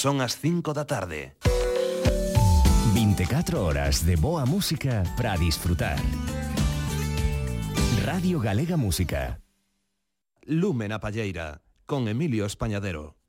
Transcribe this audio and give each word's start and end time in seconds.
Son 0.00 0.22
as 0.24 0.40
5 0.40 0.72
da 0.72 0.88
tarde. 0.88 1.36
24 2.94 3.60
horas 3.60 4.00
de 4.00 4.16
boa 4.16 4.46
música 4.46 5.04
para 5.14 5.36
disfrutar. 5.36 6.00
Radio 8.00 8.40
Galega 8.40 8.78
Música. 8.78 9.44
Lume 10.48 10.88
na 10.88 11.04
Palleira, 11.04 11.60
con 11.84 12.08
Emilio 12.08 12.48
Españadero. 12.48 13.20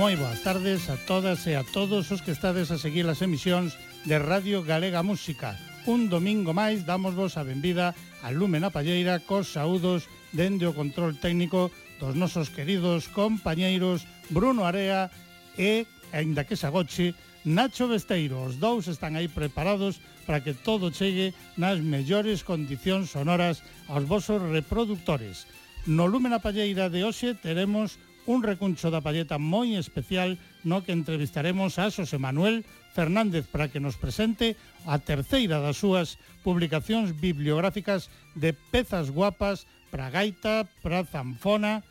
moi 0.00 0.16
boas 0.16 0.40
tardes 0.40 0.88
a 0.88 0.96
todas 0.96 1.44
e 1.44 1.52
a 1.52 1.60
todos 1.60 2.08
os 2.08 2.24
que 2.24 2.32
estades 2.32 2.72
a 2.72 2.80
seguir 2.80 3.04
as 3.04 3.20
emisións 3.20 3.76
de 4.08 4.16
Radio 4.16 4.64
Galega 4.64 5.04
Música. 5.04 5.60
Un 5.84 6.08
domingo 6.08 6.56
máis 6.56 6.88
dámosvos 6.88 7.36
a 7.36 7.44
benvida 7.44 7.92
a 8.24 8.32
Lume 8.32 8.64
na 8.64 8.72
Palleira 8.72 9.20
cos 9.20 9.52
saúdos 9.52 10.08
dende 10.32 10.64
o 10.64 10.72
control 10.72 11.20
técnico 11.20 11.68
dos 12.00 12.16
nosos 12.16 12.48
queridos 12.48 13.12
compañeiros 13.12 14.08
Bruno 14.32 14.64
Area 14.64 15.12
e, 15.60 15.84
aínda 16.16 16.48
que 16.48 16.56
se 16.56 16.64
agoche, 16.64 17.12
Nacho 17.44 17.84
Besteiro. 17.84 18.40
Os 18.40 18.56
dous 18.56 18.88
están 18.88 19.20
aí 19.20 19.28
preparados 19.28 20.00
para 20.24 20.40
que 20.40 20.56
todo 20.56 20.96
chegue 20.96 21.36
nas 21.60 21.76
mellores 21.84 22.40
condicións 22.40 23.12
sonoras 23.12 23.60
aos 23.84 24.08
vosos 24.08 24.40
reproductores. 24.48 25.44
No 25.84 26.08
Lume 26.08 26.32
na 26.32 26.40
Palleira 26.40 26.88
de 26.88 27.04
hoxe 27.04 27.36
teremos 27.36 28.00
un 28.26 28.42
recuncho 28.42 28.90
da 28.92 29.00
palleta 29.00 29.40
moi 29.40 29.76
especial 29.76 30.36
no 30.66 30.84
que 30.84 30.92
entrevistaremos 30.92 31.80
a 31.80 31.88
Xosé 31.88 32.20
Manuel 32.20 32.66
Fernández 32.92 33.46
para 33.48 33.70
que 33.70 33.80
nos 33.80 33.96
presente 33.96 34.58
a 34.84 34.98
terceira 35.00 35.62
das 35.62 35.78
súas 35.80 36.20
publicacións 36.44 37.16
bibliográficas 37.16 38.10
de 38.36 38.52
pezas 38.52 39.08
guapas 39.08 39.64
para 39.88 40.10
gaita, 40.10 40.68
para 40.84 41.06
zanfona 41.06 41.82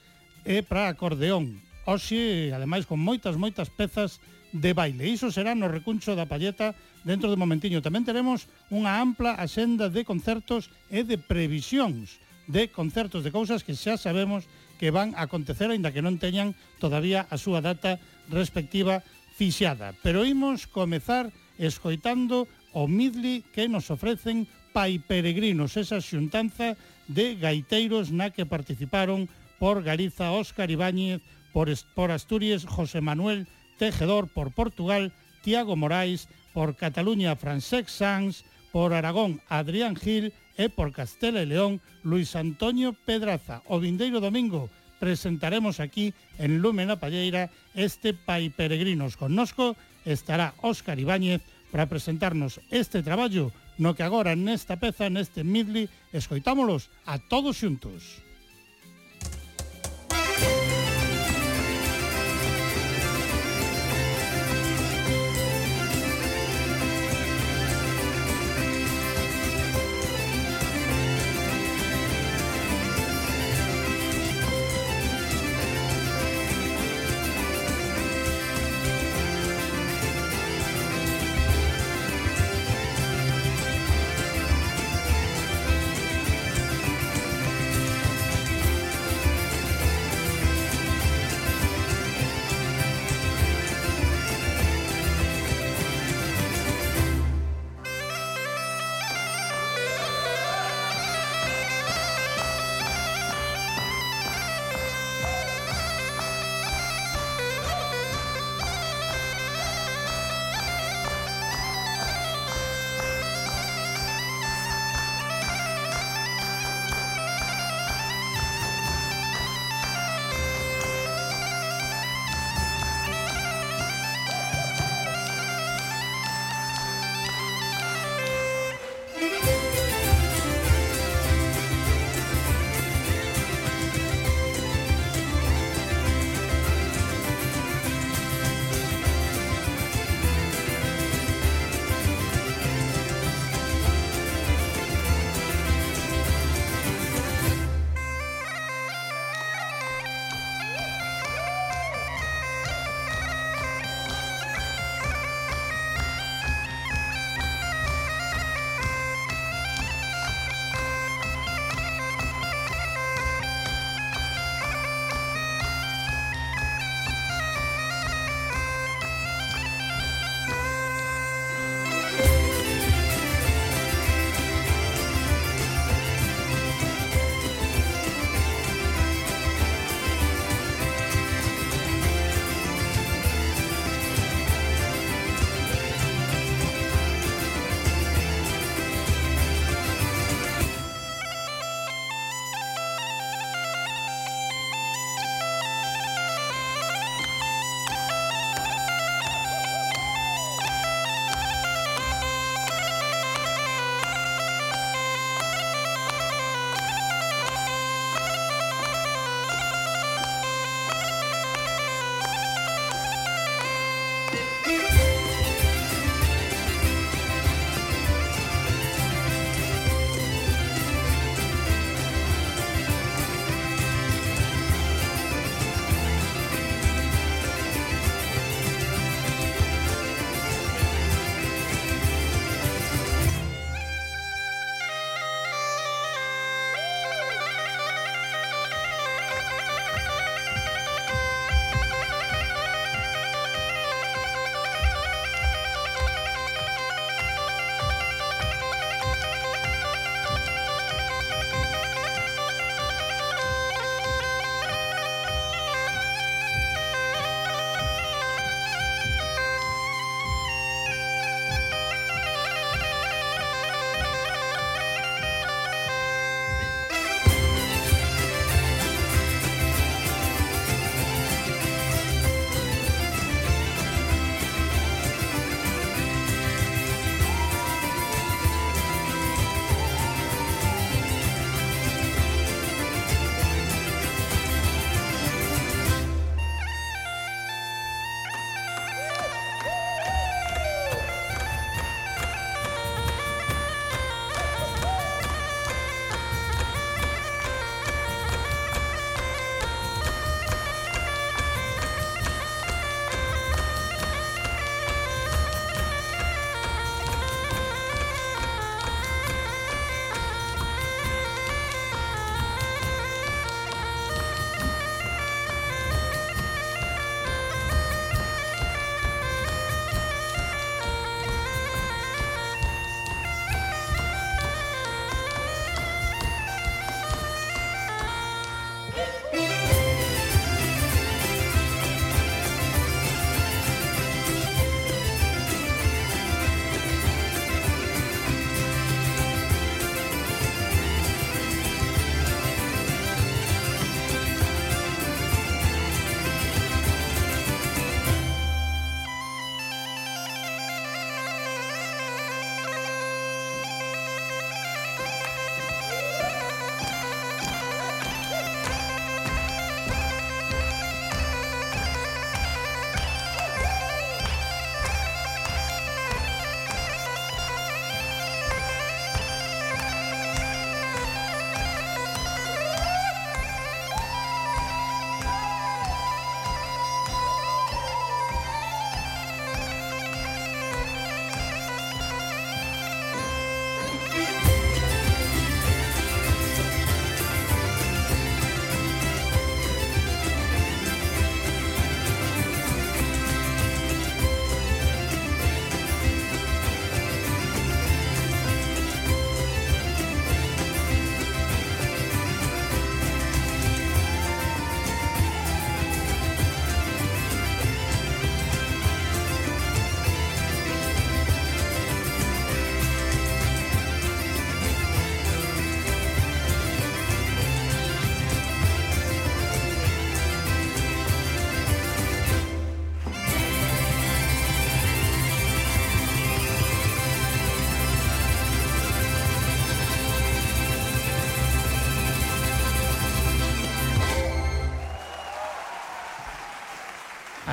e 0.45 0.61
para 0.63 0.87
acordeón. 0.91 1.59
Oxe, 1.89 2.53
ademais, 2.53 2.85
con 2.85 3.01
moitas, 3.01 3.35
moitas 3.35 3.73
pezas 3.73 4.21
de 4.53 4.73
baile. 4.73 5.09
Iso 5.09 5.29
será 5.33 5.53
no 5.53 5.69
recuncho 5.69 6.13
da 6.13 6.29
palleta 6.29 6.73
dentro 7.05 7.29
de 7.29 7.37
momentiño. 7.37 7.81
Tamén 7.81 8.05
teremos 8.05 8.49
unha 8.69 8.97
ampla 9.01 9.37
axenda 9.37 9.89
de 9.89 10.05
concertos 10.05 10.69
e 10.89 11.05
de 11.05 11.17
previsións 11.17 12.21
de 12.49 12.65
concertos 12.73 13.21
de 13.21 13.29
cousas 13.29 13.61
que 13.61 13.77
xa 13.77 13.93
sabemos 13.93 14.49
que 14.79 14.95
van 14.95 15.13
a 15.13 15.27
acontecer 15.27 15.67
aínda 15.69 15.91
que 15.91 16.01
non 16.01 16.17
teñan 16.17 16.55
todavía 16.79 17.27
a 17.27 17.35
súa 17.35 17.59
data 17.59 17.99
respectiva 18.31 19.03
fixada. 19.35 19.91
Pero 20.01 20.23
imos 20.23 20.65
comezar 20.65 21.29
escoitando 21.59 22.47
o 22.71 22.87
midli 22.87 23.43
que 23.51 23.67
nos 23.67 23.91
ofrecen 23.91 24.47
Pai 24.71 24.97
Peregrinos, 25.03 25.75
esa 25.75 25.99
xuntanza 25.99 26.79
de 27.11 27.35
gaiteiros 27.35 28.15
na 28.15 28.31
que 28.31 28.47
participaron 28.47 29.27
por 29.59 29.83
Galiza 29.83 30.31
Óscar 30.31 30.71
Ibáñez, 30.71 31.19
por, 31.51 31.67
por 31.97 32.15
Asturias 32.15 32.63
José 32.63 33.01
Manuel 33.01 33.49
Tejedor, 33.77 34.29
por 34.31 34.53
Portugal 34.53 35.11
Tiago 35.41 35.75
Morais, 35.75 36.29
por 36.53 36.75
Cataluña 36.75 37.35
Francesc 37.35 37.89
Sanz, 37.89 38.45
por 38.71 38.93
Aragón 38.93 39.41
Adrián 39.49 39.95
Gil 39.95 40.33
e 40.57 40.69
por 40.69 40.91
Castela 40.91 41.41
e 41.41 41.49
León 41.49 41.81
Luis 42.03 42.35
Antonio 42.35 42.93
Pedraza. 42.93 43.63
O 43.71 43.79
vindeiro 43.79 44.19
domingo 44.19 44.69
presentaremos 44.99 45.79
aquí 45.79 46.13
en 46.37 46.59
Lume 46.59 46.83
na 46.85 46.99
Palleira 46.99 47.49
este 47.73 48.11
Pai 48.13 48.51
Peregrinos. 48.51 49.15
Connosco 49.15 49.79
estará 50.03 50.53
Óscar 50.61 50.99
Ibáñez 50.99 51.41
para 51.71 51.87
presentarnos 51.87 52.59
este 52.69 53.01
traballo 53.01 53.51
no 53.79 53.95
que 53.95 54.03
agora 54.03 54.35
nesta 54.35 54.75
peza, 54.75 55.07
neste 55.07 55.47
midli, 55.47 55.87
escoitámolos 56.11 56.91
a 57.07 57.15
todos 57.15 57.63
xuntos. 57.63 58.19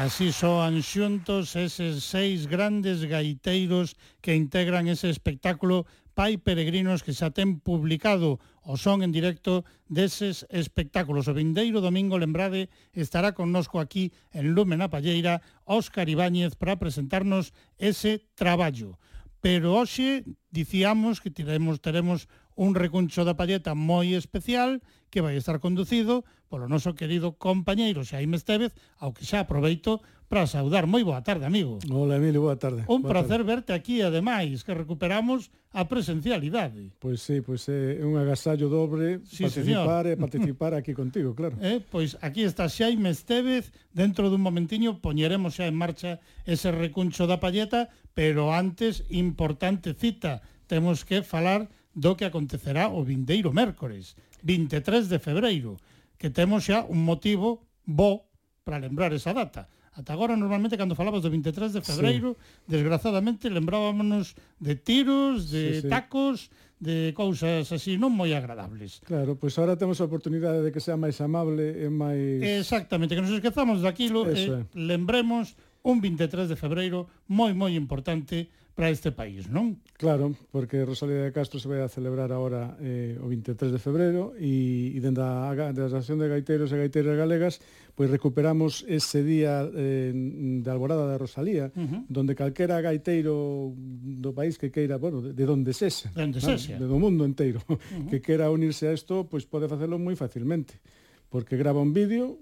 Así 0.06 0.30
soan 0.30 0.86
xuntos 0.86 1.58
eses 1.58 2.06
seis 2.06 2.46
grandes 2.46 3.02
gaiteiros 3.10 3.98
que 4.22 4.38
integran 4.38 4.86
ese 4.86 5.10
espectáculo 5.10 5.82
Pai 6.14 6.38
Peregrinos 6.38 7.02
que 7.02 7.10
xa 7.10 7.34
ten 7.34 7.58
publicado 7.58 8.38
o 8.62 8.78
son 8.78 9.02
en 9.02 9.10
directo 9.10 9.66
deses 9.90 10.46
espectáculos. 10.46 11.26
O 11.26 11.34
vindeiro 11.34 11.82
domingo, 11.82 12.22
lembrade, 12.22 12.70
estará 12.94 13.34
connosco 13.34 13.82
aquí 13.82 14.14
en 14.30 14.54
Lumen 14.54 14.78
a 14.78 14.94
Palleira 14.94 15.42
Óscar 15.66 16.06
Ibáñez 16.06 16.54
para 16.54 16.78
presentarnos 16.78 17.50
ese 17.74 18.30
traballo. 18.38 19.02
Pero 19.42 19.74
hoxe 19.74 20.22
dicíamos 20.54 21.18
que 21.18 21.34
teremos, 21.34 21.82
teremos 21.82 22.30
un 22.54 22.78
recuncho 22.78 23.26
da 23.26 23.34
palleta 23.34 23.74
moi 23.74 24.14
especial 24.14 24.78
que 25.10 25.18
vai 25.18 25.34
estar 25.34 25.58
conducido 25.58 26.22
polo 26.46 26.70
noso 26.70 26.94
querido 26.94 27.34
compañeiro 27.34 28.06
Xaime 28.06 28.38
Estevez, 28.38 28.72
ao 29.02 29.10
que 29.12 29.26
xa 29.26 29.42
aproveito 29.42 30.00
para 30.28 30.46
saudar. 30.46 30.86
Moi 30.90 31.06
boa 31.06 31.22
tarde, 31.22 31.46
amigo. 31.46 31.78
Hola, 31.90 32.18
Emilio, 32.18 32.42
boa 32.42 32.58
tarde. 32.58 32.82
Un 32.90 33.02
boa 33.02 33.14
placer 33.14 33.42
tarde. 33.42 33.50
verte 33.50 33.70
aquí, 33.74 34.02
ademais, 34.02 34.66
que 34.66 34.74
recuperamos 34.74 35.50
a 35.70 35.86
presencialidade. 35.86 36.90
Pois 36.98 37.22
sí, 37.22 37.42
pois 37.42 37.66
é 37.70 38.02
un 38.02 38.18
agasallo 38.18 38.66
dobre 38.66 39.22
sí, 39.26 39.46
participar 39.46 40.06
señor. 40.06 40.18
e 40.18 40.22
participar 40.22 40.72
aquí 40.74 40.92
contigo, 40.94 41.34
claro. 41.34 41.54
Eh, 41.62 41.78
pois 41.78 42.18
aquí 42.22 42.42
está 42.42 42.66
Xaime 42.66 43.10
Estevez, 43.14 43.70
dentro 43.94 44.26
dun 44.30 44.42
momentiño 44.42 44.98
poñeremos 44.98 45.58
xa 45.58 45.70
en 45.70 45.78
marcha 45.78 46.18
ese 46.42 46.74
recuncho 46.74 47.30
da 47.30 47.38
palleta, 47.38 47.90
pero 48.14 48.50
antes, 48.50 49.06
importante 49.14 49.94
cita, 49.94 50.42
temos 50.66 51.06
que 51.06 51.22
falar 51.22 51.70
do 51.94 52.18
que 52.18 52.26
acontecerá 52.26 52.90
o 52.90 53.06
vindeiro 53.06 53.54
mércores, 53.54 54.18
23 54.42 55.06
de 55.08 55.18
febreiro 55.22 55.78
que 56.16 56.32
temos 56.32 56.64
xa 56.64 56.84
un 56.88 57.04
motivo 57.04 57.64
bo 57.84 58.26
para 58.64 58.82
lembrar 58.82 59.12
esa 59.12 59.32
data. 59.32 59.68
Ata 59.96 60.12
agora, 60.12 60.36
normalmente, 60.36 60.76
cando 60.76 60.92
falabas 60.92 61.24
do 61.24 61.32
23 61.32 61.72
de 61.72 61.80
febreiro, 61.80 62.36
sí. 62.36 62.68
desgraciadamente, 62.68 63.48
lembrábamos 63.48 64.36
de 64.60 64.76
tiros, 64.76 65.48
de 65.48 65.80
sí, 65.80 65.80
sí. 65.80 65.88
tacos, 65.88 66.52
de 66.78 67.16
cousas 67.16 67.72
así 67.72 67.96
non 67.96 68.12
moi 68.12 68.36
agradables. 68.36 69.00
Claro, 69.08 69.40
pois 69.40 69.56
pues 69.56 69.64
agora 69.64 69.80
temos 69.80 69.96
a 69.96 70.04
oportunidade 70.04 70.60
de 70.60 70.68
que 70.68 70.84
sea 70.84 71.00
máis 71.00 71.16
amable 71.24 71.72
e 71.72 71.88
máis... 71.88 72.44
Exactamente, 72.44 73.16
que 73.16 73.24
nos 73.24 73.32
esquezamos 73.32 73.80
daquilo 73.80 74.28
Eso 74.28 74.60
e 74.60 74.60
eh, 74.60 74.68
lembremos 74.76 75.56
un 75.80 76.04
23 76.04 76.52
de 76.52 76.56
febreiro 76.60 77.08
moi 77.32 77.56
moi 77.56 77.72
importante 77.72 78.52
para 78.76 78.92
este 78.92 79.08
país, 79.08 79.48
non? 79.48 79.80
Claro, 79.96 80.36
porque 80.52 80.84
Rosalía 80.84 81.24
de 81.24 81.32
Castro 81.32 81.56
se 81.56 81.64
vai 81.64 81.80
a 81.80 81.88
celebrar 81.88 82.28
agora 82.28 82.76
eh, 82.84 83.16
o 83.16 83.26
23 83.32 83.72
de 83.72 83.80
febreiro 83.80 84.36
e, 84.36 84.92
e 84.92 84.98
dende 85.00 85.24
a, 85.24 85.48
da 85.56 85.88
Asociación 85.88 86.20
de 86.20 86.28
Gaiteros 86.28 86.68
e 86.68 86.76
Gaiteiras 86.76 87.16
Galegas 87.16 87.56
pois 87.96 88.12
recuperamos 88.12 88.84
ese 88.84 89.24
día 89.24 89.64
eh, 89.72 90.12
de 90.12 90.68
Alborada 90.68 91.08
da 91.08 91.16
Rosalía, 91.16 91.72
uh 91.72 91.80
-huh. 91.80 92.04
donde 92.12 92.36
calquera 92.36 92.84
gaiteiro 92.84 93.72
do 93.72 94.36
país 94.36 94.60
que 94.60 94.68
queira, 94.68 95.00
bueno, 95.00 95.24
de, 95.24 95.32
de 95.32 95.44
donde 95.48 95.72
sexa, 95.72 96.12
donde 96.12 96.36
sexa. 96.44 96.76
do 96.76 97.00
mundo 97.00 97.24
enteiro, 97.24 97.64
uh 97.64 97.80
-huh. 97.80 98.12
que 98.12 98.20
queira 98.20 98.52
unirse 98.52 98.84
a 98.84 98.92
isto, 98.92 99.24
pois 99.24 99.48
pode 99.48 99.64
facelo 99.64 99.96
moi 99.96 100.12
facilmente 100.12 100.76
porque 101.32 101.56
grava 101.56 101.80
un 101.80 101.92
vídeo 101.92 102.38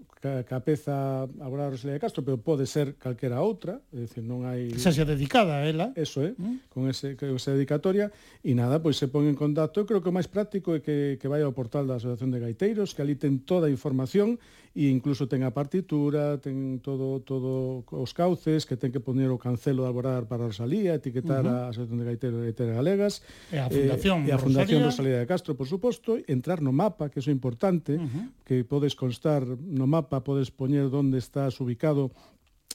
capeza 0.49 1.29
agora 1.43 1.69
Rosalía 1.69 1.97
de 1.97 2.03
Castro, 2.03 2.25
pero 2.25 2.41
pode 2.41 2.65
ser 2.65 2.97
calquera 2.97 3.45
outra, 3.45 3.81
é 3.93 4.09
dicir, 4.09 4.25
non 4.25 4.49
hai... 4.49 4.73
Esa 4.73 4.89
xa 4.91 5.05
dedicada 5.05 5.61
a 5.61 5.69
ela. 5.69 5.93
Eso 5.93 6.25
é, 6.25 6.33
mm. 6.33 6.73
con, 6.73 6.89
ese, 6.89 7.15
con 7.21 7.37
esa 7.37 7.53
dedicatoria, 7.53 8.09
e 8.41 8.53
nada, 8.57 8.81
pois 8.81 8.97
se 8.97 9.13
pon 9.13 9.29
en 9.29 9.37
contacto. 9.37 9.85
Eu 9.85 9.87
creo 9.87 10.01
que 10.01 10.09
o 10.09 10.17
máis 10.17 10.27
práctico 10.27 10.73
é 10.73 10.81
que, 10.81 11.21
que 11.21 11.29
vai 11.29 11.45
ao 11.45 11.53
portal 11.53 11.85
da 11.85 12.01
Asociación 12.01 12.33
de 12.33 12.41
Gaiteiros, 12.41 12.97
que 12.97 13.05
ali 13.05 13.21
ten 13.21 13.45
toda 13.45 13.69
a 13.69 13.75
información, 13.75 14.41
e 14.75 14.91
incluso 14.91 15.31
ten 15.31 15.47
a 15.47 15.55
partitura, 15.55 16.35
ten 16.43 16.83
todo 16.83 17.23
todo 17.23 17.87
os 17.95 18.11
cauces 18.11 18.67
que 18.67 18.75
ten 18.75 18.91
que 18.91 18.99
poner 18.99 19.31
o 19.31 19.39
cancelo 19.39 19.87
de 19.87 19.91
aborar 19.95 20.27
para 20.27 20.51
Rosalía, 20.51 20.99
etiquetar 20.99 21.47
uh 21.47 21.51
-huh. 21.51 21.61
a 21.67 21.71
Asociación 21.71 22.03
de 22.03 22.07
Gaiteros 22.11 22.43
e 22.43 22.51
Gaiteras 22.51 22.75
Galegas, 22.75 23.15
e 23.55 23.59
a 23.63 23.71
Fundación, 23.71 24.19
eh, 24.27 24.29
e 24.29 24.31
a 24.35 24.39
Fundación 24.43 24.83
Rosalía. 24.83 24.91
Rosalía 24.91 25.19
de 25.23 25.27
Castro, 25.31 25.55
por 25.55 25.71
suposto, 25.71 26.19
entrar 26.27 26.59
no 26.59 26.75
mapa, 26.75 27.07
que 27.07 27.23
é 27.23 27.31
importante, 27.31 27.95
uh 27.95 28.03
-huh. 28.03 28.27
que 28.43 28.67
podes 28.67 28.99
constar 28.99 29.47
no 29.47 29.87
mapa, 29.87 30.27
podes 30.27 30.51
poñer 30.51 30.91
onde 30.91 31.23
estás 31.23 31.63
ubicado 31.63 32.11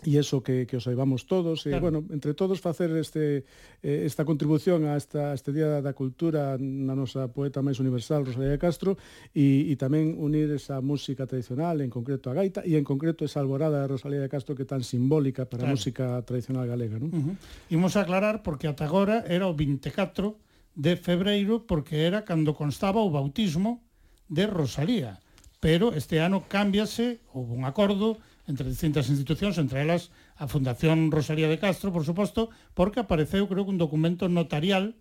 e 0.07 0.15
eso 0.15 0.39
que, 0.39 0.63
que 0.63 0.79
os 0.79 0.87
saibamos 0.87 1.27
todos 1.27 1.67
e, 1.67 1.75
claro. 1.75 1.75
e 1.75 1.83
bueno, 1.83 1.99
entre 2.15 2.31
todos 2.31 2.63
facer 2.63 2.87
este 2.95 3.43
eh, 3.83 4.07
esta 4.07 4.23
contribución 4.23 4.87
a 4.87 4.95
esta 4.95 5.31
a 5.31 5.35
este 5.35 5.51
Día 5.51 5.83
da 5.83 5.91
Cultura 5.91 6.55
na 6.55 6.95
nosa 6.95 7.27
poeta 7.27 7.59
máis 7.59 7.83
universal 7.83 8.23
Rosalía 8.23 8.55
de 8.55 8.61
Castro 8.61 8.95
e, 9.35 9.67
e 9.67 9.75
tamén 9.75 10.15
unir 10.15 10.47
esa 10.55 10.79
música 10.79 11.27
tradicional 11.27 11.83
en 11.83 11.91
concreto 11.91 12.31
a 12.31 12.37
gaita 12.39 12.63
e 12.63 12.79
en 12.79 12.87
concreto 12.87 13.27
esa 13.27 13.43
alborada 13.43 13.83
de 13.83 13.91
Rosalía 13.91 14.23
de 14.23 14.31
Castro 14.31 14.55
que 14.55 14.63
é 14.63 14.69
tan 14.69 14.87
simbólica 14.87 15.43
para 15.51 15.67
claro. 15.67 15.75
a 15.75 15.75
música 15.75 16.05
tradicional 16.23 16.63
galega, 16.63 16.95
non? 16.95 17.11
Uh 17.11 17.19
-huh. 17.19 17.35
Imos 17.75 17.99
aclarar 17.99 18.39
porque 18.39 18.71
ata 18.71 18.87
agora 18.87 19.27
era 19.27 19.51
o 19.51 19.53
24 19.53 20.39
de 20.79 20.95
febreiro 20.95 21.67
porque 21.67 22.07
era 22.07 22.23
cando 22.23 22.55
constaba 22.55 23.03
o 23.03 23.11
bautismo 23.11 23.83
de 24.31 24.47
Rosalía, 24.47 25.19
pero 25.59 25.91
este 25.91 26.23
ano 26.23 26.47
cámbiase, 26.47 27.19
houve 27.35 27.51
un 27.51 27.67
acordo 27.67 28.15
entre 28.49 28.67
distintas 28.67 29.07
institucións, 29.13 29.61
entre 29.61 29.85
elas 29.85 30.09
a 30.35 30.49
Fundación 30.49 31.13
Rosalía 31.13 31.47
de 31.47 31.61
Castro, 31.61 31.93
por 31.93 32.03
suposto, 32.03 32.49
porque 32.73 32.99
apareceu, 32.99 33.45
creo 33.45 33.63
que 33.63 33.73
un 33.73 33.79
documento 33.79 34.25
notarial 34.27 34.97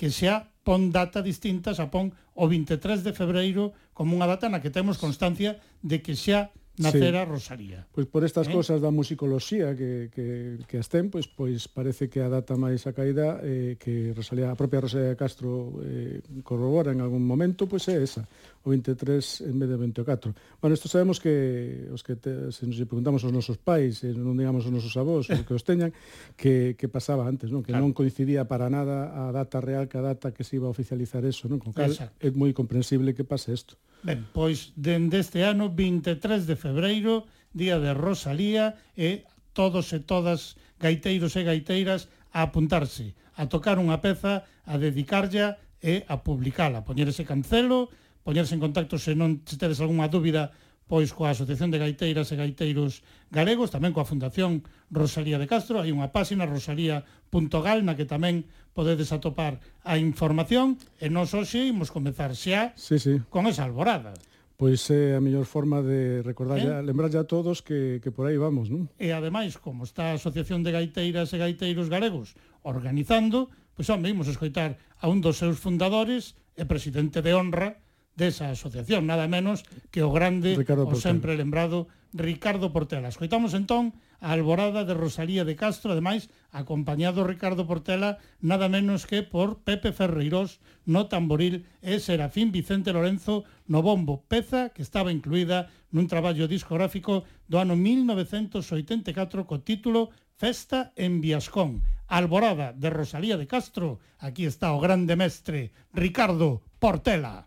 que 0.00 0.08
xa 0.08 0.48
pon 0.66 0.90
data 0.90 1.20
distinta, 1.22 1.76
xa 1.76 1.92
pon 1.92 2.10
o 2.34 2.48
23 2.48 3.04
de 3.04 3.12
febreiro 3.12 3.76
como 3.92 4.16
unha 4.16 4.26
data 4.26 4.50
na 4.50 4.58
que 4.58 4.72
temos 4.72 4.96
constancia 4.96 5.60
de 5.84 6.02
que 6.02 6.16
xa 6.16 6.50
nacera 6.78 7.24
sí. 7.24 7.30
Rosalía. 7.30 7.80
Pois 7.92 8.06
por 8.06 8.24
estas 8.24 8.48
eh? 8.48 8.52
cosas 8.52 8.80
da 8.80 8.92
musicoloxía 8.92 9.72
que, 9.72 10.12
que, 10.12 10.58
que 10.68 10.76
as 10.76 10.88
ten, 10.92 11.08
pois, 11.08 11.24
pois 11.24 11.68
parece 11.72 12.08
que 12.12 12.20
a 12.20 12.28
data 12.28 12.56
máis 12.60 12.84
a 12.84 12.92
caída 12.92 13.40
eh, 13.40 13.80
que 13.80 14.12
Rosalía, 14.12 14.52
a 14.52 14.58
propia 14.58 14.84
Rosalía 14.84 15.16
de 15.16 15.18
Castro 15.18 15.80
eh, 15.80 16.20
corrobora 16.44 16.92
en 16.92 17.00
algún 17.00 17.24
momento, 17.24 17.64
pois 17.64 17.88
é 17.88 17.96
esa 17.96 18.28
o 18.66 18.74
23 18.74 19.46
en 19.46 19.54
medio 19.54 19.78
de 19.78 19.86
24. 19.86 20.34
Bueno, 20.58 20.74
isto 20.74 20.90
sabemos 20.90 21.22
que 21.22 21.86
os 21.94 22.02
que 22.02 22.18
te, 22.18 22.50
se 22.50 22.66
nos 22.66 22.74
preguntamos 22.82 23.22
aos 23.22 23.30
nosos 23.30 23.62
pais, 23.62 24.02
e 24.02 24.10
non 24.10 24.34
digamos 24.34 24.66
aos 24.66 24.74
nosos 24.74 24.94
avós, 24.98 25.30
os 25.30 25.46
que 25.46 25.54
os 25.54 25.62
teñan, 25.62 25.94
que, 26.34 26.74
que 26.74 26.90
pasaba 26.90 27.30
antes, 27.30 27.54
non? 27.54 27.62
que 27.62 27.70
claro. 27.70 27.86
non 27.86 27.94
coincidía 27.94 28.50
para 28.50 28.66
nada 28.66 29.14
a 29.14 29.30
data 29.30 29.62
real 29.62 29.86
que 29.86 30.02
a 30.02 30.04
data 30.04 30.34
que 30.34 30.42
se 30.42 30.58
iba 30.58 30.66
a 30.66 30.74
oficializar 30.74 31.22
eso, 31.22 31.46
non? 31.46 31.62
Con 31.62 31.70
cal, 31.70 31.94
Exacto. 31.94 32.18
é 32.18 32.34
moi 32.34 32.50
comprensible 32.50 33.14
que 33.14 33.22
pase 33.22 33.54
isto. 33.54 33.78
Ben, 34.02 34.26
pois 34.34 34.74
dende 34.74 35.22
este 35.22 35.46
ano 35.46 35.70
23 35.70 36.50
de 36.50 36.58
febreiro, 36.58 37.30
día 37.54 37.78
de 37.78 37.94
Rosalía 37.94 38.74
e 38.98 39.22
todos 39.54 39.94
e 39.94 40.02
todas 40.02 40.58
gaiteiros 40.82 41.38
e 41.38 41.46
gaiteiras 41.46 42.10
a 42.34 42.50
apuntarse, 42.50 43.14
a 43.38 43.46
tocar 43.46 43.78
unha 43.78 44.02
peza, 44.02 44.42
a 44.66 44.74
dedicarlla 44.76 45.56
e 45.80 46.02
a 46.10 46.20
publicala, 46.20 46.82
a 46.82 46.86
poñer 46.86 47.08
ese 47.08 47.22
cancelo, 47.22 47.88
poñerse 48.26 48.58
en 48.58 48.60
contacto 48.60 48.98
se 48.98 49.14
non 49.14 49.46
se 49.46 49.54
tedes 49.54 49.78
algunha 49.78 50.10
dúbida 50.10 50.50
pois 50.90 51.14
coa 51.14 51.34
Asociación 51.34 51.70
de 51.70 51.78
Gaiteiras 51.82 52.30
e 52.30 52.38
Gaiteiros 52.38 53.02
Galegos, 53.30 53.74
tamén 53.74 53.94
coa 53.94 54.06
Fundación 54.06 54.66
Rosalía 54.90 55.38
de 55.38 55.50
Castro, 55.50 55.82
hai 55.82 55.90
unha 55.94 56.10
páxina 56.10 56.46
rosalía.gal 56.46 57.78
na 57.86 57.94
que 57.98 58.06
tamén 58.06 58.46
podedes 58.74 59.10
atopar 59.14 59.62
a 59.82 59.98
información 59.98 60.78
e 60.98 61.10
nos 61.10 61.34
hoxe 61.34 61.62
imos 61.66 61.94
comezar 61.94 62.34
xa 62.34 62.74
sí, 62.74 62.98
sí. 62.98 63.22
con 63.30 63.46
esa 63.46 63.62
alborada. 63.66 64.14
Pois 64.56 64.88
é 64.88 65.12
a 65.12 65.20
mellor 65.20 65.44
forma 65.44 65.84
de 65.84 66.22
recordar, 66.22 66.58
eh? 66.62 66.80
lembrar 66.80 67.12
a 67.12 67.28
todos 67.28 67.60
que, 67.60 68.00
que 68.00 68.14
por 68.14 68.24
aí 68.24 68.40
vamos, 68.40 68.72
non? 68.72 68.88
E 68.96 69.12
ademais, 69.12 69.58
como 69.58 69.84
está 69.84 70.14
a 70.14 70.18
Asociación 70.18 70.66
de 70.66 70.72
Gaiteiras 70.72 71.30
e 71.34 71.38
Gaiteiros 71.38 71.90
Galegos 71.92 72.34
organizando, 72.64 73.52
pois 73.74 73.90
hombre, 73.90 74.14
imos 74.14 74.30
escoitar 74.30 74.78
a 75.02 75.06
un 75.10 75.18
dos 75.20 75.38
seus 75.38 75.58
fundadores 75.60 76.38
e 76.56 76.64
presidente 76.64 77.20
de 77.20 77.36
honra, 77.36 77.85
desa 78.16 78.50
asociación, 78.50 79.04
nada 79.04 79.28
menos 79.28 79.62
que 79.92 80.00
o 80.00 80.10
grande, 80.10 80.56
Ricardo 80.56 80.88
Portela. 80.88 80.98
o 80.98 81.04
sempre 81.04 81.36
lembrado, 81.36 81.86
Ricardo 82.16 82.72
Portela. 82.72 83.12
Escoitamos 83.12 83.52
entón 83.52 83.92
a 84.24 84.32
alborada 84.32 84.88
de 84.88 84.96
Rosalía 84.96 85.44
de 85.44 85.54
Castro, 85.54 85.92
ademais, 85.92 86.32
acompañado 86.48 87.28
Ricardo 87.28 87.68
Portela, 87.68 88.16
nada 88.40 88.72
menos 88.72 89.04
que 89.04 89.20
por 89.20 89.60
Pepe 89.60 89.92
Ferreirós 89.92 90.64
no 90.88 91.12
tamboril 91.12 91.68
e 91.84 92.00
Serafín 92.00 92.48
Vicente 92.50 92.96
Lorenzo 92.96 93.44
no 93.68 93.84
bombo, 93.84 94.24
peza 94.24 94.72
que 94.72 94.80
estaba 94.80 95.12
incluída 95.12 95.68
nun 95.92 96.08
traballo 96.08 96.48
discográfico 96.48 97.28
do 97.46 97.60
ano 97.60 97.76
1984 97.76 99.44
co 99.44 99.60
título 99.60 100.08
Festa 100.40 100.96
en 100.96 101.20
Viascón. 101.20 101.84
Alborada 102.08 102.72
de 102.72 102.88
Rosalía 102.88 103.36
de 103.36 103.50
Castro, 103.50 103.98
aquí 104.16 104.46
está 104.46 104.72
o 104.72 104.80
grande 104.80 105.18
mestre 105.18 105.76
Ricardo 105.92 106.64
Portela. 106.78 107.45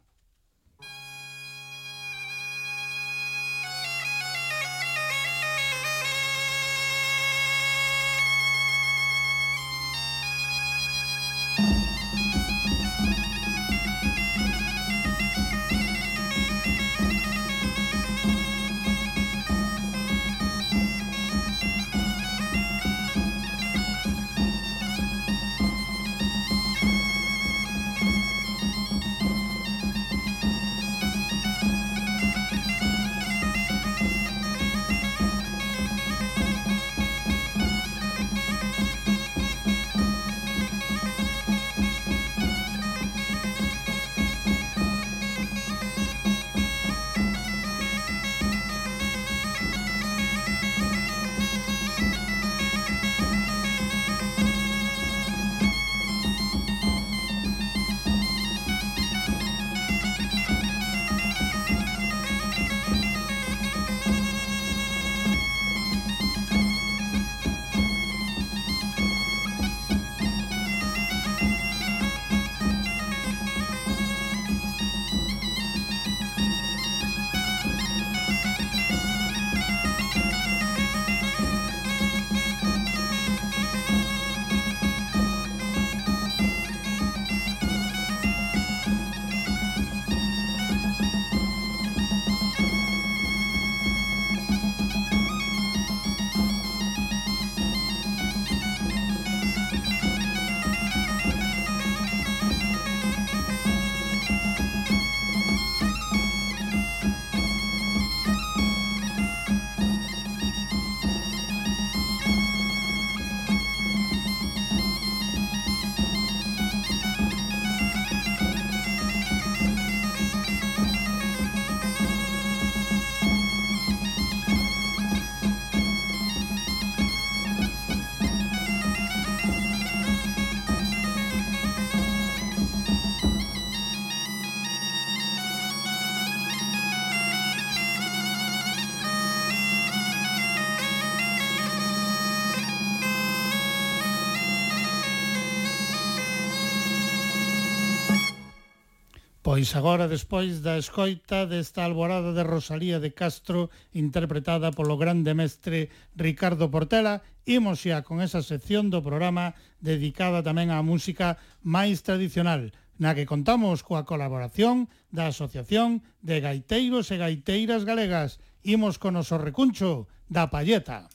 Pois 149.60 149.76
agora, 149.76 150.08
despois 150.08 150.64
da 150.64 150.80
escoita 150.80 151.44
desta 151.44 151.84
alborada 151.84 152.32
de 152.32 152.48
Rosalía 152.48 153.04
de 153.04 153.12
Castro, 153.12 153.68
interpretada 153.92 154.72
polo 154.72 154.96
grande 154.96 155.36
mestre 155.36 155.92
Ricardo 156.16 156.72
Portela, 156.72 157.20
imos 157.44 157.84
xa 157.84 158.00
con 158.08 158.24
esa 158.24 158.40
sección 158.40 158.88
do 158.88 159.04
programa 159.04 159.60
dedicada 159.84 160.40
tamén 160.48 160.72
á 160.72 160.80
música 160.80 161.36
máis 161.60 162.00
tradicional, 162.08 162.72
na 163.04 163.12
que 163.12 163.28
contamos 163.28 163.84
coa 163.84 164.08
colaboración 164.08 164.88
da 165.12 165.28
Asociación 165.28 166.08
de 166.24 166.40
Gaiteiros 166.40 167.12
e 167.12 167.20
Gaiteiras 167.20 167.84
Galegas. 167.84 168.40
Imos 168.64 168.96
con 168.96 169.20
o 169.20 169.24
recuncho 169.44 170.08
da 170.32 170.48
Palleta. 170.48 171.12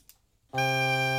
Música 0.53 1.14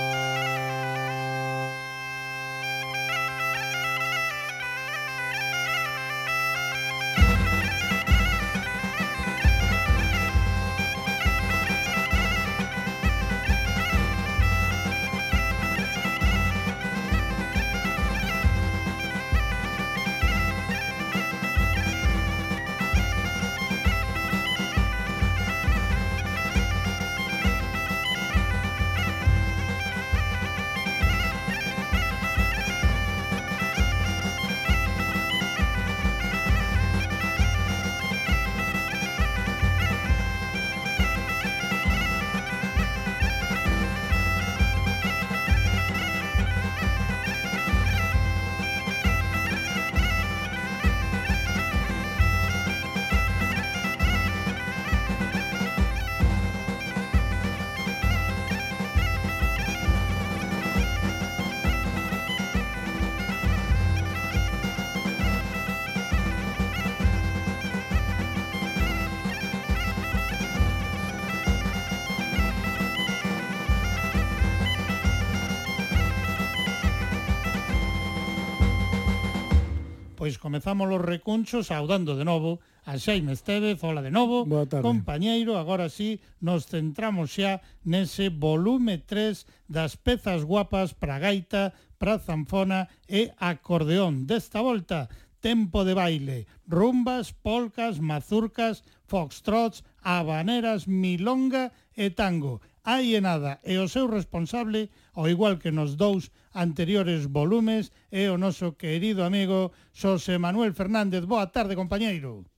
Comezamos 80.47 80.87
os 80.95 81.03
recunchos 81.03 81.67
saudando 81.75 82.15
de 82.15 82.23
novo 82.23 82.63
a 82.87 82.95
Xaime 83.03 83.35
Esteve, 83.35 83.75
fola 83.75 83.99
de 83.99 84.15
novo, 84.15 84.47
compañeiro, 84.79 85.59
agora 85.59 85.91
sí, 85.91 86.23
nos 86.39 86.71
centramos 86.71 87.35
xa 87.35 87.59
nese 87.83 88.31
volume 88.31 89.03
3 89.03 89.43
das 89.67 89.99
pezas 89.99 90.47
guapas 90.47 90.95
para 90.95 91.19
gaita, 91.19 91.75
para 91.99 92.23
zanfona 92.23 92.87
e 93.11 93.35
acordeón. 93.43 94.31
Desta 94.31 94.63
volta, 94.63 95.11
tempo 95.43 95.83
de 95.83 95.99
baile, 95.99 96.47
rumbas, 96.71 97.35
polcas, 97.35 97.99
mazurcas, 97.99 98.87
foxtrots, 99.11 99.83
habaneras, 99.99 100.87
milonga 100.87 101.75
e 101.99 102.15
tango. 102.15 102.63
Hai 102.87 103.19
e 103.19 103.21
nada, 103.21 103.59
e 103.67 103.83
o 103.83 103.91
seu 103.91 104.07
responsable, 104.07 104.95
ao 105.11 105.27
igual 105.27 105.59
que 105.59 105.75
nos 105.75 105.99
dous 105.99 106.31
anteriores 106.57 107.29
volumes 107.29 107.93
é 108.11 108.33
o 108.33 108.41
noso 108.41 108.73
querido 108.81 109.21
amigo 109.23 109.71
Xosé 109.93 110.41
Manuel 110.41 110.73
Fernández. 110.73 111.23
Boa 111.29 111.47
tarde, 111.53 111.77
compañeiro. 111.77 112.49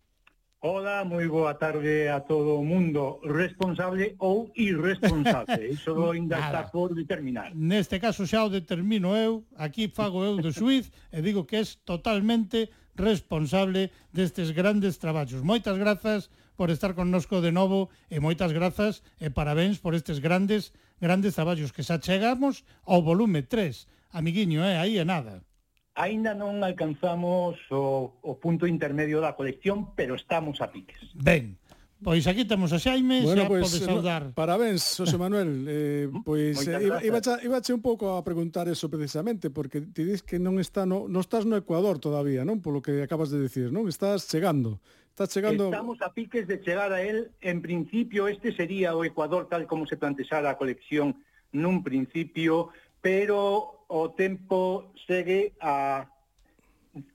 Hola, 0.60 1.06
moi 1.06 1.22
boa 1.30 1.54
tarde 1.54 2.10
a 2.10 2.18
todo 2.18 2.58
o 2.58 2.66
mundo 2.66 3.22
responsable 3.22 4.18
ou 4.18 4.50
irresponsable. 4.58 5.70
Iso 5.70 6.10
ainda 6.10 6.38
está 6.38 6.66
por 6.66 6.94
determinar. 6.98 7.54
Neste 7.54 8.02
caso 8.02 8.26
xa 8.26 8.42
o 8.42 8.50
determino 8.50 9.14
eu, 9.14 9.46
aquí 9.54 9.86
fago 9.86 10.18
eu 10.26 10.42
do 10.42 10.50
suiz 10.50 10.90
e 11.14 11.22
digo 11.22 11.46
que 11.46 11.62
é 11.62 11.64
totalmente 11.86 12.70
responsable 12.98 13.90
destes 14.10 14.50
grandes 14.50 14.98
traballos. 14.98 15.46
Moitas 15.46 15.78
grazas, 15.78 16.26
por 16.58 16.74
estar 16.74 16.98
connosco 16.98 17.38
de 17.38 17.54
novo 17.54 17.86
e 18.10 18.18
moitas 18.18 18.50
grazas 18.50 19.06
e 19.22 19.30
parabéns 19.30 19.78
por 19.78 19.94
estes 19.94 20.18
grandes, 20.18 20.74
grandes 20.98 21.38
traballos 21.38 21.70
que 21.70 21.86
xa 21.86 22.02
chegamos 22.02 22.66
ao 22.82 22.98
volume 22.98 23.46
3. 23.46 23.86
Amiguiño, 24.10 24.66
eh, 24.66 24.74
aí 24.74 24.98
é 24.98 25.06
nada. 25.06 25.46
Ainda 25.94 26.34
non 26.34 26.58
alcanzamos 26.66 27.62
o, 27.70 28.10
o 28.10 28.32
punto 28.42 28.66
intermedio 28.66 29.22
da 29.22 29.38
colección, 29.38 29.94
pero 29.94 30.18
estamos 30.18 30.58
a 30.58 30.66
piques. 30.74 31.14
Ben, 31.14 31.54
Pois 31.98 32.30
aquí 32.30 32.46
temos 32.46 32.70
a 32.70 32.78
Xaime, 32.78 33.26
bueno, 33.26 33.42
xa 33.42 33.50
pues, 33.50 33.62
podes 33.66 33.82
saudar. 33.82 34.22
No, 34.30 34.34
parabéns, 34.38 35.02
José 35.02 35.18
Manuel. 35.18 35.66
eh, 35.66 36.06
pois 36.22 36.62
eh, 36.62 37.02
iba, 37.02 37.18
iba 37.18 37.58
un 37.58 37.82
pouco 37.82 38.14
a 38.14 38.22
preguntar 38.22 38.70
eso 38.70 38.86
precisamente, 38.86 39.50
porque 39.50 39.82
ti 39.82 40.06
dis 40.06 40.22
que 40.22 40.38
non 40.38 40.62
está 40.62 40.86
no, 40.86 41.10
non 41.10 41.26
estás 41.26 41.42
no 41.42 41.58
Ecuador 41.58 41.98
todavía, 41.98 42.46
non? 42.46 42.62
Polo 42.62 42.78
que 42.78 43.02
acabas 43.02 43.34
de 43.34 43.42
decir, 43.42 43.74
non? 43.74 43.90
Estás 43.90 44.30
chegando. 44.30 44.78
Está 45.18 45.26
chegando... 45.26 45.64
Estamos 45.64 46.00
a 46.00 46.14
piques 46.14 46.46
de 46.46 46.60
chegar 46.60 46.92
a 46.92 47.02
él. 47.02 47.32
En 47.40 47.60
principio, 47.60 48.28
este 48.28 48.54
sería 48.54 48.94
o 48.94 49.04
Ecuador 49.04 49.48
tal 49.48 49.66
como 49.66 49.84
se 49.84 49.96
plantexara 49.96 50.48
a 50.48 50.54
colección 50.54 51.18
nun 51.50 51.82
principio, 51.82 52.70
pero 53.02 53.82
o 53.90 54.14
tempo 54.14 54.94
segue 55.10 55.58
a 55.58 56.06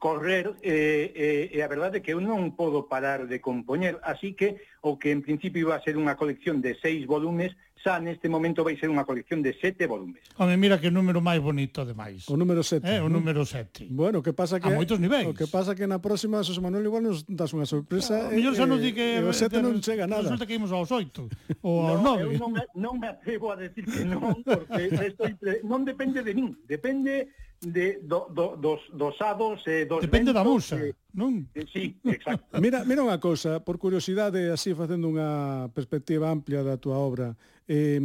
correr 0.04 0.52
eh, 0.60 1.16
eh, 1.16 1.56
e 1.56 1.64
a 1.64 1.72
verdade 1.72 2.00
é 2.00 2.04
que 2.04 2.12
eu 2.12 2.20
non 2.20 2.52
podo 2.60 2.92
parar 2.92 3.24
de 3.24 3.40
compoñer, 3.40 3.96
así 4.04 4.36
que 4.36 4.60
o 4.84 5.00
que 5.00 5.16
en 5.16 5.24
principio 5.24 5.72
iba 5.72 5.76
a 5.80 5.86
ser 5.88 5.96
unha 5.96 6.20
colección 6.20 6.60
de 6.60 6.76
seis 6.84 7.08
volumes 7.08 7.56
xa 7.84 8.00
neste 8.00 8.32
momento 8.32 8.64
vai 8.64 8.80
ser 8.80 8.88
unha 8.88 9.04
colección 9.04 9.44
de 9.44 9.52
sete 9.60 9.84
volumes. 9.92 10.24
Home, 10.40 10.56
mira 10.56 10.80
que 10.80 10.88
número 10.88 11.20
máis 11.20 11.44
bonito 11.44 11.84
ademais. 11.84 12.24
O 12.32 12.40
número 12.40 12.64
sete. 12.64 12.88
Eh, 12.88 13.04
o 13.04 13.12
número 13.12 13.44
sete. 13.44 13.92
Bueno, 13.92 14.24
que 14.24 14.32
pasa 14.32 14.64
que... 14.64 14.72
A 14.72 14.74
moitos 14.74 15.04
niveis. 15.04 15.28
O 15.28 15.36
que 15.36 15.52
pasa 15.52 15.76
que 15.76 15.84
na 15.84 16.00
próxima, 16.00 16.40
Xosé 16.40 16.64
Manuel, 16.64 16.88
igual 16.88 17.04
nos 17.04 17.28
das 17.28 17.52
unha 17.52 17.68
sorpresa. 17.68 18.32
Ah, 18.32 18.32
o 18.32 18.40
mellor 18.40 18.56
xa 18.56 18.64
eh, 18.64 18.72
nos 18.72 18.80
di 18.80 18.96
que... 18.96 19.20
Eh, 19.20 19.28
o 19.28 19.36
sete 19.36 19.60
non 19.60 19.84
chega 19.84 20.08
nada. 20.08 20.24
Resulta 20.24 20.48
que 20.48 20.56
imos 20.56 20.72
aos 20.72 20.96
oito, 20.96 21.28
ou 21.68 21.84
aos 21.84 22.00
no, 22.00 22.16
nove. 22.16 22.40
Non, 22.40 22.56
non 22.72 22.94
me 22.96 23.12
atrevo 23.12 23.52
a 23.52 23.60
decir 23.60 23.84
que 23.84 24.08
non, 24.08 24.40
porque 24.48 24.88
estoy, 25.12 25.36
non 25.68 25.84
depende 25.84 26.24
de 26.24 26.32
min, 26.32 26.56
depende 26.64 27.36
de 27.64 28.00
do, 28.04 28.28
do, 28.30 28.56
dos 28.58 28.80
dos 28.92 29.16
ados 29.22 29.64
e 29.68 29.84
eh, 29.84 29.86
dos 29.86 30.02
Depende 30.02 30.32
ventos, 30.32 30.44
da 30.44 30.44
musa, 30.44 30.76
eh, 30.80 30.96
non? 31.16 31.48
Eh, 31.56 31.66
sí, 31.72 31.96
exacto. 32.04 32.60
mira, 32.64 32.84
mira 32.84 33.04
unha 33.04 33.20
cousa, 33.20 33.64
por 33.64 33.80
curiosidade, 33.80 34.52
así 34.52 34.76
facendo 34.76 35.08
unha 35.08 35.68
perspectiva 35.72 36.28
amplia 36.28 36.64
da 36.64 36.76
túa 36.76 37.00
obra. 37.00 37.36
Eh, 37.68 38.00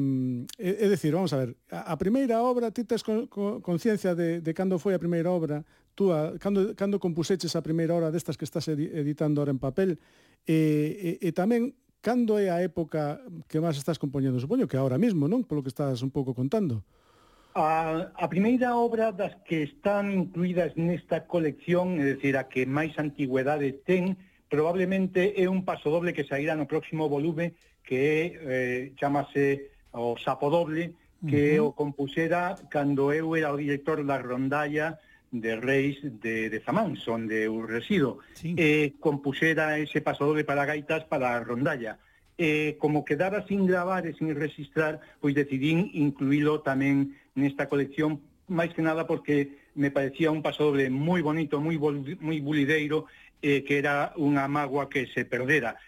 é 0.59 0.89
dicir, 0.89 1.13
vamos 1.13 1.33
a 1.33 1.39
ver, 1.43 1.57
a 1.71 1.97
primeira 1.99 2.43
obra, 2.43 2.71
ti 2.71 2.85
tes 2.85 3.03
conciencia 3.03 4.15
de, 4.15 4.41
de 4.41 4.53
cando 4.55 4.79
foi 4.79 4.95
a 4.95 5.03
primeira 5.03 5.31
obra, 5.35 5.67
tú 5.99 6.15
a, 6.15 6.39
cando, 6.39 6.79
cando 6.79 7.03
compuseches 7.03 7.59
a 7.59 7.63
primeira 7.63 7.95
obra 7.95 8.15
destas 8.15 8.39
que 8.39 8.47
estás 8.47 8.71
editando 8.71 9.41
ahora 9.43 9.51
en 9.51 9.59
papel, 9.59 9.99
e, 10.47 11.19
e, 11.19 11.27
e 11.27 11.31
tamén 11.35 11.75
cando 11.99 12.39
é 12.39 12.55
a 12.55 12.63
época 12.63 13.19
que 13.51 13.59
máis 13.59 13.75
estás 13.75 13.99
compoñendo? 13.99 14.39
Supoño 14.39 14.71
que 14.71 14.79
agora 14.79 14.95
mesmo, 14.95 15.27
non? 15.27 15.43
Polo 15.43 15.67
que 15.67 15.75
estás 15.75 16.07
un 16.07 16.15
pouco 16.15 16.39
contando. 16.39 16.87
A, 17.59 18.15
a 18.15 18.27
primeira 18.31 18.79
obra 18.79 19.11
das 19.11 19.35
que 19.43 19.67
están 19.67 20.15
incluídas 20.15 20.79
nesta 20.79 21.27
colección, 21.27 21.99
é 21.99 22.15
dicir, 22.15 22.39
a 22.39 22.47
que 22.47 22.63
máis 22.63 22.95
antigüedade 22.95 23.83
ten, 23.83 24.15
probablemente 24.47 25.35
é 25.35 25.51
un 25.51 25.67
paso 25.67 25.91
doble 25.91 26.15
que 26.15 26.23
sairá 26.23 26.55
no 26.55 26.71
próximo 26.71 27.11
volume 27.11 27.59
que 27.89 28.37
eh, 28.37 28.93
chamase 29.01 29.73
o 29.97 30.13
Sapo 30.21 30.53
Doble, 30.53 30.93
que 31.25 31.57
uh 31.57 31.65
-huh. 31.65 31.73
o 31.73 31.73
compuxera 31.73 32.61
cando 32.69 33.09
eu 33.17 33.33
era 33.33 33.49
o 33.49 33.57
director 33.57 34.05
da 34.05 34.21
rondalla 34.21 35.01
de 35.33 35.57
Reis 35.57 35.97
de, 36.05 36.53
de 36.53 36.61
Zamáns, 36.61 37.01
onde 37.09 37.49
eu 37.49 37.65
resido. 37.65 38.21
Sí. 38.37 38.53
Eh, 38.61 38.93
compuxera 39.01 39.81
ese 39.81 40.05
pasodoble 40.05 40.45
para 40.45 40.69
gaitas 40.69 41.09
para 41.09 41.33
a 41.33 41.41
rondalla. 41.41 41.97
Eh, 42.37 42.77
como 42.79 43.09
quedara 43.09 43.49
sin 43.49 43.67
gravar 43.67 44.07
e 44.07 44.13
sin 44.15 44.37
registrar, 44.37 45.01
pois 45.19 45.35
decidín 45.35 45.89
incluílo 45.97 46.61
tamén 46.61 47.17
nesta 47.35 47.73
colección, 47.73 48.21
máis 48.53 48.71
que 48.77 48.85
nada 48.85 49.09
porque 49.09 49.59
me 49.75 49.91
parecía 49.91 50.29
un 50.31 50.45
pasodoble 50.45 50.93
moi 50.93 51.25
bonito, 51.25 51.57
moi, 51.59 51.81
moi 51.81 52.39
bulideiro, 52.45 53.09
eh, 53.41 53.65
que 53.65 53.81
era 53.81 54.13
unha 54.21 54.45
magua 54.47 54.93
que 54.93 55.09
se 55.11 55.25
perdera. 55.25 55.81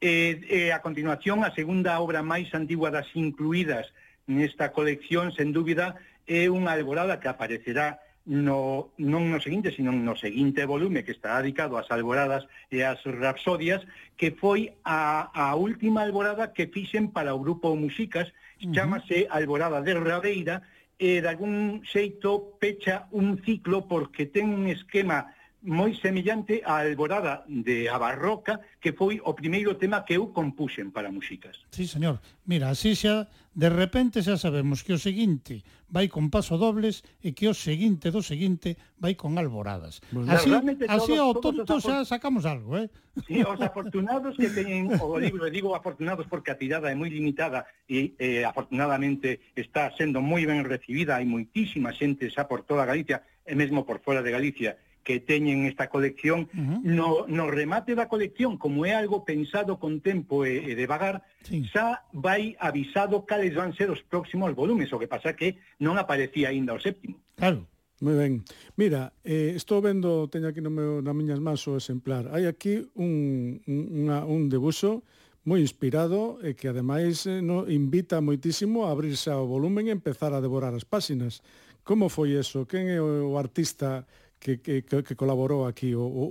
E, 0.00 0.40
e 0.48 0.72
a 0.72 0.80
continuación, 0.80 1.44
a 1.44 1.52
segunda 1.52 2.00
obra 2.00 2.24
máis 2.24 2.48
antigua 2.56 2.88
das 2.88 3.12
incluídas 3.12 3.92
nesta 4.24 4.72
colección, 4.72 5.28
sen 5.36 5.52
dúbida, 5.52 6.00
é 6.24 6.48
unha 6.48 6.72
alborada 6.72 7.20
que 7.20 7.28
aparecerá 7.28 8.00
no, 8.24 8.92
non 8.96 9.28
no 9.28 9.38
seguinte, 9.44 9.74
sino 9.76 9.92
no 9.92 10.16
seguinte 10.16 10.64
volume 10.64 11.04
que 11.04 11.12
está 11.12 11.36
dedicado 11.36 11.76
ás 11.76 11.92
alboradas 11.92 12.48
e 12.72 12.80
ás 12.80 13.00
rapsodias, 13.04 13.84
que 14.16 14.32
foi 14.32 14.72
a, 14.88 15.28
a 15.36 15.52
última 15.56 16.00
alborada 16.00 16.56
que 16.56 16.72
fixen 16.72 17.12
para 17.12 17.36
o 17.36 17.42
grupo 17.42 17.76
Musicas, 17.76 18.32
chamase 18.72 19.28
Alborada 19.28 19.84
de 19.84 19.92
Rabeira, 19.96 20.64
e 21.00 21.24
de 21.24 21.28
algún 21.32 21.80
xeito 21.80 22.60
pecha 22.60 23.08
un 23.08 23.40
ciclo 23.40 23.88
porque 23.88 24.28
ten 24.28 24.52
un 24.52 24.68
esquema 24.68 25.32
moi 25.62 25.92
semellante 25.92 26.64
á 26.64 26.80
Alborada 26.80 27.44
de 27.44 27.84
A 27.92 28.00
Barroca, 28.00 28.64
que 28.80 28.96
foi 28.96 29.20
o 29.20 29.36
primeiro 29.36 29.76
tema 29.76 30.08
que 30.08 30.16
eu 30.16 30.32
compuxen 30.32 30.88
para 30.88 31.12
músicas. 31.12 31.60
Sí, 31.68 31.84
señor. 31.84 32.24
Mira, 32.48 32.72
así 32.72 32.96
xa, 32.96 33.28
de 33.52 33.68
repente 33.68 34.24
xa 34.24 34.40
sabemos 34.40 34.80
que 34.80 34.96
o 34.96 35.00
seguinte 35.00 35.60
vai 35.92 36.08
con 36.08 36.32
paso 36.32 36.56
dobles 36.56 37.04
e 37.20 37.36
que 37.36 37.44
o 37.44 37.54
seguinte 37.54 38.08
do 38.08 38.24
seguinte 38.24 38.80
vai 38.96 39.20
con 39.20 39.36
alboradas. 39.36 40.00
Pues, 40.08 40.32
así, 40.32 40.48
todos, 40.48 40.88
así 40.88 41.12
ao 41.20 41.36
tonto 41.36 41.76
xa 41.76 42.08
sacamos 42.08 42.48
algo, 42.48 42.80
eh? 42.80 42.88
Sí, 43.28 43.44
os 43.44 43.60
afortunados 43.60 44.40
que 44.40 44.48
teñen 44.48 44.96
o 44.96 45.20
libro, 45.20 45.44
digo 45.52 45.76
afortunados 45.76 46.24
porque 46.24 46.56
a 46.56 46.56
tirada 46.56 46.88
é 46.88 46.96
moi 46.96 47.12
limitada 47.12 47.68
e 47.84 48.16
eh, 48.16 48.48
afortunadamente 48.48 49.52
está 49.52 49.92
sendo 49.92 50.24
moi 50.24 50.48
ben 50.48 50.64
recibida, 50.64 51.20
hai 51.20 51.28
moitísima 51.28 51.92
xente 51.92 52.32
xa 52.32 52.48
por 52.48 52.64
toda 52.64 52.88
Galicia 52.88 53.20
e 53.44 53.52
mesmo 53.52 53.84
por 53.84 54.00
fora 54.00 54.24
de 54.24 54.32
Galicia 54.32 54.80
que 55.02 55.20
teñen 55.20 55.66
esta 55.66 55.88
colección. 55.88 56.48
Uh 56.52 56.58
-huh. 56.58 56.78
no, 56.84 57.08
no 57.26 57.50
remate 57.50 57.94
da 57.94 58.08
colección, 58.08 58.58
como 58.58 58.84
é 58.84 58.92
algo 58.94 59.24
pensado 59.24 59.78
con 59.78 60.00
tempo 60.00 60.44
e, 60.44 60.70
e 60.70 60.72
devagar, 60.76 61.22
sí. 61.42 61.64
xa 61.72 62.04
vai 62.12 62.56
avisado 62.60 63.24
cales 63.24 63.54
van 63.54 63.72
ser 63.72 63.90
os 63.90 64.02
próximos 64.06 64.52
volumes, 64.54 64.92
o 64.92 65.00
que 65.00 65.08
pasa 65.08 65.36
que 65.36 65.58
non 65.80 65.96
aparecía 65.96 66.52
aínda 66.52 66.76
o 66.76 66.80
séptimo. 66.80 67.16
Claro. 67.36 67.66
Moi 68.00 68.16
ben. 68.16 68.32
Mira, 68.80 69.12
eh, 69.28 69.52
estou 69.52 69.84
vendo, 69.84 70.24
teño 70.32 70.48
aquí 70.48 70.64
no 70.64 70.72
meu, 70.72 71.04
na 71.04 71.12
miñas 71.12 71.36
más 71.36 71.68
o 71.68 71.76
exemplar. 71.76 72.32
Hai 72.32 72.48
aquí 72.48 72.80
un, 72.96 73.60
un, 73.68 74.08
unha, 74.08 74.24
un 74.24 74.48
debuxo 74.48 75.04
moi 75.44 75.60
inspirado 75.60 76.40
e 76.40 76.56
que 76.56 76.68
ademais 76.72 77.28
eh, 77.28 77.44
no, 77.44 77.68
invita 77.68 78.24
moitísimo 78.24 78.88
a 78.88 78.92
abrirse 78.92 79.28
ao 79.28 79.44
volumen 79.44 79.88
e 79.88 79.92
empezar 79.92 80.32
a 80.32 80.40
devorar 80.40 80.72
as 80.72 80.88
páxinas. 80.88 81.44
Como 81.84 82.08
foi 82.08 82.36
eso? 82.36 82.64
Quen 82.64 82.88
é 82.88 83.00
o 83.00 83.36
artista 83.36 84.08
que, 84.40 84.58
que, 84.58 84.82
que 84.82 85.14
colaborou 85.14 85.66
aquí 85.66 85.94
o, 85.94 86.02
o, 86.02 86.24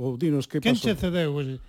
o, 0.00 0.14
o 0.14 0.18
dinos 0.18 0.48
que 0.48 0.58
pasou. 0.58 0.72
Quen 0.72 0.80
che 0.80 0.96
cedeu 0.96 1.60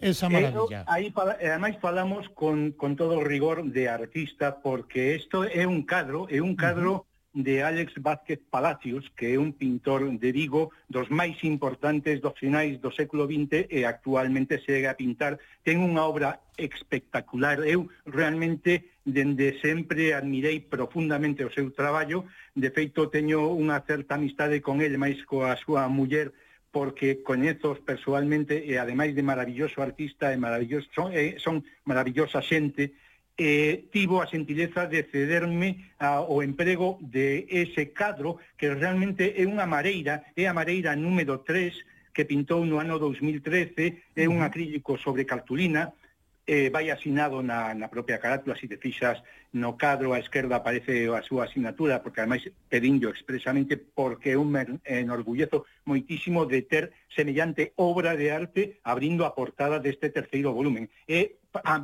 esa 0.00 0.26
eh, 0.26 0.30
maravilla? 0.30 0.80
Eh, 0.86 0.94
aí, 0.94 1.06
ademais, 1.12 1.76
falamos 1.82 2.30
con, 2.32 2.72
con 2.72 2.96
todo 2.96 3.18
o 3.18 3.24
rigor 3.24 3.66
de 3.68 3.90
artista, 3.90 4.62
porque 4.62 5.16
isto 5.18 5.44
é 5.44 5.66
un 5.66 5.82
cadro, 5.82 6.30
é 6.30 6.40
un 6.40 6.54
cadro 6.54 6.92
uh 6.92 6.98
-huh 7.02 7.09
de 7.32 7.62
Álex 7.62 7.94
Vázquez 8.02 8.40
Palacios, 8.50 9.10
que 9.16 9.34
é 9.34 9.38
un 9.38 9.52
pintor 9.52 10.02
de 10.18 10.30
Vigo 10.32 10.74
dos 10.90 11.06
máis 11.14 11.38
importantes 11.46 12.18
dos 12.18 12.34
finais 12.34 12.82
do 12.82 12.90
século 12.90 13.30
XX 13.30 13.70
e 13.70 13.86
actualmente 13.86 14.58
segue 14.66 14.90
a 14.90 14.98
pintar. 14.98 15.38
Ten 15.62 15.78
unha 15.78 16.02
obra 16.02 16.42
espectacular. 16.58 17.62
Eu 17.62 17.86
realmente 18.02 18.98
dende 19.06 19.62
sempre 19.62 20.10
admirei 20.10 20.58
profundamente 20.58 21.46
o 21.46 21.54
seu 21.54 21.70
traballo. 21.70 22.26
De 22.58 22.74
feito, 22.74 23.06
teño 23.06 23.54
unha 23.54 23.78
certa 23.86 24.18
amistade 24.18 24.58
con 24.58 24.82
ele, 24.82 24.98
máis 24.98 25.22
coa 25.22 25.54
súa 25.54 25.86
muller, 25.86 26.34
porque 26.74 27.22
coñezos 27.22 27.78
persoalmente 27.82 28.62
e 28.62 28.78
ademais 28.78 29.14
de 29.14 29.22
maravilloso 29.22 29.82
artista 29.82 30.34
e 30.34 30.38
maravilloso 30.38 30.86
son, 30.94 31.14
eh, 31.14 31.38
son 31.38 31.62
maravillosa 31.86 32.42
xente 32.42 32.94
eh, 33.40 33.88
tivo 33.90 34.20
a 34.20 34.28
gentileza 34.28 34.84
de 34.84 35.02
cederme 35.08 35.96
a, 35.96 36.20
o 36.20 36.44
emprego 36.44 37.00
de 37.00 37.48
ese 37.48 37.88
cadro 37.96 38.36
que 38.60 38.68
realmente 38.68 39.32
é 39.40 39.48
unha 39.48 39.64
mareira, 39.64 40.28
é 40.36 40.44
a 40.44 40.52
mareira 40.52 40.92
número 40.92 41.40
3 41.40 41.72
que 42.12 42.28
pintou 42.28 42.68
no 42.68 42.76
ano 42.76 43.00
2013, 43.00 44.12
é 44.12 44.28
un 44.28 44.44
acrílico 44.44 45.00
sobre 45.00 45.24
cartulina, 45.24 45.96
eh, 46.44 46.68
vai 46.68 46.92
asinado 46.92 47.40
na, 47.40 47.72
na 47.72 47.88
propia 47.88 48.20
carátula, 48.20 48.60
se 48.60 48.68
te 48.68 48.76
fixas 48.76 49.24
no 49.56 49.80
cadro 49.80 50.12
á 50.12 50.20
esquerda 50.20 50.60
aparece 50.60 51.08
a 51.08 51.24
súa 51.24 51.48
asignatura, 51.48 52.04
porque 52.04 52.20
ademais 52.20 52.44
pedinlo 52.68 53.08
expresamente 53.08 53.80
porque 53.80 54.36
eu 54.36 54.44
me 54.44 54.84
enorgullezo 54.84 55.64
moitísimo 55.88 56.44
de 56.44 56.60
ter 56.68 56.92
semellante 57.08 57.72
obra 57.80 58.20
de 58.20 58.28
arte 58.28 58.62
abrindo 58.84 59.24
a 59.24 59.32
portada 59.32 59.80
deste 59.80 60.12
terceiro 60.12 60.52
volumen. 60.52 60.92
É 61.08 61.39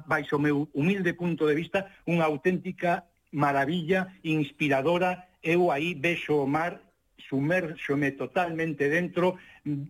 baixo 0.07 0.37
o 0.37 0.43
meu 0.43 0.69
humilde 0.75 1.13
punto 1.15 1.47
de 1.47 1.55
vista, 1.55 1.91
unha 2.07 2.25
auténtica 2.25 3.05
maravilla 3.33 4.13
inspiradora. 4.25 5.27
Eu 5.43 5.71
aí 5.71 5.95
vexo 5.95 6.43
o 6.43 6.47
mar, 6.47 6.81
sumerxome 7.29 8.13
totalmente 8.13 8.89
dentro, 8.89 9.39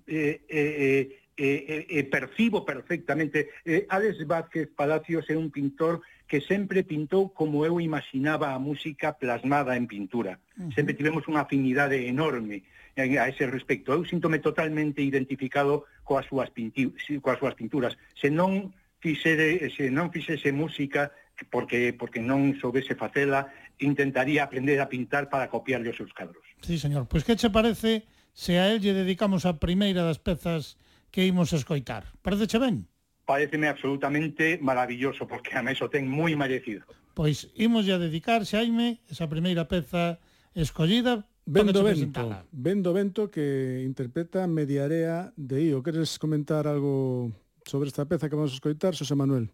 eh, 0.07 0.41
eh, 0.49 1.09
eh, 1.37 1.87
eh, 1.89 2.05
percibo 2.05 2.65
perfectamente. 2.65 3.51
Eh, 3.65 3.87
Alex 3.89 4.27
Vázquez 4.27 4.69
Palacios 4.75 5.29
é 5.29 5.37
un 5.37 5.51
pintor 5.51 6.01
que 6.27 6.41
sempre 6.41 6.83
pintou 6.83 7.31
como 7.31 7.65
eu 7.65 7.81
imaginaba 7.81 8.53
a 8.53 8.59
música 8.59 9.13
plasmada 9.15 9.77
en 9.77 9.87
pintura. 9.87 10.41
Uh 10.57 10.65
-huh. 10.65 10.75
Sempre 10.75 10.97
tivemos 10.97 11.29
unha 11.29 11.45
afinidade 11.45 12.09
enorme 12.09 12.65
a 12.97 13.29
ese 13.29 13.45
respecto. 13.47 13.93
Eu 13.93 14.09
síntome 14.09 14.41
totalmente 14.41 15.05
identificado 15.05 15.85
coas 16.03 16.25
súas, 16.27 16.49
coas 17.21 17.39
súas 17.39 17.55
pinturas. 17.55 17.93
Se 18.17 18.33
non 18.33 18.73
fixere, 18.99 19.71
se 19.71 19.91
non 19.91 20.11
fixese 20.11 20.53
música 20.53 21.13
porque 21.51 21.93
porque 21.93 22.21
non 22.21 22.57
soubese 22.57 22.97
facela, 22.97 23.53
intentaría 23.79 24.45
aprender 24.45 24.81
a 24.81 24.89
pintar 24.89 25.29
para 25.29 25.53
copiarle 25.53 25.93
os 25.93 25.99
seus 26.01 26.13
cadros. 26.17 26.43
Sí, 26.65 26.81
señor. 26.81 27.05
Pois 27.05 27.25
que 27.25 27.37
che 27.37 27.53
parece 27.53 28.09
se 28.33 28.57
a 28.57 28.73
el 28.73 28.81
lle 28.81 28.97
dedicamos 28.97 29.45
a 29.45 29.61
primeira 29.61 30.05
das 30.05 30.21
pezas 30.21 30.81
que 31.13 31.29
imos 31.29 31.53
escoitar? 31.53 32.09
Pareceche 32.25 32.57
ben? 32.57 32.89
Pareceme 33.27 33.69
absolutamente 33.69 34.57
maravilloso, 34.63 35.27
porque 35.27 35.53
a 35.59 35.63
meso 35.63 35.91
ten 35.93 36.09
moi 36.09 36.33
merecido. 36.39 36.89
Pois 37.13 37.53
imos 37.57 37.85
a 37.89 38.01
dedicar, 38.01 38.45
Xaime, 38.45 39.05
esa 39.09 39.29
primeira 39.29 39.69
peza 39.69 40.21
escollida 40.57 41.29
Vendo 41.47 41.85
Vento, 41.85 42.45
Vendo 42.51 42.93
Vento 42.93 43.31
que 43.31 43.83
interpreta 43.87 44.47
Mediarea 44.47 45.33
de 45.37 45.71
Io. 45.71 45.83
Queres 45.83 46.19
comentar 46.19 46.67
algo 46.67 47.31
sobre 47.67 47.89
esta 47.89 48.07
peza 48.07 48.29
que 48.29 48.37
vamos 48.37 48.53
a 48.53 48.55
escoitar, 48.55 48.95
Xosé 48.95 49.15
Manuel. 49.15 49.51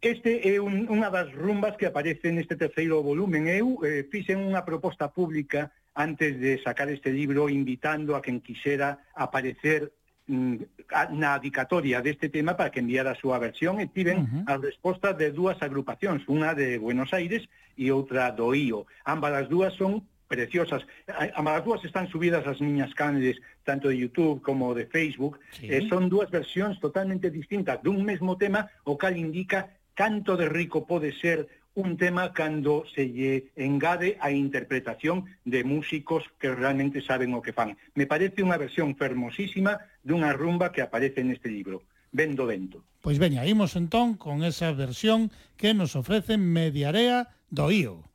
Este 0.00 0.46
é 0.46 0.60
un, 0.62 0.86
unha 0.86 1.10
das 1.10 1.26
rumbas 1.34 1.74
que 1.74 1.88
aparece 1.90 2.30
neste 2.30 2.54
terceiro 2.54 3.02
volumen. 3.02 3.50
Eu 3.50 3.82
eh, 3.82 4.06
fixen 4.06 4.38
unha 4.38 4.62
proposta 4.62 5.10
pública 5.10 5.74
antes 5.98 6.38
de 6.38 6.62
sacar 6.62 6.86
este 6.86 7.10
libro 7.10 7.50
invitando 7.50 8.14
a 8.14 8.22
quen 8.22 8.38
quixera 8.38 9.02
aparecer 9.18 9.90
mm, 10.30 10.86
na 11.18 11.34
adicatoria 11.34 11.98
deste 11.98 12.30
tema 12.30 12.54
para 12.54 12.70
que 12.70 12.78
enviara 12.78 13.18
a 13.18 13.18
súa 13.18 13.42
versión 13.42 13.82
e 13.82 13.90
tiven 13.90 14.22
uh 14.22 14.26
-huh. 14.30 14.42
as 14.46 14.58
respostas 14.62 15.18
de 15.18 15.34
dúas 15.34 15.58
agrupacións, 15.58 16.22
unha 16.30 16.54
de 16.54 16.78
Buenos 16.78 17.10
Aires 17.10 17.42
e 17.74 17.90
outra 17.90 18.30
do 18.30 18.54
IO. 18.54 18.86
Ambas 19.02 19.34
as 19.34 19.46
dúas 19.50 19.74
son 19.74 20.06
preciosas. 20.30 20.86
Ambas 21.34 21.58
as 21.58 21.64
dúas 21.66 21.82
están 21.82 22.06
subidas 22.06 22.46
as 22.46 22.62
miñas 22.62 22.94
canles 22.94 23.40
tanto 23.68 23.92
de 23.92 24.00
YouTube 24.00 24.40
como 24.40 24.72
de 24.72 24.88
Facebook, 24.88 25.36
sí. 25.52 25.68
eh, 25.68 25.84
son 25.92 26.08
dúas 26.08 26.32
versións 26.32 26.80
totalmente 26.80 27.28
distintas 27.28 27.84
dun 27.84 28.00
mesmo 28.00 28.40
tema, 28.40 28.72
o 28.88 28.96
cal 28.96 29.12
indica 29.20 29.76
canto 29.92 30.40
de 30.40 30.48
rico 30.48 30.88
pode 30.88 31.12
ser 31.20 31.44
un 31.76 32.00
tema 32.00 32.32
cando 32.32 32.88
se 32.96 33.04
lle 33.12 33.52
engade 33.60 34.16
a 34.24 34.32
interpretación 34.32 35.28
de 35.44 35.68
músicos 35.68 36.24
que 36.40 36.48
realmente 36.48 37.04
saben 37.04 37.36
o 37.36 37.44
que 37.44 37.52
fan. 37.52 37.76
Me 37.92 38.08
parece 38.08 38.40
unha 38.40 38.56
versión 38.56 38.96
fermosísima 38.96 39.84
dunha 40.00 40.32
rumba 40.32 40.72
que 40.72 40.80
aparece 40.80 41.20
neste 41.20 41.52
libro, 41.52 41.84
Vendo 42.08 42.48
Vento. 42.48 42.80
Pois 43.04 43.20
veña, 43.20 43.44
imos 43.44 43.76
entón 43.76 44.16
con 44.16 44.48
esa 44.48 44.72
versión 44.72 45.28
que 45.60 45.76
nos 45.76 45.92
ofrece 45.92 46.40
Mediarea 46.40 47.36
do 47.52 47.68
Io. 47.68 48.08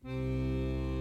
Música 0.00 0.99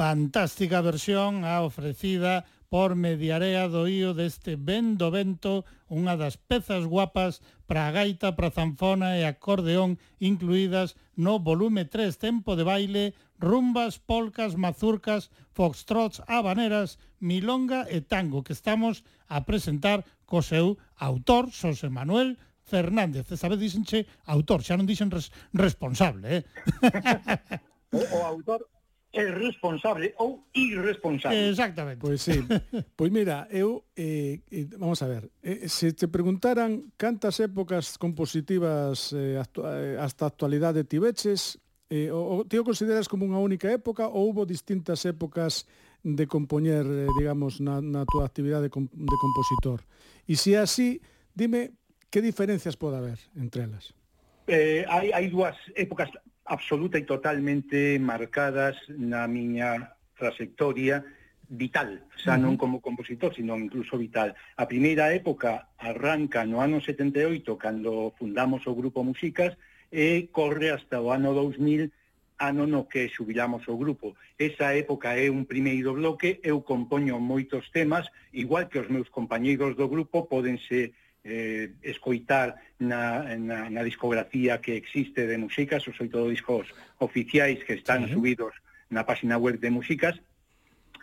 fantástica 0.00 0.80
versión 0.80 1.44
a 1.44 1.60
ofrecida 1.60 2.48
por 2.72 2.96
Mediarea 2.96 3.68
do 3.68 3.84
Ío 3.84 4.16
deste 4.16 4.56
Vendo 4.56 5.12
Vento, 5.12 5.68
unha 5.92 6.16
das 6.16 6.40
pezas 6.40 6.88
guapas 6.88 7.44
para 7.68 7.84
a 7.84 7.92
gaita, 7.92 8.32
para 8.32 8.48
a 8.48 8.56
zanfona 8.56 9.20
e 9.20 9.28
acordeón 9.28 10.00
incluídas 10.16 10.96
no 11.20 11.36
volume 11.36 11.84
3 11.84 12.16
Tempo 12.16 12.56
de 12.56 12.64
baile, 12.64 13.12
rumbas, 13.36 14.00
polcas, 14.00 14.56
mazurcas, 14.56 15.28
foxtrots, 15.52 16.24
habaneras, 16.24 16.96
milonga 17.20 17.84
e 17.84 18.00
tango 18.00 18.40
que 18.40 18.56
estamos 18.56 19.04
a 19.28 19.44
presentar 19.44 20.08
co 20.24 20.40
seu 20.40 20.80
autor, 20.96 21.52
Xosé 21.52 21.92
Manuel 21.92 22.40
Fernández. 22.64 23.28
Esta 23.28 23.52
vez 23.52 23.60
dixenche 23.60 24.08
autor, 24.24 24.64
xa 24.64 24.80
non 24.80 24.88
dixen 24.88 25.12
res, 25.12 25.28
responsable, 25.52 26.40
eh? 26.40 26.42
o, 27.92 28.00
o 28.00 28.18
autor 28.24 28.64
é 29.12 29.26
responsable 29.26 30.14
ou 30.18 30.46
irresponsable. 30.54 31.50
Exactamente. 31.50 31.98
Pois 31.98 32.22
sí. 32.22 32.38
Pois 32.96 33.10
mira, 33.10 33.48
eu 33.50 33.84
eh, 33.96 34.40
eh, 34.50 34.66
vamos 34.78 35.02
a 35.02 35.06
ver, 35.06 35.30
eh, 35.42 35.66
se 35.68 35.92
te 35.92 36.06
preguntaran 36.06 36.94
cantas 36.96 37.40
épocas 37.40 37.98
compositivas 37.98 39.12
eh, 39.12 39.34
actu 39.38 39.66
eh, 39.66 39.98
hasta 39.98 40.24
a 40.24 40.30
actualidade 40.30 40.84
tiveches, 40.84 41.58
eh, 41.90 42.12
o, 42.14 42.42
o 42.42 42.44
ti 42.46 42.58
o 42.58 42.64
consideras 42.64 43.10
como 43.10 43.26
unha 43.26 43.42
única 43.42 43.66
época 43.66 44.06
ou 44.06 44.30
hubo 44.30 44.46
distintas 44.46 45.02
épocas 45.02 45.66
de 46.06 46.24
compoñer, 46.30 46.86
eh, 46.86 47.10
digamos, 47.18 47.58
na, 47.58 47.82
na 47.82 48.06
túa 48.06 48.24
actividade 48.24 48.70
de, 48.70 48.72
comp 48.72 48.88
de 48.94 49.16
compositor? 49.18 49.82
E 50.30 50.38
se 50.38 50.54
é 50.54 50.62
así, 50.62 51.02
dime 51.34 51.74
que 52.06 52.22
diferencias 52.22 52.78
pode 52.78 52.94
haber 52.94 53.18
entre 53.34 53.66
elas? 53.66 53.90
Eh, 54.46 54.86
hai, 54.86 55.10
hai 55.10 55.26
dúas 55.26 55.58
épocas 55.74 56.10
absoluta 56.50 56.98
e 56.98 57.06
totalmente 57.06 57.94
marcadas 58.02 58.74
na 58.90 59.30
miña 59.30 59.94
trayectoria 60.18 61.06
vital, 61.46 62.02
xa 62.18 62.34
non 62.34 62.58
como 62.58 62.82
compositor, 62.82 63.30
sino 63.34 63.54
incluso 63.54 63.94
vital. 63.94 64.34
A 64.58 64.66
primeira 64.66 65.14
época 65.14 65.70
arranca 65.78 66.42
no 66.42 66.58
ano 66.58 66.82
78, 66.82 67.54
cando 67.54 68.14
fundamos 68.18 68.66
o 68.66 68.74
grupo 68.74 69.06
Musicas, 69.06 69.54
e 69.90 70.30
corre 70.30 70.74
hasta 70.74 70.98
o 70.98 71.14
ano 71.14 71.34
2000, 71.34 71.90
ano 72.38 72.66
no 72.66 72.90
que 72.90 73.10
xubilamos 73.10 73.66
o 73.70 73.78
grupo. 73.78 74.18
Esa 74.34 74.74
época 74.74 75.14
é 75.14 75.30
un 75.30 75.46
primeiro 75.46 75.94
bloque, 75.94 76.42
eu 76.42 76.62
compoño 76.66 77.18
moitos 77.22 77.70
temas, 77.70 78.10
igual 78.34 78.66
que 78.66 78.82
os 78.82 78.90
meus 78.90 79.06
compañeiros 79.10 79.78
do 79.78 79.86
grupo 79.86 80.26
podense 80.26 80.94
eh, 81.24 81.72
escoitar 81.82 82.56
na, 82.78 83.36
na, 83.36 83.68
na 83.70 83.82
discografía 83.82 84.60
que 84.60 84.76
existe 84.76 85.26
de 85.26 85.36
músicas, 85.36 85.86
ou 85.86 85.94
todo 86.08 86.30
discos 86.30 86.72
oficiais 86.98 87.62
que 87.64 87.74
están 87.74 88.06
sí. 88.08 88.14
subidos 88.14 88.54
na 88.88 89.04
página 89.04 89.36
web 89.36 89.60
de 89.60 89.70
músicas, 89.70 90.18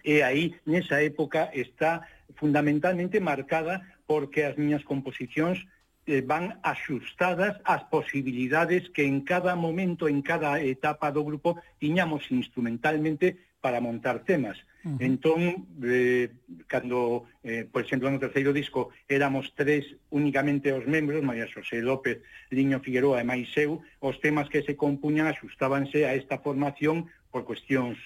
e 0.07 0.23
aí, 0.23 0.55
nesa 0.65 1.03
época, 1.03 1.51
está 1.53 2.07
fundamentalmente 2.35 3.19
marcada 3.19 3.83
porque 4.07 4.43
as 4.47 4.55
miñas 4.55 4.87
composicións 4.87 5.67
eh, 6.07 6.23
van 6.23 6.63
axustadas 6.63 7.59
ás 7.67 7.83
posibilidades 7.91 8.87
que 8.95 9.03
en 9.03 9.21
cada 9.27 9.59
momento, 9.59 10.07
en 10.07 10.23
cada 10.23 10.63
etapa 10.63 11.11
do 11.11 11.27
grupo, 11.27 11.59
tiñamos 11.75 12.23
instrumentalmente 12.31 13.35
para 13.59 13.83
montar 13.83 14.23
temas. 14.23 14.55
Uh 14.87 14.95
-huh. 14.95 15.03
Entón, 15.03 15.67
eh, 15.83 16.29
cando, 16.65 17.25
eh, 17.43 17.67
por 17.69 17.83
exemplo, 17.83 18.07
no 18.09 18.23
terceiro 18.23 18.55
disco 18.55 18.95
éramos 19.11 19.51
tres 19.51 19.83
únicamente 20.09 20.71
os 20.71 20.87
membros, 20.87 21.27
María 21.27 21.51
Xosé 21.51 21.83
López, 21.83 22.23
Liño 22.55 22.79
Figueroa 22.79 23.19
e 23.19 23.27
máis 23.27 23.51
eu, 23.59 23.83
os 23.99 24.15
temas 24.23 24.47
que 24.47 24.63
se 24.63 24.79
compuñan 24.79 25.27
axustábanse 25.27 26.07
a 26.07 26.15
esta 26.15 26.39
formación 26.39 27.11
por 27.31 27.43
cuestións 27.43 27.99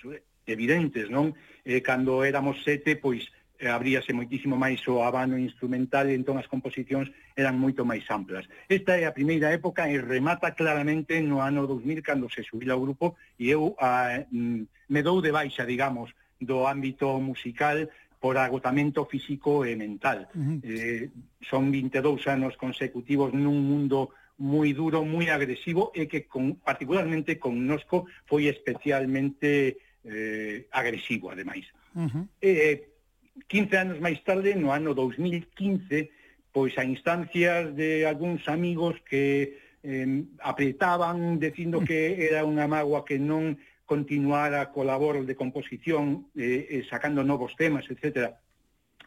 evidentes, 0.49 1.05
non? 1.13 1.37
Eh, 1.69 1.85
cando 1.85 2.25
éramos 2.25 2.57
sete, 2.65 2.97
pois, 2.97 3.29
eh, 3.61 3.69
abríase 3.69 4.09
moitísimo 4.09 4.57
máis 4.57 4.81
o 4.89 5.05
abano 5.05 5.37
instrumental 5.37 6.09
e 6.09 6.17
entón 6.17 6.41
as 6.41 6.49
composicións 6.49 7.13
eran 7.37 7.61
moito 7.61 7.85
máis 7.85 8.09
amplas. 8.09 8.49
Esta 8.65 8.97
é 8.97 9.05
a 9.05 9.13
primeira 9.13 9.53
época 9.53 9.85
e 9.85 10.01
remata 10.01 10.57
claramente 10.57 11.21
no 11.21 11.45
ano 11.45 11.69
2000 11.69 12.01
cando 12.01 12.25
se 12.25 12.41
subila 12.41 12.73
o 12.73 12.81
grupo 12.81 13.13
e 13.37 13.53
eu 13.53 13.77
a, 13.77 14.25
mm, 14.33 14.65
me 14.89 15.01
dou 15.05 15.21
de 15.21 15.29
baixa, 15.29 15.61
digamos, 15.61 16.09
do 16.41 16.65
ámbito 16.67 17.21
musical 17.21 17.87
por 18.21 18.37
agotamento 18.37 19.05
físico 19.05 19.65
e 19.65 19.77
mental. 19.77 20.29
Uh 20.35 20.41
-huh. 20.41 20.57
eh, 20.61 21.09
son 21.41 21.71
22 21.71 22.27
anos 22.27 22.57
consecutivos 22.57 23.33
nun 23.33 23.57
mundo 23.65 24.13
moi 24.41 24.73
duro, 24.73 25.05
moi 25.05 25.29
agresivo 25.29 25.93
e 25.93 26.09
que 26.09 26.25
con, 26.25 26.57
particularmente 26.61 27.37
con 27.37 27.61
Nosco 27.65 28.09
foi 28.25 28.49
especialmente 28.49 29.77
eh, 30.05 30.65
agresivo, 30.73 31.29
ademais. 31.29 31.69
Uh 31.93 32.09
-huh. 32.09 32.23
eh, 32.41 32.89
15 33.47 33.77
anos 33.77 33.97
máis 34.01 34.21
tarde, 34.25 34.57
no 34.57 34.73
ano 34.73 34.93
2015, 34.93 36.09
pois 36.51 36.73
a 36.77 36.83
instancias 36.83 37.73
de 37.77 38.05
algúns 38.05 38.45
amigos 38.49 38.99
que 39.05 39.57
eh, 39.83 40.23
apretaban 40.41 41.39
dicindo 41.39 41.81
mm. 41.81 41.85
que 41.85 41.99
era 42.27 42.45
unha 42.45 42.69
mágoa 42.69 43.01
que 43.01 43.17
non 43.17 43.57
continuar 43.91 44.55
a 44.55 44.71
colabor 44.71 45.27
de 45.27 45.35
composición 45.35 46.31
eh, 46.31 46.79
eh, 46.79 46.83
sacando 46.87 47.27
novos 47.27 47.59
temas, 47.59 47.83
etcétera 47.91 48.39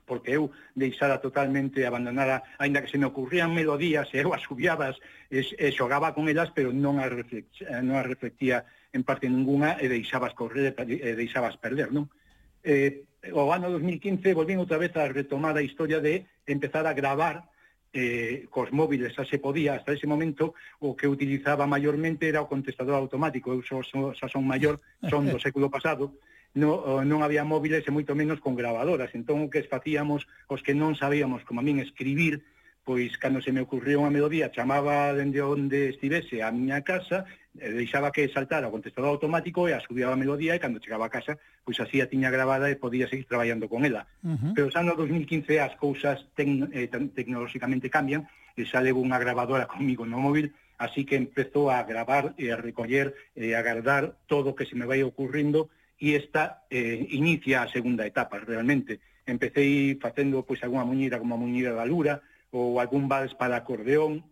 porque 0.05 0.37
eu 0.37 0.53
deixara 0.77 1.17
totalmente 1.17 1.81
abandonada, 1.89 2.45
aínda 2.61 2.85
que 2.85 2.93
se 2.93 3.01
me 3.01 3.09
ocurrían 3.09 3.57
melodías 3.57 4.13
e 4.13 4.21
eu 4.25 4.37
as 4.37 4.45
subiabas 4.45 5.01
e, 5.33 5.41
e 5.41 5.73
xogaba 5.73 6.13
con 6.13 6.29
elas, 6.29 6.53
pero 6.53 6.69
non 6.69 7.01
as, 7.01 7.17
eh, 7.17 7.81
non 7.81 7.97
as 7.97 8.05
reflectía 8.05 8.69
en 8.93 9.09
parte 9.09 9.25
ninguna 9.25 9.81
e 9.81 9.89
deixabas 9.89 10.37
correr 10.37 10.77
e 10.77 11.17
deixabas 11.17 11.57
perder, 11.57 11.89
non? 11.89 12.13
Eh, 12.61 13.09
o 13.33 13.49
ano 13.49 13.73
2015 13.73 14.37
volvín 14.37 14.61
outra 14.61 14.77
vez 14.77 14.93
a 15.01 15.09
retomar 15.09 15.57
a 15.57 15.65
historia 15.65 16.05
de 16.05 16.29
empezar 16.45 16.85
a 16.85 16.93
gravar 16.93 17.49
eh, 17.95 18.51
cos 18.51 18.75
móviles 18.75 19.15
xa 19.15 19.23
se 19.23 19.39
podía 19.39 19.79
hasta 19.79 19.95
ese 19.95 20.11
momento 20.11 20.59
o 20.83 20.99
que 20.99 21.07
utilizaba 21.07 21.71
maiormente 21.71 22.27
era 22.27 22.43
o 22.43 22.51
contestador 22.51 22.99
automático. 22.99 23.55
Eu 23.55 23.63
so, 23.63 23.87
so, 23.87 24.11
xa 24.13 24.27
son 24.27 24.43
maior, 24.43 24.83
son 25.07 25.31
do 25.31 25.39
século 25.47 25.71
pasado. 25.71 26.19
No, 26.55 27.03
non 27.03 27.23
había 27.23 27.47
móviles 27.47 27.87
e 27.87 27.95
moito 27.95 28.15
menos 28.19 28.43
con 28.43 28.59
gravadoras. 28.59 29.15
Entón 29.15 29.47
o 29.47 29.51
que 29.51 29.63
facíamos 29.63 30.27
os 30.51 30.61
que 30.67 30.75
non 30.75 30.99
sabíamos 30.99 31.47
como 31.47 31.63
a 31.63 31.67
min 31.67 31.79
escribir 31.79 32.43
pois 32.85 33.17
cando 33.19 33.41
se 33.41 33.51
me 33.51 33.65
ocurriu 33.65 34.05
unha 34.05 34.13
melodía 34.13 34.53
chamaba 34.53 35.11
dende 35.17 35.41
onde 35.41 35.91
estivese 35.91 36.45
a 36.45 36.53
miña 36.53 36.85
casa 36.85 37.25
e 37.57 37.73
deixaba 37.73 38.13
que 38.13 38.29
saltara 38.29 38.69
o 38.69 38.75
contestador 38.75 39.11
automático 39.17 39.67
e 39.67 39.73
a 39.73 39.81
subía 39.81 40.13
a 40.13 40.21
melodía 40.21 40.53
e 40.55 40.63
cando 40.63 40.83
chegaba 40.85 41.09
a 41.09 41.15
casa 41.15 41.41
pois 41.65 41.81
así 41.81 42.05
a 42.05 42.11
tiña 42.11 42.29
grabada 42.29 42.69
e 42.69 42.77
podía 42.77 43.09
seguir 43.09 43.25
traballando 43.25 43.67
con 43.67 43.89
ela 43.89 44.07
uh 44.23 44.37
-huh. 44.37 44.53
pero 44.53 44.69
xa 44.69 44.85
no 44.85 44.93
2015 44.95 45.59
as 45.59 45.75
cousas 45.81 46.21
tec 46.37 46.47
eh, 46.77 46.87
tecnolóxicamente 47.17 47.89
cambian 47.89 48.29
e 48.55 48.69
xa 48.69 48.85
levo 48.85 49.01
unha 49.01 49.19
grabadora 49.19 49.67
comigo 49.75 50.05
no 50.05 50.21
móvil 50.21 50.53
así 50.79 51.05
que 51.05 51.17
empezó 51.17 51.71
a 51.71 51.83
gravar 51.83 52.35
e 52.37 52.51
a 52.51 52.57
recoller 52.61 53.15
e 53.35 53.55
a 53.55 53.63
guardar 53.63 54.19
todo 54.27 54.53
o 54.53 54.57
que 54.57 54.67
se 54.67 54.77
me 54.77 54.87
vai 54.87 55.03
ocurrindo 55.03 55.71
e 55.99 56.19
esta 56.19 56.67
eh, 56.71 57.07
inicia 57.15 57.63
a 57.63 57.71
segunda 57.71 58.05
etapa 58.07 58.43
realmente. 58.43 59.01
Empecé 59.25 59.97
facendo 60.03 60.45
pois 60.45 60.61
algunha 60.61 60.85
muñida 60.85 61.17
como 61.17 61.39
a 61.39 61.41
muñida 61.41 61.73
da 61.73 61.87
lura, 61.87 62.21
ou 62.55 62.79
algún 62.79 63.11
vals 63.11 63.35
para 63.35 63.59
acordeón, 63.59 64.23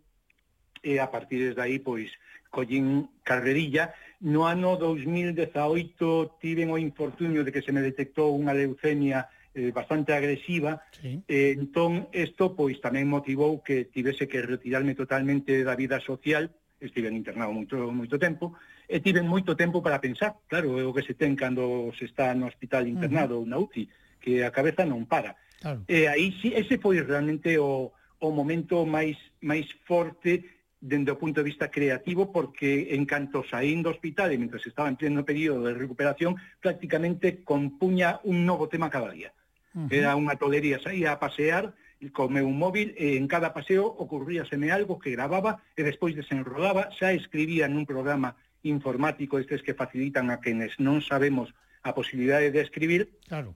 e 0.78 1.02
a 1.02 1.10
partir 1.10 1.42
desde 1.42 1.62
aí, 1.62 1.82
pois, 1.82 2.10
collín 2.52 3.10
carrerilla. 3.26 3.94
No 4.22 4.46
ano 4.46 4.78
2018 4.78 6.38
tiven 6.38 6.70
o 6.70 6.78
infortunio 6.78 7.42
de 7.42 7.50
que 7.50 7.64
se 7.66 7.74
me 7.74 7.82
detectou 7.82 8.30
unha 8.30 8.54
leucemia 8.54 9.26
eh, 9.50 9.74
bastante 9.74 10.14
agresiva, 10.14 10.86
sí. 10.94 11.18
eh, 11.26 11.56
entón 11.58 12.06
isto 12.14 12.54
pois 12.54 12.78
tamén 12.78 13.10
motivou 13.10 13.58
que 13.64 13.90
tivese 13.90 14.30
que 14.30 14.44
retirarme 14.44 14.94
totalmente 14.94 15.66
da 15.66 15.74
vida 15.74 15.98
social, 15.98 16.46
estive 16.78 17.10
internado 17.10 17.50
moito 17.50 17.90
moito 17.90 18.20
tempo, 18.20 18.54
e 18.86 19.02
tiven 19.02 19.26
moito 19.26 19.58
tempo 19.58 19.82
para 19.82 19.98
pensar, 19.98 20.38
claro, 20.46 20.78
é 20.78 20.84
o 20.86 20.94
que 20.94 21.02
se 21.02 21.18
ten 21.18 21.34
cando 21.34 21.90
se 21.98 22.06
está 22.06 22.36
no 22.36 22.46
hospital 22.46 22.86
internado 22.86 23.40
uh 23.40 23.42
-huh. 23.42 23.48
ou 23.48 23.50
na 23.50 23.58
UCI, 23.58 23.90
que 24.22 24.44
a 24.46 24.54
cabeza 24.54 24.86
non 24.86 25.08
para. 25.08 25.34
Claro. 25.58 25.82
E 25.88 26.06
aí 26.06 26.36
sí, 26.38 26.54
ese 26.54 26.78
foi 26.78 27.00
realmente 27.02 27.54
o, 27.58 27.90
o 28.22 28.30
momento 28.30 28.86
máis 28.86 29.18
máis 29.42 29.66
forte 29.82 30.46
dende 30.78 31.10
o 31.10 31.18
punto 31.18 31.42
de 31.42 31.50
vista 31.50 31.70
creativo 31.70 32.30
porque 32.30 32.94
en 32.94 33.02
canto 33.06 33.42
saín 33.42 33.82
do 33.82 33.90
hospital 33.90 34.30
e 34.30 34.38
mentre 34.38 34.62
estaba 34.62 34.90
en 34.90 34.98
pleno 34.98 35.26
período 35.26 35.66
de 35.66 35.74
recuperación 35.74 36.38
prácticamente 36.62 37.42
compuña 37.42 38.22
un 38.22 38.46
novo 38.46 38.70
tema 38.70 38.90
cada 38.90 39.10
día. 39.10 39.34
Uh 39.74 39.86
-huh. 39.86 39.88
Era 39.90 40.14
unha 40.14 40.38
tolería, 40.38 40.78
saía 40.78 41.14
a 41.14 41.22
pasear 41.22 41.74
co 42.10 42.26
meu 42.26 42.50
móvil 42.50 42.98
e 42.98 43.14
en 43.14 43.30
cada 43.30 43.54
paseo 43.54 43.86
ocurríaseme 43.86 44.74
algo 44.74 44.98
que 44.98 45.14
grababa 45.14 45.62
e 45.78 45.86
despois 45.86 46.18
desenrodaba, 46.18 46.90
xa 46.98 47.14
escribía 47.14 47.70
nun 47.70 47.86
programa 47.86 48.34
informático 48.66 49.38
estes 49.38 49.62
que 49.62 49.78
facilitan 49.78 50.30
a 50.34 50.42
quenes 50.42 50.78
non 50.82 50.98
sabemos 51.02 51.54
a 51.86 51.94
posibilidade 51.94 52.50
de 52.50 52.62
escribir, 52.62 53.10
claro 53.30 53.54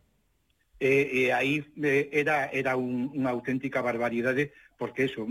e, 0.81 1.27
e 1.27 1.33
aí 1.33 1.65
eh, 1.83 2.09
era, 2.13 2.51
era 2.53 2.77
un, 2.77 3.13
unha 3.17 3.33
auténtica 3.33 3.81
barbaridade 3.81 4.53
porque 4.77 5.09
eso 5.09 5.25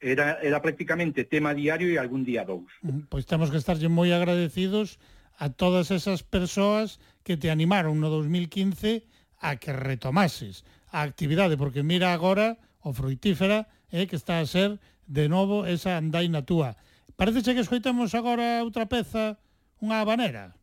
era, 0.00 0.36
era 0.44 0.60
prácticamente 0.60 1.24
tema 1.24 1.56
diario 1.56 1.88
e 1.88 1.96
algún 1.96 2.24
día 2.24 2.44
dous. 2.44 2.68
Mm, 2.84 3.08
pois 3.08 3.24
temos 3.24 3.48
que 3.48 3.56
estarlle 3.56 3.88
moi 3.88 4.12
agradecidos 4.12 5.00
a 5.40 5.50
todas 5.50 5.90
esas 5.90 6.22
persoas 6.22 7.00
que 7.24 7.40
te 7.40 7.48
animaron 7.48 7.98
no 7.98 8.12
2015 8.12 9.08
a 9.40 9.56
que 9.56 9.72
retomases 9.72 10.62
a 10.92 11.02
actividade, 11.02 11.56
porque 11.56 11.82
mira 11.82 12.12
agora 12.12 12.60
o 12.84 12.92
fruitífera 12.92 13.66
eh, 13.90 14.06
que 14.06 14.16
está 14.20 14.38
a 14.38 14.46
ser 14.46 14.78
de 15.08 15.28
novo 15.28 15.64
esa 15.64 15.96
andaina 15.96 16.44
túa. 16.44 16.76
Parece 17.16 17.42
que 17.42 17.64
escoitamos 17.64 18.12
agora 18.12 18.60
outra 18.60 18.86
peza, 18.86 19.40
unha 19.80 20.04
habanera. 20.04 20.54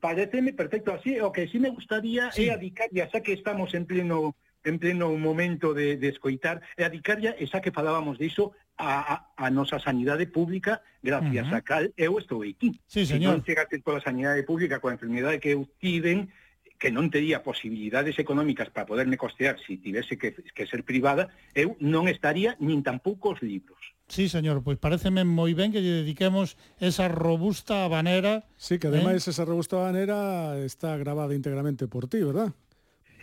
Pareceme 0.00 0.52
perfecto 0.52 0.92
así, 0.92 1.20
o 1.20 1.30
que 1.30 1.46
sí 1.48 1.58
me 1.58 1.70
gustaría 1.70 2.30
sí. 2.32 2.48
é 2.48 2.54
adicarlle, 2.54 3.06
xa 3.06 3.20
que 3.22 3.32
estamos 3.32 3.74
en 3.74 3.86
pleno 3.86 4.34
en 4.66 4.82
pleno 4.82 5.14
momento 5.14 5.74
de, 5.74 5.94
de 5.96 6.08
escoitar, 6.10 6.58
e 6.74 6.82
adicarlle, 6.82 7.38
xa 7.46 7.62
que 7.62 7.70
falábamos 7.70 8.18
diso, 8.18 8.50
a, 8.76 9.14
a, 9.14 9.46
a 9.46 9.50
nosa 9.50 9.78
sanidade 9.78 10.26
pública 10.26 10.82
gracias 11.02 11.46
uh 11.46 11.50
-huh. 11.50 11.58
a 11.58 11.60
cal 11.62 11.84
eu 11.96 12.18
estou 12.18 12.42
aquí. 12.42 12.76
Sí, 12.86 13.06
señor. 13.06 13.38
E 13.38 13.38
non 13.38 13.46
toda 13.46 13.62
a 13.62 13.84
pola 13.86 14.00
sanidade 14.02 14.42
pública 14.42 14.82
coa 14.82 14.92
enfermidade 14.92 15.40
que 15.40 15.54
eu 15.54 15.64
tiven, 15.78 16.26
uh 16.26 16.45
que 16.78 16.92
non 16.92 17.08
tería 17.08 17.40
posibilidades 17.40 18.20
económicas 18.20 18.68
para 18.68 18.86
poderme 18.86 19.16
costear 19.16 19.56
se 19.58 19.76
si 19.76 19.80
tivese 19.80 20.20
que, 20.20 20.32
que 20.32 20.64
ser 20.68 20.84
privada, 20.84 21.32
eu 21.56 21.76
non 21.80 22.06
estaría 22.06 22.56
nin 22.60 22.84
tampouco 22.84 23.32
os 23.32 23.40
libros. 23.40 23.80
Sí, 24.06 24.28
señor, 24.28 24.62
pois 24.62 24.78
pareceme 24.78 25.26
moi 25.26 25.50
ben 25.56 25.74
que 25.74 25.82
lle 25.82 26.06
dediquemos 26.06 26.54
esa 26.78 27.10
robusta 27.10 27.82
habanera. 27.82 28.46
Sí, 28.54 28.78
que 28.78 28.86
ademais 28.86 29.26
eh? 29.26 29.34
esa 29.34 29.42
robusta 29.42 29.82
habanera 29.82 30.54
está 30.62 30.94
grabada 30.94 31.34
íntegramente 31.34 31.90
por 31.90 32.06
ti, 32.06 32.22
verdad? 32.22 32.54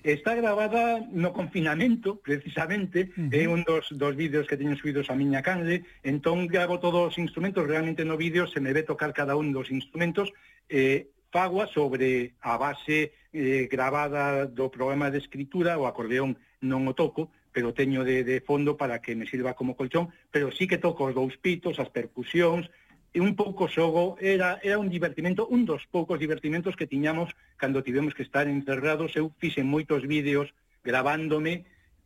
Está 0.03 0.35
grabada 0.35 0.99
no 1.15 1.31
confinamento, 1.31 2.19
precisamente, 2.19 3.07
uh 3.15 3.31
-huh. 3.31 3.39
é 3.39 3.47
un 3.47 3.63
dos, 3.63 3.87
dos 3.95 4.13
vídeos 4.19 4.43
que 4.51 4.59
teño 4.59 4.75
subidos 4.75 5.07
a 5.07 5.15
miña 5.15 5.39
canle, 5.39 5.87
entón 6.03 6.51
gravo 6.51 6.83
todos 6.83 7.07
os 7.07 7.15
instrumentos, 7.15 7.63
realmente 7.63 8.03
no 8.03 8.19
vídeo 8.19 8.43
se 8.51 8.59
me 8.59 8.75
ve 8.75 8.83
tocar 8.83 9.15
cada 9.15 9.39
un 9.39 9.55
dos 9.55 9.71
instrumentos, 9.71 10.35
eh, 10.67 11.12
fagua 11.33 11.65
sobre 11.65 12.37
a 12.45 12.61
base 12.61 13.09
eh, 13.33 13.65
gravada 13.65 14.45
do 14.45 14.69
programa 14.69 15.09
de 15.09 15.17
escritura, 15.17 15.81
o 15.81 15.89
acordeón 15.89 16.37
non 16.61 16.85
o 16.85 16.93
toco, 16.93 17.33
pero 17.49 17.73
teño 17.73 18.05
de, 18.05 18.21
de 18.21 18.37
fondo 18.45 18.77
para 18.77 19.01
que 19.01 19.17
me 19.17 19.25
sirva 19.25 19.57
como 19.57 19.73
colchón, 19.73 20.13
pero 20.29 20.53
sí 20.53 20.69
que 20.69 20.77
toco 20.77 21.09
os 21.09 21.17
dous 21.17 21.33
pitos, 21.41 21.81
as 21.81 21.89
percusións, 21.89 22.69
e 23.13 23.21
un 23.21 23.33
pouco 23.33 23.69
xogo, 23.69 24.17
era, 24.21 24.57
era 24.61 24.77
un 24.77 24.89
divertimento, 24.89 25.45
un 25.49 25.65
dos 25.65 25.85
poucos 25.89 26.17
divertimentos 26.21 26.77
que 26.77 26.89
tiñamos 26.89 27.33
cando 27.57 27.85
tivemos 27.85 28.13
que 28.13 28.25
estar 28.25 28.45
encerrados. 28.49 29.13
Eu 29.17 29.29
fixen 29.37 29.69
moitos 29.69 30.01
vídeos 30.05 30.53
grabándome 30.81 31.65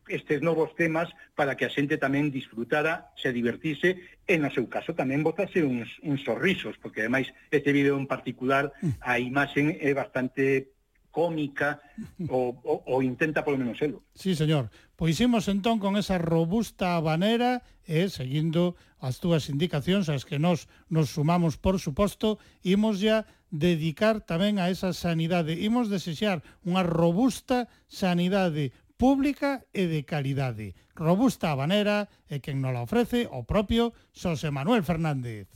estes 0.10 0.42
novos 0.42 0.74
temas 0.76 1.12
para 1.36 1.56
que 1.56 1.66
a 1.68 1.74
xente 1.74 2.00
tamén 2.00 2.34
disfrutara, 2.34 3.12
se 3.20 3.32
divertise 3.32 4.02
e 4.26 4.36
no 4.40 4.52
seu 4.52 4.68
caso 4.68 4.96
tamén 4.96 5.24
botase 5.24 5.64
uns, 5.64 5.88
uns 6.04 6.24
sorrisos, 6.24 6.76
porque 6.82 7.06
ademais 7.06 7.32
este 7.52 7.72
vídeo 7.72 7.96
en 8.00 8.08
particular 8.08 8.72
a 9.04 9.20
imaxen 9.20 9.76
é 9.80 9.92
bastante 9.92 10.78
cómica 11.18 11.82
ou, 12.30 12.62
ou, 12.62 12.78
ou 12.86 12.98
intenta 13.02 13.42
polo 13.42 13.58
menos 13.58 13.82
elo. 13.82 14.06
Sí, 14.14 14.38
señor. 14.38 14.70
Pois 14.94 15.18
imos 15.18 15.50
entón 15.50 15.82
con 15.82 15.98
esa 15.98 16.22
robusta 16.22 16.94
habanera 16.94 17.66
e 17.90 18.06
eh, 18.06 18.10
seguindo 18.14 18.78
as 19.02 19.18
túas 19.18 19.50
indicacións, 19.50 20.14
as 20.14 20.30
que 20.30 20.38
nos 20.38 20.70
nos 20.94 21.10
sumamos, 21.10 21.58
por 21.58 21.82
suposto, 21.82 22.38
imos 22.62 23.02
ya 23.02 23.26
dedicar 23.50 24.22
tamén 24.22 24.62
a 24.62 24.70
esa 24.70 24.94
sanidade. 24.94 25.58
Imos 25.58 25.90
desexar 25.90 26.46
unha 26.62 26.86
robusta 26.86 27.66
sanidade 27.90 28.70
pública 28.98 29.64
e 29.74 29.86
de 29.86 30.04
calidade. 30.04 30.74
Robusta 30.98 31.54
a 31.54 31.60
banera 31.62 32.10
e 32.28 32.42
quen 32.44 32.60
nos 32.60 32.74
la 32.74 32.84
ofrece 32.84 33.30
o 33.30 33.46
propio 33.46 33.94
Xosé 34.12 34.50
Manuel 34.50 34.84
Fernández. 34.84 35.48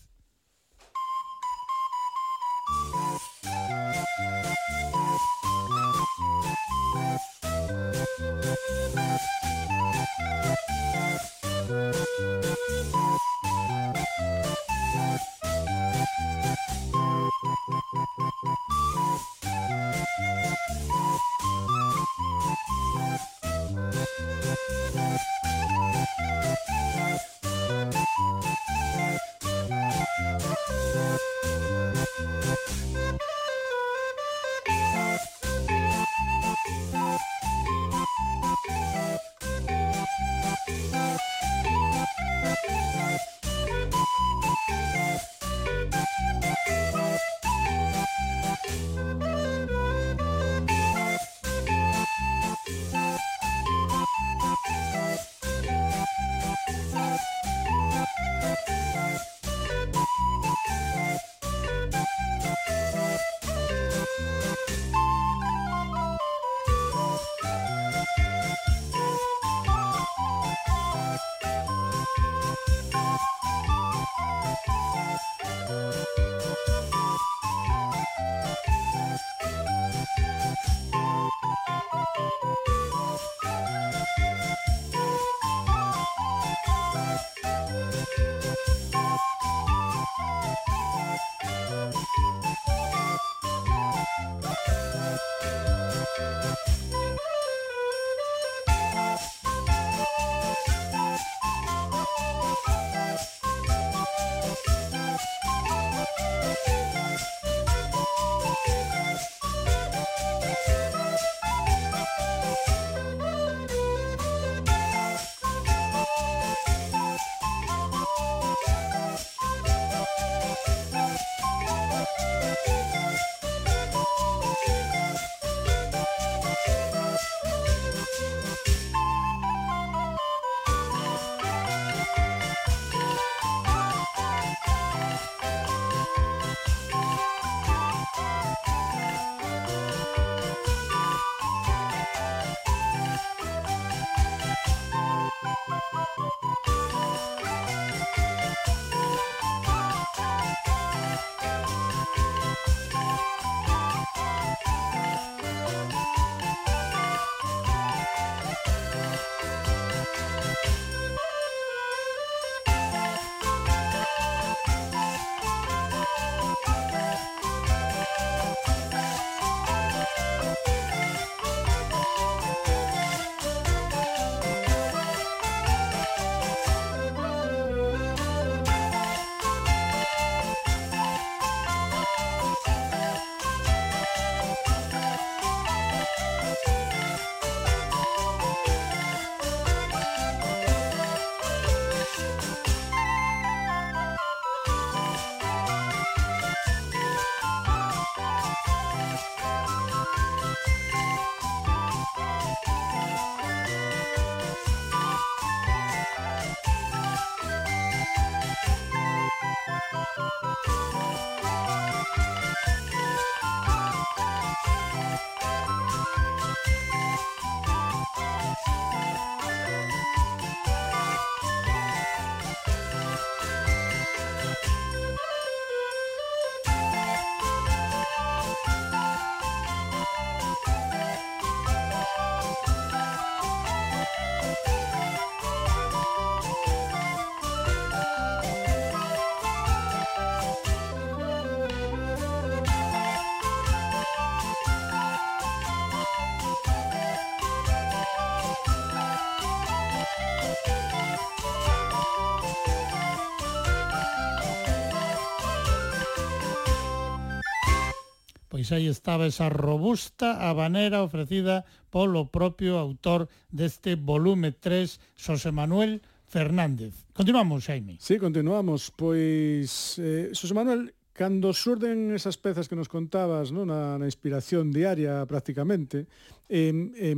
Pois 258.71 258.79
aí 258.79 258.87
estaba 258.87 259.27
esa 259.27 259.51
robusta 259.51 260.47
habanera 260.47 261.03
ofrecida 261.03 261.67
polo 261.91 262.31
propio 262.31 262.79
autor 262.79 263.27
deste 263.51 263.99
volume 263.99 264.55
3, 264.55 264.95
Xosé 265.19 265.51
Manuel 265.51 265.99
Fernández. 266.23 266.95
Continuamos, 267.11 267.67
Jaime. 267.67 267.99
Sí, 267.99 268.15
continuamos. 268.15 268.87
Pois, 268.95 269.99
eh, 269.99 270.31
Xosé 270.31 270.55
Manuel, 270.55 270.95
cando 271.11 271.51
surden 271.51 272.15
esas 272.15 272.39
pezas 272.39 272.71
que 272.71 272.79
nos 272.79 272.87
contabas 272.87 273.51
non? 273.51 273.67
Na, 273.67 273.99
na 273.99 274.07
inspiración 274.07 274.71
diaria 274.71 275.19
prácticamente 275.27 276.07
eh, 276.47 276.71
eh, 276.71 277.15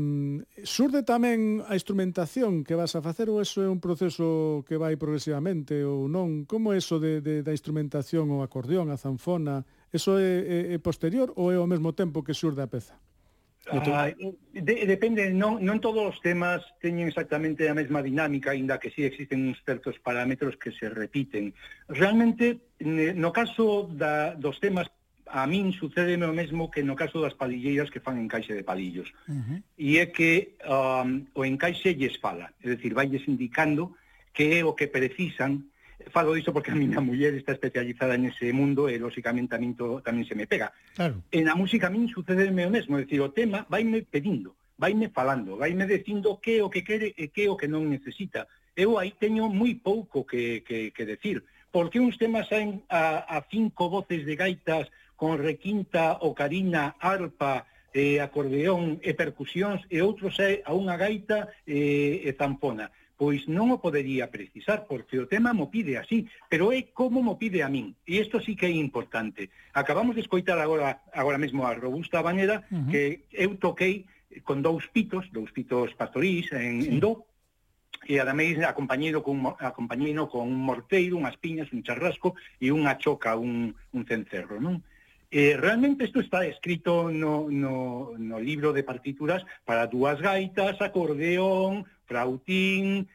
surde 0.62 1.02
tamén 1.02 1.62
a 1.66 1.78
instrumentación 1.78 2.62
que 2.62 2.78
vas 2.78 2.94
a 2.94 3.02
facer 3.02 3.30
ou 3.30 3.42
eso 3.42 3.62
é 3.62 3.70
un 3.70 3.82
proceso 3.82 4.66
que 4.66 4.78
vai 4.78 4.94
progresivamente 4.98 5.82
ou 5.86 6.06
non? 6.06 6.46
Como 6.50 6.74
é 6.74 6.82
eso 6.82 7.02
de, 7.02 7.22
de, 7.22 7.46
da 7.46 7.50
instrumentación 7.50 8.30
o 8.30 8.46
acordeón, 8.46 8.94
a 8.94 8.98
zanfona, 8.98 9.66
Eso 9.94 10.18
é, 10.18 10.74
é, 10.74 10.74
é 10.74 10.78
posterior 10.82 11.32
ou 11.38 11.54
é 11.54 11.56
ao 11.56 11.70
mesmo 11.70 11.94
tempo 11.94 12.26
que 12.26 12.34
surde 12.34 12.66
a 12.66 12.68
peza? 12.68 12.98
Ah, 13.72 14.12
de, 14.52 14.86
depende, 14.86 15.32
non, 15.32 15.64
non 15.64 15.80
todos 15.80 16.04
os 16.04 16.20
temas 16.20 16.60
teñen 16.84 17.08
exactamente 17.08 17.64
a 17.72 17.78
mesma 17.78 18.04
dinámica, 18.04 18.52
aínda 18.52 18.76
que 18.76 18.92
si 18.92 19.00
sí 19.00 19.08
existen 19.08 19.48
uns 19.48 19.64
certos 19.64 19.96
parámetros 20.04 20.60
que 20.60 20.76
se 20.76 20.92
repiten. 20.92 21.56
Realmente, 21.88 22.60
no 22.84 23.32
caso 23.32 23.88
da, 23.88 24.36
dos 24.36 24.60
temas, 24.60 24.92
a 25.32 25.48
min 25.48 25.72
sucede 25.72 26.20
o 26.20 26.36
mesmo 26.36 26.68
que 26.68 26.84
no 26.84 26.92
caso 27.00 27.24
das 27.24 27.40
palilleiras 27.40 27.88
que 27.88 28.04
fan 28.04 28.20
encaixe 28.20 28.52
de 28.52 28.68
palillos. 28.68 29.08
Uh 29.32 29.40
-huh. 29.40 29.60
E 29.80 29.96
é 30.04 30.12
que 30.12 30.60
um, 30.68 31.24
o 31.32 31.48
encaixe 31.48 31.96
lles 31.96 32.20
fala, 32.20 32.52
é 32.60 32.76
dicir, 32.76 32.92
vailles 32.92 33.24
indicando 33.32 33.96
que 34.36 34.60
é 34.60 34.66
o 34.66 34.76
que 34.76 34.92
precisan 34.92 35.72
Falo 36.12 36.34
disto 36.34 36.54
porque 36.54 36.72
a 36.72 36.76
miña 36.76 37.00
muller 37.00 37.34
está 37.36 37.54
especializada 37.54 38.18
nese 38.18 38.52
mundo 38.54 38.90
e, 38.90 38.98
lóxicamente, 39.00 39.56
a 39.56 39.60
min 39.62 39.74
to, 39.78 40.02
tamén 40.02 40.28
se 40.28 40.36
me 40.36 40.46
pega. 40.46 40.74
Claro. 40.94 41.22
En 41.32 41.50
a 41.50 41.56
música 41.56 41.88
a 41.88 41.94
min 41.94 42.10
sucede 42.10 42.50
o 42.50 42.54
mesmo, 42.54 42.98
é 42.98 43.06
dicir, 43.06 43.22
o 43.22 43.34
tema 43.34 43.66
vaime 43.70 44.04
pedindo, 44.04 44.56
vaime 44.78 45.10
falando, 45.10 45.58
vaime 45.58 45.86
dicindo 45.86 46.38
que 46.42 46.62
o 46.62 46.70
que 46.70 46.84
quere 46.84 47.14
e 47.18 47.30
que 47.30 47.48
o 47.48 47.58
que 47.58 47.72
non 47.72 47.88
necesita. 47.90 48.50
Eu 48.74 48.98
aí 48.98 49.14
teño 49.14 49.50
moi 49.50 49.78
pouco 49.78 50.26
que, 50.26 50.66
que, 50.66 50.90
que 50.90 51.06
decir, 51.06 51.46
porque 51.70 52.02
uns 52.02 52.18
temas 52.18 52.50
saen 52.50 52.86
a, 52.90 53.26
a 53.26 53.46
cinco 53.50 53.90
voces 53.90 54.26
de 54.26 54.36
gaitas 54.38 54.90
con 55.16 55.38
requinta, 55.38 56.18
ocarina, 56.22 56.98
arpa, 57.00 57.66
eh, 57.94 58.20
acordeón 58.20 58.98
e 59.06 59.14
percusións 59.14 59.86
e 59.88 60.02
outros 60.02 60.42
é 60.42 60.66
a 60.66 60.74
unha 60.74 60.98
gaita 60.98 61.54
eh, 61.70 62.26
e 62.26 62.30
zampona 62.34 62.90
pois 63.18 63.46
non 63.48 63.70
o 63.70 63.78
podería 63.78 64.34
precisar, 64.34 64.90
porque 64.90 65.22
o 65.22 65.30
tema 65.30 65.54
mo 65.54 65.70
pide 65.70 66.02
así, 66.02 66.26
pero 66.50 66.74
é 66.74 66.82
como 66.92 67.22
mo 67.22 67.38
pide 67.38 67.62
a 67.62 67.70
min, 67.70 67.94
e 68.10 68.20
isto 68.20 68.42
sí 68.42 68.58
que 68.58 68.66
é 68.66 68.74
importante. 68.74 69.54
Acabamos 69.74 70.18
de 70.18 70.26
escoitar 70.26 70.58
agora, 70.58 71.06
agora 71.14 71.38
mesmo 71.38 71.66
a 71.66 71.78
Robusta 71.78 72.26
Bañeda, 72.26 72.66
uh 72.68 72.74
-huh. 72.74 72.90
que 72.90 73.30
eu 73.32 73.56
toquei 73.62 74.06
con 74.42 74.66
dous 74.66 74.90
pitos, 74.90 75.30
dous 75.30 75.54
pitos 75.54 75.94
pastorís 75.94 76.50
en, 76.52 76.82
sí. 76.82 76.90
en 76.90 76.98
do, 76.98 77.30
e 78.10 78.20
ademais 78.20 78.60
acompañeiro 78.66 79.24
con, 79.24 79.40
acompañeino 79.60 80.28
con 80.28 80.50
un 80.50 80.60
morteiro, 80.60 81.16
unhas 81.16 81.38
piñas, 81.38 81.72
un 81.72 81.86
charrasco 81.86 82.36
e 82.60 82.74
unha 82.74 82.98
choca, 83.00 83.38
un, 83.38 83.78
un 83.94 84.02
cencerro, 84.04 84.60
non? 84.60 84.84
Eh, 85.34 85.58
realmente 85.58 86.06
isto 86.06 86.20
está 86.20 86.46
escrito 86.46 87.10
no, 87.10 87.50
no, 87.50 88.14
no 88.20 88.38
libro 88.40 88.72
de 88.72 88.86
partituras 88.86 89.42
para 89.66 89.88
dúas 89.88 90.22
gaitas, 90.22 90.78
acordeón, 90.80 91.90
frautín... 92.06 93.10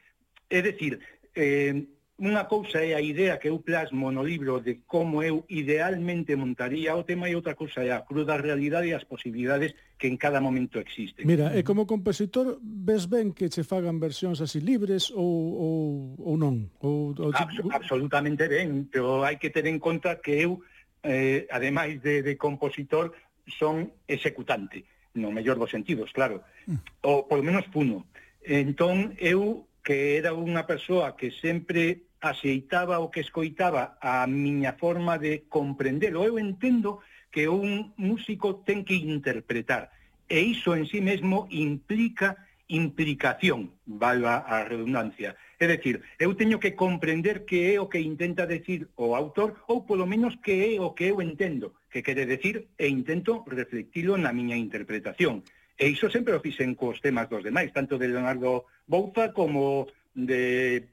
É 0.49 0.65
dicir, 0.65 0.97
eh, 1.37 1.85
unha 2.19 2.43
cousa 2.51 2.83
é 2.83 2.91
a 2.91 2.99
idea 2.99 3.39
que 3.39 3.47
eu 3.47 3.63
plasmo 3.63 4.11
no 4.11 4.19
libro 4.25 4.59
de 4.59 4.83
como 4.83 5.23
eu 5.23 5.47
idealmente 5.47 6.35
montaría 6.35 6.91
o 6.97 7.07
tema 7.07 7.31
e 7.31 7.37
outra 7.37 7.55
cousa 7.55 7.79
é 7.85 7.95
a 7.95 8.03
cruda 8.03 8.35
realidade 8.35 8.91
e 8.91 8.97
as 8.97 9.07
posibilidades 9.07 9.71
que 9.95 10.11
en 10.11 10.19
cada 10.19 10.43
momento 10.43 10.81
existen. 10.81 11.23
Mira, 11.23 11.55
e 11.55 11.63
como 11.63 11.87
compositor 11.87 12.59
ves 12.59 13.07
ben 13.07 13.31
que 13.31 13.47
che 13.47 13.63
fagan 13.63 14.03
versións 14.03 14.43
así 14.43 14.59
libres 14.59 15.07
ou, 15.15 15.23
ou, 15.23 15.79
ou 16.19 16.35
non? 16.35 16.67
Ou, 16.83 17.15
ou... 17.15 17.31
Abs 17.31 17.63
absolutamente 17.71 18.51
ben, 18.51 18.91
pero 18.91 19.23
hai 19.23 19.39
que 19.39 19.47
ter 19.47 19.63
en 19.71 19.79
conta 19.79 20.19
que 20.19 20.43
eu 20.43 20.59
eh, 21.03 21.47
ademais 21.51 22.01
de, 22.01 22.21
de 22.21 22.37
compositor, 22.37 23.13
son 23.47 23.91
executante, 24.07 24.85
no 25.13 25.31
mellor 25.31 25.57
dos 25.57 25.71
sentidos, 25.71 26.11
claro, 26.13 26.43
mm. 26.67 27.05
ou 27.07 27.25
polo 27.25 27.43
menos 27.43 27.65
puno. 27.73 28.05
Entón, 28.45 29.17
eu, 29.17 29.65
que 29.83 30.17
era 30.21 30.35
unha 30.37 30.63
persoa 30.69 31.17
que 31.17 31.33
sempre 31.33 32.09
aceitaba 32.21 32.99
o 32.99 33.09
que 33.09 33.23
escoitaba 33.23 33.97
a 34.03 34.27
miña 34.27 34.75
forma 34.75 35.17
de 35.17 35.47
comprendelo, 35.47 36.23
eu 36.23 36.37
entendo 36.37 36.99
que 37.31 37.47
un 37.47 37.95
músico 37.95 38.61
ten 38.65 38.83
que 38.83 38.99
interpretar, 38.99 39.89
e 40.27 40.43
iso 40.43 40.75
en 40.75 40.85
sí 40.85 41.01
mesmo 41.01 41.47
implica 41.49 42.45
implicación, 42.69 43.73
valga 43.87 44.45
a 44.45 44.61
redundancia, 44.63 45.35
É 45.59 45.67
dicir, 45.67 45.99
eu 46.17 46.31
teño 46.39 46.57
que 46.57 46.71
comprender 46.71 47.43
que 47.43 47.75
é 47.75 47.81
o 47.83 47.91
que 47.91 47.99
intenta 47.99 48.47
decir 48.47 48.87
o 48.95 49.11
autor 49.11 49.59
ou 49.67 49.83
polo 49.83 50.07
menos 50.07 50.39
que 50.39 50.55
é 50.55 50.79
o 50.79 50.95
que 50.95 51.11
eu 51.11 51.19
entendo, 51.19 51.75
que 51.91 51.99
quere 51.99 52.23
decir 52.23 52.71
e 52.79 52.87
intento 52.87 53.43
reflectilo 53.43 54.15
na 54.15 54.31
miña 54.31 54.55
interpretación. 54.55 55.43
E 55.75 55.91
iso 55.91 56.07
sempre 56.07 56.31
o 56.31 56.39
fixen 56.39 56.79
cos 56.79 57.03
temas 57.03 57.27
dos 57.27 57.43
demais, 57.43 57.75
tanto 57.75 57.99
de 57.99 58.07
Leonardo 58.07 58.71
Bouza 58.87 59.35
como 59.35 59.91
de 60.15 60.87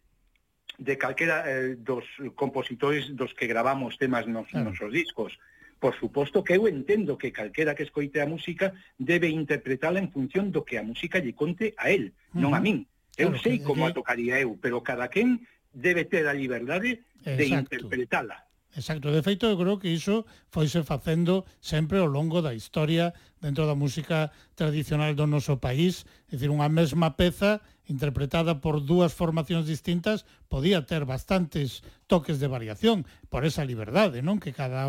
de 0.79 0.99
calquera 0.99 1.47
eh, 1.47 1.79
dos 1.79 2.05
compositores 2.35 3.14
dos 3.14 3.33
que 3.39 3.47
gravamos 3.47 3.97
temas 3.97 4.27
nos 4.27 4.51
claro. 4.51 4.75
nosos 4.75 4.91
discos. 4.91 5.39
Por 5.79 5.95
suposto 5.95 6.43
que 6.43 6.59
eu 6.59 6.67
entendo 6.67 7.14
que 7.14 7.31
calquera 7.31 7.79
que 7.79 7.87
escoite 7.87 8.19
a 8.19 8.27
música 8.27 8.75
debe 8.99 9.31
interpretala 9.31 10.03
en 10.03 10.11
función 10.11 10.51
do 10.51 10.67
que 10.67 10.75
a 10.75 10.83
música 10.83 11.23
lle 11.23 11.39
conte 11.39 11.71
a 11.79 11.95
él, 11.95 12.11
uh 12.11 12.35
-huh. 12.35 12.43
non 12.43 12.51
a 12.51 12.59
min 12.59 12.83
Eu 13.17 13.33
claro, 13.33 13.43
sei 13.43 13.57
como 13.64 13.89
que... 13.89 13.91
a 13.91 13.97
tocaría 13.97 14.37
eu, 14.39 14.61
pero 14.61 14.85
cada 14.85 15.09
quen 15.09 15.43
debe 15.73 16.05
ter 16.05 16.29
a 16.29 16.37
liberdade 16.37 17.05
Exacto. 17.25 17.37
de 17.37 17.45
interpretala. 17.49 18.47
Exacto, 18.77 19.09
de 19.09 19.25
feito 19.25 19.49
eu 19.49 19.57
creo 19.57 19.81
que 19.81 19.89
iso 19.89 20.29
foise 20.53 20.85
facendo 20.85 21.49
sempre 21.64 21.97
ao 21.97 22.05
longo 22.05 22.45
da 22.45 22.53
historia 22.53 23.17
dentro 23.41 23.64
da 23.64 23.73
música 23.73 24.29
tradicional 24.53 25.17
do 25.17 25.25
noso 25.25 25.57
país, 25.57 26.05
é 26.29 26.37
dicir, 26.37 26.53
unha 26.53 26.69
mesma 26.69 27.17
peza 27.17 27.64
interpretada 27.89 28.61
por 28.61 28.85
dúas 28.85 29.17
formacións 29.17 29.64
distintas 29.64 30.29
podía 30.53 30.85
ter 30.85 31.09
bastantes 31.09 31.81
toques 32.05 32.37
de 32.37 32.53
variación 32.53 33.09
por 33.33 33.49
esa 33.49 33.64
liberdade, 33.64 34.21
non? 34.21 34.37
Que 34.37 34.53
cada 34.53 34.85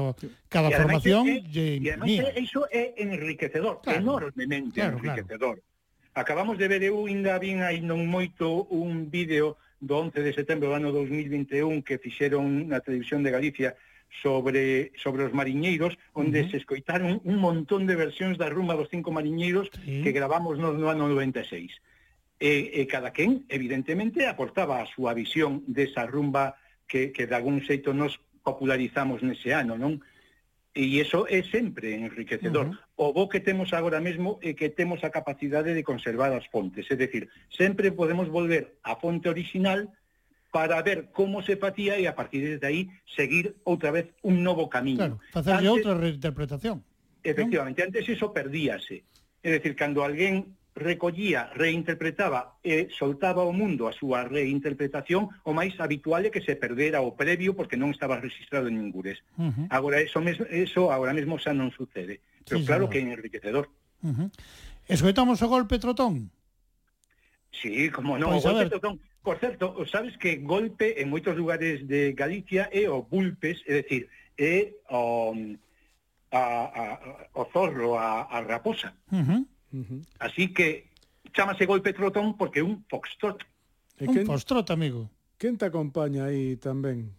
cada 0.51 0.67
formación 0.67 1.47
lle 1.47 1.79
imprimía. 1.79 2.27
E 2.35 2.43
iso 2.43 2.67
é 2.67 2.91
enriquecedor, 2.99 3.79
claro, 3.79 4.03
enormemente 4.03 4.83
claro, 4.83 4.99
enriquecedor. 4.99 5.63
Claro. 5.63 5.76
Acabamos 6.17 6.57
de 6.57 6.67
ver, 6.67 6.81
eu 6.81 7.05
ainda 7.05 7.37
vin 7.37 7.61
aí 7.61 7.77
non 7.77 8.09
moito 8.09 8.65
un 8.73 9.05
vídeo 9.05 9.53
do 9.77 10.01
11 10.01 10.25
de 10.25 10.33
setembro 10.33 10.73
do 10.73 10.73
ano 10.73 10.89
2021 10.89 11.85
que 11.85 12.01
fixeron 12.01 12.73
na 12.73 12.81
televisión 12.81 13.21
de 13.21 13.29
Galicia 13.29 13.77
sobre 14.25 14.89
sobre 14.97 15.29
os 15.29 15.33
mariñeiros, 15.37 15.93
onde 16.17 16.41
uh 16.41 16.45
-huh. 16.45 16.49
se 16.49 16.57
escoitaron 16.57 17.21
un 17.21 17.37
montón 17.37 17.85
de 17.85 17.93
versións 17.93 18.41
da 18.41 18.49
rumba 18.49 18.73
dos 18.73 18.89
cinco 18.89 19.13
mariñeiros 19.13 19.69
sí. 19.85 20.01
que 20.01 20.09
gravamos 20.09 20.57
no, 20.57 20.73
no 20.73 20.89
ano 20.89 21.05
96. 21.05 21.69
E, 22.41 22.81
e 22.81 22.81
cada 22.89 23.13
quen, 23.13 23.45
evidentemente, 23.45 24.25
aportaba 24.25 24.81
a 24.81 24.89
súa 24.89 25.13
visión 25.13 25.61
desa 25.69 26.09
rumba 26.09 26.57
que, 26.89 27.13
que 27.13 27.29
de 27.29 27.37
algún 27.37 27.61
xeito 27.61 27.93
nos 27.93 28.17
popularizamos 28.41 29.21
nese 29.21 29.53
ano, 29.53 29.77
non? 29.77 30.01
E 30.77 31.01
iso 31.01 31.25
é 31.25 31.41
sempre 31.41 31.97
enriquecedor. 31.97 32.67
Uh 32.67 32.77
-huh. 32.77 33.09
O 33.09 33.13
bo 33.13 33.25
que 33.25 33.41
temos 33.41 33.73
agora 33.73 33.97
mesmo 33.97 34.37
é 34.45 34.53
que 34.53 34.69
temos 34.69 35.01
a 35.01 35.09
capacidade 35.09 35.73
de 35.73 35.81
conservar 35.81 36.31
as 36.37 36.45
fontes, 36.53 36.85
é 36.93 36.95
dicir, 36.95 37.25
sempre 37.49 37.89
podemos 37.89 38.29
volver 38.29 38.77
á 38.85 38.93
fonte 39.01 39.25
original 39.25 39.89
para 40.53 40.77
ver 40.85 41.09
como 41.17 41.41
se 41.41 41.57
facía 41.57 41.97
e 41.97 42.05
a 42.05 42.13
partir 42.13 42.61
de 42.61 42.67
aí 42.69 42.81
seguir 43.17 43.57
outra 43.65 43.89
vez 43.89 44.13
un 44.21 44.45
novo 44.45 44.69
camiño. 44.69 45.17
Claro, 45.17 45.17
facerlle 45.33 45.73
outra 45.73 45.97
reinterpretación. 45.97 46.85
Efectivamente, 47.25 47.81
antes 47.81 48.05
eso 48.05 48.29
perdíase. 48.29 49.01
É 49.41 49.49
dicir, 49.49 49.73
cando 49.73 50.05
alguén 50.05 50.53
recollía, 50.77 51.49
reinterpretaba 51.57 52.61
e 52.61 52.87
soltaba 52.93 53.41
ao 53.41 53.51
mundo 53.51 53.89
a 53.89 53.93
súa 53.93 54.23
reinterpretación, 54.23 55.33
o 55.43 55.51
máis 55.51 55.73
habitual 55.81 56.23
é 56.23 56.31
que 56.31 56.45
se 56.45 56.53
perdera 56.53 57.01
o 57.01 57.17
previo 57.17 57.57
porque 57.57 57.75
non 57.75 57.89
estaba 57.89 58.21
registrado 58.21 58.69
en 58.69 58.77
ningures. 58.77 59.19
Uh 59.35 59.49
-huh. 59.49 59.65
Agora, 59.73 59.97
eso, 59.99 60.21
mes, 60.21 60.37
eso 60.53 60.93
agora 60.93 61.17
mesmo 61.17 61.41
xa 61.41 61.51
non 61.51 61.73
sucede. 61.73 62.21
Pero 62.45 62.61
sí, 62.61 62.65
claro 62.69 62.85
señor. 62.85 62.91
que 62.93 62.97
é 63.01 63.13
enriquecedor. 63.17 63.65
Uh 64.05 64.13
-huh. 64.13 64.27
Escoitamos 64.87 65.41
o 65.41 65.47
golpe 65.49 65.81
trotón? 65.81 66.29
Sí, 67.51 67.89
como 67.89 68.15
non, 68.21 68.37
pues, 68.37 68.45
pois, 68.45 68.45
o 68.45 68.55
golpe 68.55 68.71
trotón. 68.77 68.95
Por 69.25 69.35
certo, 69.43 69.75
sabes 69.89 70.15
que 70.15 70.39
golpe 70.39 71.01
en 71.01 71.11
moitos 71.11 71.35
lugares 71.35 71.83
de 71.83 72.15
Galicia 72.15 72.69
é 72.71 72.87
o 72.87 73.03
bulpes, 73.03 73.59
é 73.67 73.83
dicir, 73.83 74.07
é 74.39 74.71
o, 74.87 75.35
mm, 75.35 75.59
a, 76.31 76.43
a, 76.71 76.83
o 77.35 77.43
zorro, 77.51 77.99
a, 77.99 78.29
a 78.31 78.39
raposa. 78.45 78.95
Uh 79.11 79.25
-huh. 79.25 79.41
Uh 79.73 79.83
-huh. 79.83 80.01
Así 80.19 80.53
que 80.53 80.87
chamase 81.33 81.65
golpe 81.65 81.93
trotón 81.93 82.37
porque 82.37 82.59
é 82.59 82.63
un 82.63 82.83
foxtrot. 82.89 83.43
E. 83.99 84.07
Un 84.07 84.25
foxtrot, 84.25 84.71
amigo. 84.71 85.09
Quen 85.37 85.57
te 85.57 85.65
acompaña 85.69 86.25
aí 86.25 86.57
tamén? 86.57 87.13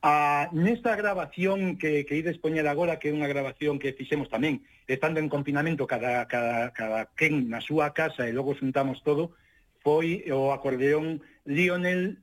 A, 0.00 0.48
nesta 0.54 0.94
grabación 0.94 1.76
que, 1.76 2.06
que 2.06 2.16
ides 2.16 2.38
poñer 2.38 2.64
agora, 2.70 3.02
que 3.02 3.10
é 3.10 3.16
unha 3.16 3.26
grabación 3.26 3.82
que 3.82 3.92
fixemos 3.92 4.30
tamén, 4.30 4.62
estando 4.86 5.18
en 5.18 5.26
confinamento 5.26 5.90
cada, 5.90 6.24
cada, 6.30 6.70
cada 6.70 7.10
quen 7.18 7.50
na 7.50 7.58
súa 7.58 7.90
casa 7.92 8.24
e 8.24 8.32
logo 8.32 8.54
xuntamos 8.54 9.02
todo, 9.02 9.34
foi 9.82 10.22
o 10.30 10.54
acordeón 10.54 11.20
Lionel 11.44 12.22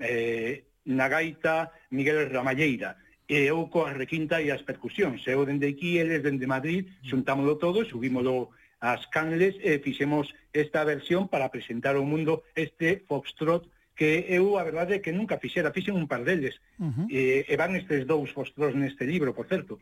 eh, 0.00 0.64
na 0.88 1.06
gaita 1.12 1.70
Miguel 1.92 2.32
Ramalleira 2.32 2.96
e 3.30 3.46
eu 3.46 3.68
coa 3.70 3.94
requinta 3.94 4.42
e 4.42 4.50
as 4.50 4.64
percusións. 4.66 5.22
Eu 5.28 5.46
dende 5.46 5.70
aquí, 5.70 6.02
eles 6.02 6.18
dende 6.18 6.50
Madrid, 6.50 6.90
xuntámoslo 7.06 7.60
todo, 7.62 7.86
subímoslo 7.86 8.50
ás 8.80 9.06
canles 9.12 9.54
e 9.60 9.78
fixemos 9.78 10.32
esta 10.52 10.84
versión 10.84 11.28
para 11.28 11.52
presentar 11.52 11.94
ao 11.96 12.08
mundo 12.08 12.42
este 12.56 13.04
foxtrot 13.06 13.68
que 13.94 14.24
eu 14.32 14.56
a 14.56 14.64
verdade 14.64 14.96
é 14.96 15.02
que 15.04 15.12
nunca 15.12 15.36
fixera, 15.36 15.76
fixen 15.76 15.92
un 15.92 16.08
par 16.08 16.24
deles. 16.24 16.56
Uh 16.80 16.88
eh, 16.88 16.88
-huh. 16.88 17.06
e, 17.12 17.22
e 17.52 17.54
van 17.60 17.76
estes 17.76 18.08
dous 18.08 18.32
foxtrots 18.32 18.72
neste 18.72 19.04
libro, 19.04 19.36
por 19.36 19.44
certo, 19.44 19.76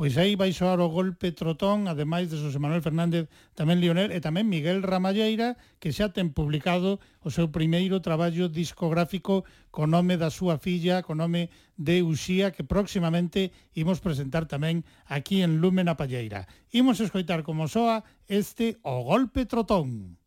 Pois 0.00 0.16
aí 0.16 0.32
vai 0.32 0.48
soar 0.56 0.80
o 0.80 0.88
golpe 0.88 1.28
trotón, 1.36 1.84
ademais 1.84 2.32
de 2.32 2.40
José 2.40 2.56
Manuel 2.56 2.80
Fernández, 2.80 3.28
tamén 3.52 3.84
Lionel 3.84 4.16
e 4.16 4.18
tamén 4.24 4.48
Miguel 4.48 4.80
Ramalleira, 4.80 5.60
que 5.76 5.92
xa 5.92 6.08
ten 6.08 6.32
publicado 6.32 7.04
o 7.20 7.28
seu 7.28 7.52
primeiro 7.52 8.00
traballo 8.00 8.48
discográfico 8.48 9.44
co 9.68 9.84
nome 9.84 10.16
da 10.16 10.32
súa 10.32 10.56
filla, 10.56 11.04
co 11.04 11.12
nome 11.12 11.52
de 11.76 12.00
Uxía, 12.00 12.48
que 12.48 12.64
próximamente 12.64 13.52
imos 13.76 14.00
presentar 14.00 14.48
tamén 14.48 14.88
aquí 15.04 15.44
en 15.44 15.60
Lúmena 15.60 16.00
Palleira. 16.00 16.48
Imos 16.72 16.96
escoitar 17.04 17.44
como 17.44 17.68
soa 17.68 18.00
este 18.24 18.80
O 18.80 19.04
Golpe 19.04 19.44
Trotón. 19.44 20.19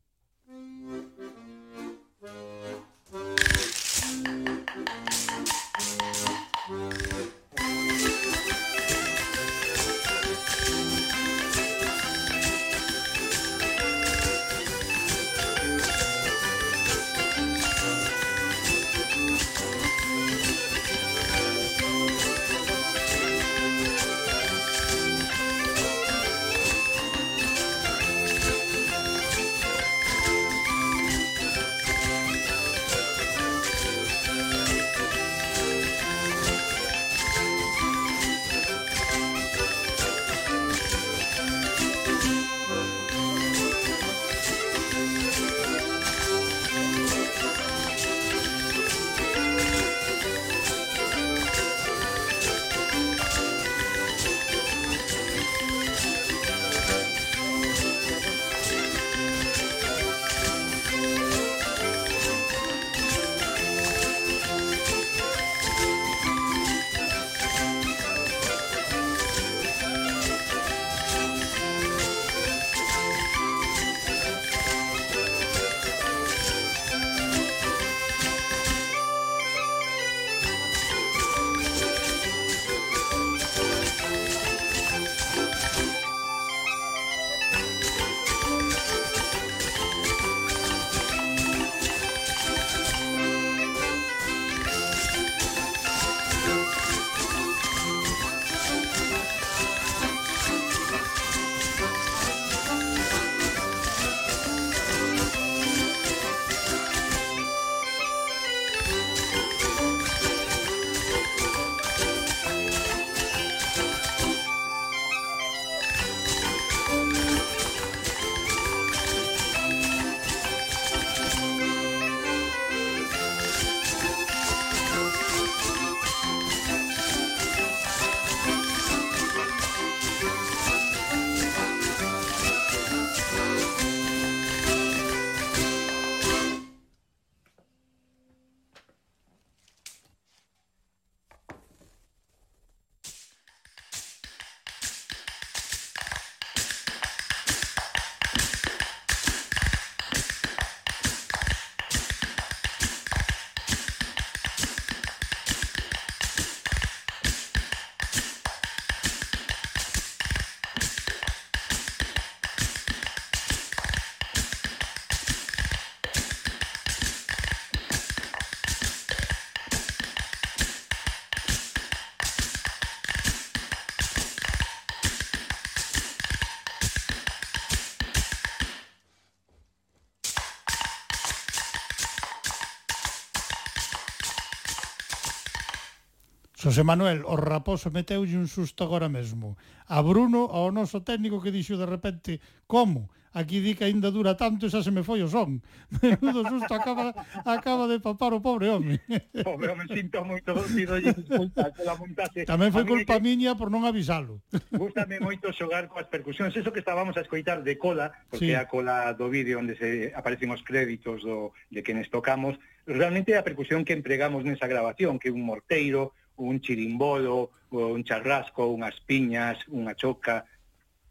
Xosé 186.64 186.80
Manuel, 186.88 187.28
o 187.28 187.36
raposo 187.36 187.92
meteulle 187.92 188.40
un 188.40 188.48
susto 188.48 188.88
agora 188.88 189.12
mesmo. 189.12 189.60
A 189.92 190.00
Bruno, 190.00 190.48
ao 190.48 190.72
noso 190.72 191.04
técnico 191.04 191.44
que 191.44 191.52
dixo 191.52 191.76
de 191.76 191.84
repente, 191.84 192.40
como? 192.72 193.12
Aquí 193.36 193.60
di 193.60 193.76
que 193.76 193.84
aínda 193.84 194.16
dura 194.16 194.40
tanto 194.40 194.64
e 194.64 194.72
xa 194.72 194.80
se 194.80 194.88
me 194.88 195.04
foi 195.04 195.20
o 195.20 195.28
son. 195.28 195.60
Menudo 196.00 196.48
susto 196.48 196.72
acaba, 196.72 197.12
acaba 197.44 197.84
de 197.92 198.00
papar 198.00 198.32
o 198.32 198.40
pobre 198.40 198.72
home. 198.72 198.96
Pobre 199.44 199.76
home, 199.76 199.92
sinto 199.92 200.24
moito, 200.24 200.56
pido 200.72 200.96
disculpas 201.04 201.76
pola 201.76 202.00
montase. 202.00 202.48
Tamén 202.48 202.72
foi 202.72 202.88
culpa 202.88 203.20
que... 203.20 203.26
miña 203.28 203.60
por 203.60 203.68
non 203.68 203.84
avisalo. 203.84 204.40
Gústame 204.72 205.20
moito 205.20 205.52
xogar 205.52 205.92
coas 205.92 206.08
percusións. 206.08 206.56
Eso 206.56 206.72
que 206.72 206.80
estábamos 206.80 207.20
a 207.20 207.28
escoitar 207.28 207.60
de 207.60 207.76
cola, 207.76 208.16
porque 208.32 208.54
sí. 208.54 208.56
a 208.56 208.72
cola 208.72 209.12
do 209.12 209.28
vídeo 209.28 209.60
onde 209.60 209.76
se 209.76 210.16
aparecen 210.16 210.48
os 210.56 210.64
créditos 210.64 211.28
do, 211.28 211.52
de 211.68 211.84
quenes 211.84 212.08
tocamos, 212.08 212.56
realmente 212.88 213.36
a 213.36 213.44
percusión 213.44 213.84
que 213.84 213.92
empregamos 213.92 214.48
nesa 214.48 214.72
grabación, 214.72 215.20
que 215.20 215.28
un 215.28 215.44
morteiro, 215.44 216.16
un 216.38 216.62
chirimbolo, 216.62 217.52
un 217.72 218.04
charrasco, 218.04 218.68
unhas 218.70 219.00
piñas, 219.06 219.58
unha 219.70 219.94
choca, 219.98 220.46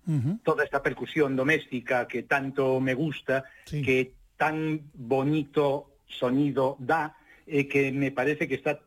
uh 0.07 0.18
-huh. 0.18 0.35
toda 0.43 0.64
esta 0.64 0.83
percusión 0.83 1.35
doméstica 1.35 2.07
que 2.07 2.23
tanto 2.23 2.81
me 2.81 2.95
gusta, 2.95 3.45
sí. 3.66 3.83
que 3.83 4.14
tan 4.37 4.91
bonito 4.95 5.99
sonido 6.07 6.77
dá, 6.79 7.14
e 7.47 7.66
que 7.66 7.91
me 7.91 8.11
parece 8.11 8.47
que 8.47 8.55
está 8.55 8.79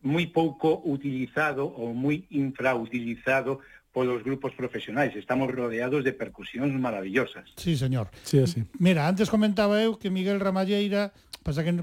moi 0.00 0.24
pouco 0.32 0.80
utilizado 0.88 1.68
ou 1.68 1.92
moi 1.92 2.24
infrautilizado 2.32 3.60
polos 3.92 4.22
grupos 4.24 4.54
profesionais. 4.54 5.12
Estamos 5.16 5.50
rodeados 5.52 6.04
de 6.04 6.12
percusións 6.12 6.72
maravillosas. 6.80 7.52
Sí, 7.56 7.76
señor. 7.76 8.08
Sí, 8.22 8.38
así. 8.40 8.64
Mira, 8.78 9.04
antes 9.04 9.28
comentaba 9.28 9.82
eu 9.82 9.98
que 10.00 10.08
Miguel 10.08 10.40
Ramalleira, 10.40 11.12
pasa 11.44 11.64
que 11.66 11.74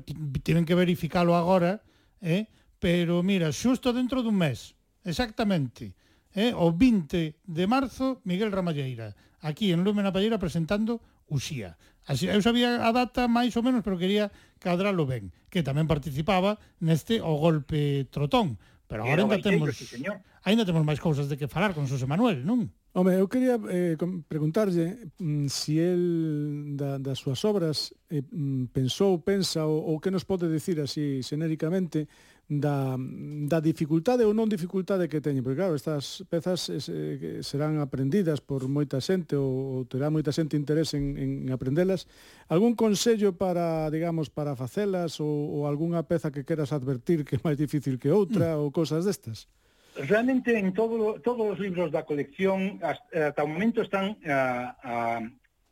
tienen 0.41 0.65
que 0.65 0.73
verificalo 0.73 1.35
agora, 1.35 1.83
eh? 2.21 2.49
pero 2.79 3.21
mira, 3.23 3.49
xusto 3.53 3.93
dentro 3.93 4.21
dun 4.21 4.37
mes, 4.37 4.77
exactamente, 5.03 5.97
eh, 6.37 6.53
o 6.53 6.69
20 6.69 7.41
de 7.41 7.65
marzo, 7.65 8.21
Miguel 8.23 8.53
Ramalleira, 8.53 9.15
aquí 9.41 9.71
en 9.71 9.83
Lume 9.83 10.05
na 10.05 10.13
Palleira 10.13 10.37
presentando 10.37 11.01
Uxía. 11.27 11.75
Así, 12.07 12.31
eu 12.31 12.39
sabía 12.39 12.87
a 12.87 12.91
data 12.95 13.27
máis 13.27 13.51
ou 13.59 13.63
menos, 13.65 13.83
pero 13.83 13.99
quería 13.99 14.31
cadralo 14.63 15.03
ben, 15.03 15.35
que 15.51 15.59
tamén 15.59 15.91
participaba 15.91 16.55
neste 16.79 17.19
o 17.19 17.35
golpe 17.35 18.07
trotón. 18.07 18.55
Pero 18.87 19.03
agora 19.03 19.27
ainda 19.27 19.43
temos, 19.43 19.75
sí, 19.75 19.99
ainda 20.47 20.63
temos 20.63 20.87
máis 20.87 21.03
cousas 21.03 21.27
de 21.27 21.35
que 21.35 21.51
falar 21.51 21.75
con 21.75 21.83
Xosé 21.91 22.07
Manuel, 22.07 22.47
non? 22.47 22.71
Home, 22.95 23.19
eu 23.19 23.27
quería 23.27 23.59
eh, 23.67 23.99
preguntarlle 24.25 25.11
mm, 25.19 25.51
si 25.51 25.77
el 25.77 26.73
da, 26.79 26.95
das 26.95 27.19
súas 27.19 27.43
obras 27.43 27.91
eh, 28.07 28.23
mm, 28.23 28.71
pensou, 28.71 29.19
pensa 29.19 29.67
ou, 29.67 29.83
ou 29.91 29.95
que 29.99 30.09
nos 30.09 30.23
pode 30.23 30.47
decir 30.47 30.79
así 30.79 31.19
xenéricamente 31.21 32.07
da, 32.47 32.95
da 32.97 33.59
dificultade 33.59 34.23
ou 34.23 34.31
non 34.31 34.47
dificultade 34.47 35.11
que 35.11 35.19
teñen, 35.19 35.43
porque 35.43 35.59
claro, 35.59 35.75
estas 35.75 36.23
pezas 36.31 36.71
es, 36.71 36.87
eh, 36.87 37.43
serán 37.43 37.83
aprendidas 37.83 38.39
por 38.39 38.71
moita 38.71 39.03
xente 39.03 39.35
ou, 39.35 39.83
ou 39.83 39.85
terá 39.85 40.07
moita 40.07 40.31
xente 40.31 40.55
interés 40.55 40.95
en, 40.95 41.19
en 41.19 41.31
aprendelas. 41.51 42.07
Algún 42.47 42.79
consello 42.79 43.35
para, 43.35 43.91
digamos, 43.91 44.31
para 44.31 44.55
facelas 44.55 45.19
ou, 45.19 45.59
ou 45.59 45.67
algunha 45.67 46.07
peza 46.07 46.31
que 46.31 46.47
queras 46.47 46.71
advertir 46.71 47.27
que 47.27 47.35
é 47.35 47.43
máis 47.43 47.59
difícil 47.59 47.99
que 47.99 48.07
outra 48.07 48.55
mm. 48.55 48.63
ou 48.63 48.71
cosas 48.71 49.03
destas? 49.03 49.51
Realmente 49.99 50.55
en 50.55 50.71
todo, 50.71 51.19
todos 51.19 51.51
os 51.51 51.59
libros 51.59 51.91
da 51.91 52.07
colección 52.07 52.79
hasta, 52.79 53.03
eh, 53.11 53.27
hasta 53.27 53.43
o 53.43 53.51
momento 53.51 53.83
están 53.83 54.15
eh, 54.23 54.31
a, 54.31 54.71
a, 54.87 55.19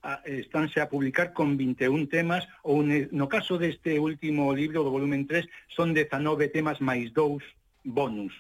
a, 0.05 0.21
estánse 0.29 0.77
a 0.77 0.87
publicar 0.87 1.33
con 1.33 1.57
21 1.57 2.05
temas, 2.05 2.45
ou 2.61 2.85
ne, 2.85 3.09
no 3.09 3.25
caso 3.25 3.57
deste 3.57 3.97
último 3.97 4.53
libro 4.53 4.85
do 4.85 4.93
volumen 4.93 5.25
3, 5.25 5.49
son 5.73 5.97
19 5.97 6.53
temas 6.53 6.77
máis 6.77 7.09
dous 7.09 7.41
bonus. 7.81 8.31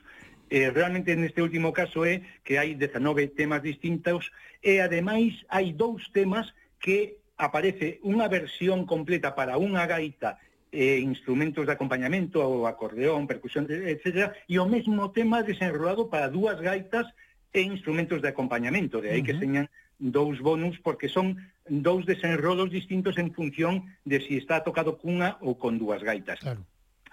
Eh, 0.53 0.69
realmente 0.69 1.17
neste 1.17 1.41
último 1.41 1.73
caso 1.73 2.05
é 2.05 2.21
que 2.45 2.61
hai 2.61 2.77
19 2.77 3.33
temas 3.33 3.65
distintos 3.65 4.29
e 4.61 4.77
ademais 4.77 5.33
hai 5.49 5.73
dous 5.73 6.05
temas 6.13 6.53
que 6.77 7.17
aparece 7.33 7.97
unha 8.05 8.29
versión 8.29 8.85
completa 8.85 9.33
para 9.33 9.57
unha 9.57 9.89
gaita 9.89 10.37
e 10.69 11.01
instrumentos 11.01 11.65
de 11.65 11.73
acompañamento, 11.73 12.45
o 12.45 12.69
acordeón, 12.69 13.25
percusión, 13.25 13.65
etc. 13.65 14.37
E 14.45 14.61
o 14.61 14.69
mesmo 14.69 15.09
tema 15.09 15.41
desenrolado 15.41 16.13
para 16.13 16.29
dúas 16.29 16.61
gaitas 16.61 17.09
e 17.49 17.65
instrumentos 17.65 18.21
de 18.21 18.29
acompañamento. 18.29 19.01
De 19.01 19.09
aí 19.09 19.19
uh 19.19 19.23
-huh. 19.23 19.27
que 19.33 19.41
señan 19.41 19.65
dous 19.97 20.37
bonus, 20.43 20.77
porque 20.83 21.09
son 21.09 21.39
dous 21.67 22.05
desenrolos 22.05 22.69
distintos 22.69 23.17
en 23.17 23.33
función 23.33 23.89
de 24.05 24.21
si 24.21 24.37
está 24.37 24.61
tocado 24.61 24.97
cunha 24.97 25.37
ou 25.41 25.57
con 25.57 25.81
dúas 25.81 26.05
gaitas. 26.05 26.39
Claro. 26.39 26.61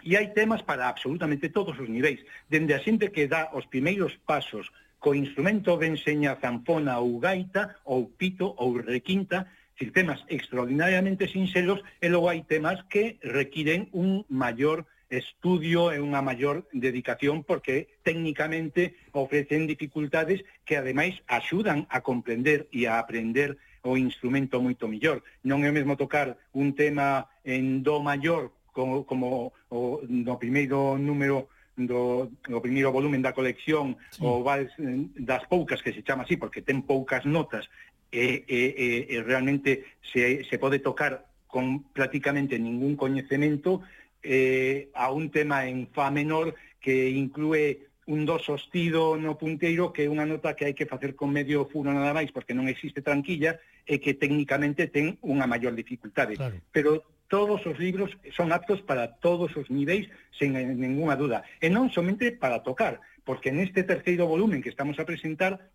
E 0.02 0.18
hai 0.18 0.34
temas 0.34 0.60
para 0.66 0.90
absolutamente 0.90 1.48
todos 1.48 1.78
os 1.78 1.88
niveis, 1.88 2.20
dende 2.50 2.74
a 2.74 2.82
xente 2.82 3.14
que 3.14 3.30
dá 3.30 3.54
os 3.54 3.64
primeiros 3.70 4.18
pasos 4.26 4.68
co 5.02 5.14
instrumento 5.14 5.78
de 5.78 5.90
enseña 5.90 6.38
zanfona 6.38 6.98
ou 7.02 7.18
gaita, 7.18 7.78
ou 7.82 8.06
pito 8.06 8.54
ou 8.58 8.78
requinta, 8.78 9.50
decir, 9.74 9.90
temas 9.90 10.22
extraordinariamente 10.28 11.26
sinxelos, 11.26 11.82
e 11.98 12.06
logo 12.06 12.30
hai 12.30 12.46
temas 12.46 12.82
que 12.86 13.18
requiren 13.22 13.90
un 13.90 14.22
maior 14.30 14.86
estudio 15.12 15.92
e 15.92 16.00
unha 16.00 16.24
maior 16.24 16.64
dedicación 16.72 17.44
porque 17.44 18.00
técnicamente 18.00 18.96
ofrecen 19.12 19.68
dificultades 19.68 20.40
que 20.64 20.80
ademais 20.80 21.20
axudan 21.28 21.84
a 21.92 22.00
comprender 22.00 22.66
e 22.72 22.88
a 22.88 22.96
aprender 22.96 23.60
o 23.82 23.98
instrumento 23.98 24.62
moito 24.62 24.86
millor. 24.86 25.22
Non 25.42 25.66
é 25.66 25.68
o 25.70 25.76
mesmo 25.76 25.98
tocar 25.98 26.38
un 26.54 26.72
tema 26.78 27.26
en 27.42 27.82
do 27.82 27.98
maior 27.98 28.54
como, 28.72 29.04
como 29.04 29.52
o, 29.68 30.00
no 30.08 30.38
primeiro 30.38 30.96
número 30.96 31.50
do, 31.76 32.30
do 32.46 32.60
primeiro 32.60 32.92
volumen 32.92 33.22
da 33.22 33.32
colección 33.32 33.96
sí. 34.10 34.22
o 34.22 34.42
vals 34.44 34.72
eh, 34.78 35.08
das 35.18 35.44
poucas 35.48 35.82
que 35.82 35.92
se 35.92 36.02
chama 36.02 36.24
así 36.24 36.36
porque 36.36 36.62
ten 36.62 36.82
poucas 36.82 37.24
notas 37.24 37.68
e, 38.12 38.44
e, 38.44 38.60
e, 38.76 38.86
e 39.08 39.16
realmente 39.24 39.98
se, 40.00 40.44
se 40.44 40.56
pode 40.60 40.78
tocar 40.78 41.26
con 41.48 41.84
prácticamente 41.92 42.58
ningún 42.58 42.96
coñecemento 42.96 43.82
eh, 44.22 44.88
a 44.94 45.10
un 45.10 45.30
tema 45.30 45.66
en 45.66 45.88
fa 45.90 46.12
menor 46.12 46.54
que 46.80 47.10
inclúe 47.10 47.91
un 48.06 48.26
do 48.26 48.38
sostido 48.42 49.14
no 49.14 49.38
punteiro 49.38 49.94
que 49.94 50.04
é 50.04 50.10
unha 50.10 50.26
nota 50.26 50.58
que 50.58 50.66
hai 50.66 50.74
que 50.74 50.90
facer 50.90 51.14
con 51.14 51.30
medio 51.30 51.70
furo 51.70 51.94
nada 51.94 52.10
máis 52.10 52.34
porque 52.34 52.56
non 52.56 52.66
existe 52.66 52.98
tranquilla 52.98 53.62
e 53.86 54.02
que 54.02 54.18
técnicamente 54.18 54.90
ten 54.90 55.22
unha 55.22 55.46
maior 55.46 55.70
dificultade. 55.78 56.34
Claro. 56.34 56.58
Pero 56.74 57.06
todos 57.30 57.62
os 57.64 57.78
libros 57.78 58.10
son 58.34 58.50
aptos 58.50 58.82
para 58.82 59.22
todos 59.22 59.54
os 59.54 59.70
niveis 59.70 60.10
sen 60.34 60.52
ninguna 60.52 61.14
duda. 61.14 61.46
E 61.62 61.70
non 61.70 61.94
somente 61.94 62.34
para 62.34 62.66
tocar, 62.66 62.98
porque 63.22 63.54
neste 63.54 63.86
terceiro 63.86 64.26
volumen 64.26 64.60
que 64.60 64.68
estamos 64.74 64.98
a 64.98 65.06
presentar 65.06 65.70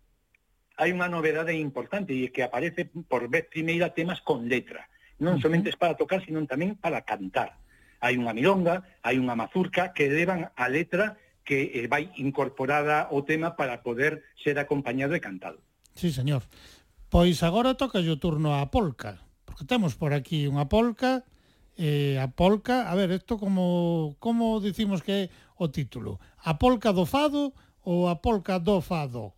hai 0.78 0.92
unha 0.94 1.10
novedade 1.10 1.56
importante 1.56 2.14
e 2.14 2.28
que 2.30 2.44
aparece 2.44 2.86
por 2.86 3.26
vez 3.26 3.48
primeira 3.50 3.96
temas 3.96 4.20
con 4.20 4.46
letra. 4.46 4.86
Non 5.18 5.42
somente 5.42 5.72
para 5.74 5.98
tocar, 5.98 6.22
sino 6.22 6.38
tamén 6.46 6.78
para 6.78 7.02
cantar. 7.02 7.58
Hai 7.98 8.14
unha 8.14 8.30
milonga, 8.30 8.86
hai 9.02 9.18
unha 9.18 9.34
mazurca 9.34 9.90
que 9.90 10.06
levan 10.06 10.54
a 10.54 10.66
letra 10.70 11.18
que 11.48 11.72
eh, 11.72 11.88
vai 11.88 12.12
incorporada 12.20 13.08
ao 13.08 13.24
tema 13.24 13.56
para 13.56 13.80
poder 13.80 14.20
ser 14.36 14.60
acompañado 14.60 15.16
e 15.16 15.24
cantado. 15.24 15.64
Sí, 15.96 16.12
señor. 16.12 16.44
Pois 17.08 17.40
agora 17.40 17.72
toca 17.72 18.04
o 18.04 18.20
turno 18.20 18.52
a 18.52 18.68
polca, 18.68 19.24
porque 19.48 19.64
temos 19.64 19.96
por 19.96 20.12
aquí 20.12 20.44
unha 20.44 20.68
polca, 20.68 21.24
eh, 21.80 22.20
a 22.20 22.28
polca, 22.28 22.84
a 22.84 22.92
ver, 22.92 23.16
isto 23.16 23.40
como, 23.40 24.12
como 24.20 24.60
dicimos 24.60 25.00
que 25.00 25.12
é 25.16 25.22
o 25.56 25.72
título? 25.72 26.20
A 26.44 26.60
polca 26.60 26.92
do 26.92 27.08
fado 27.08 27.56
ou 27.80 28.12
a 28.12 28.20
polca 28.20 28.60
do 28.60 28.84
fado? 28.84 29.32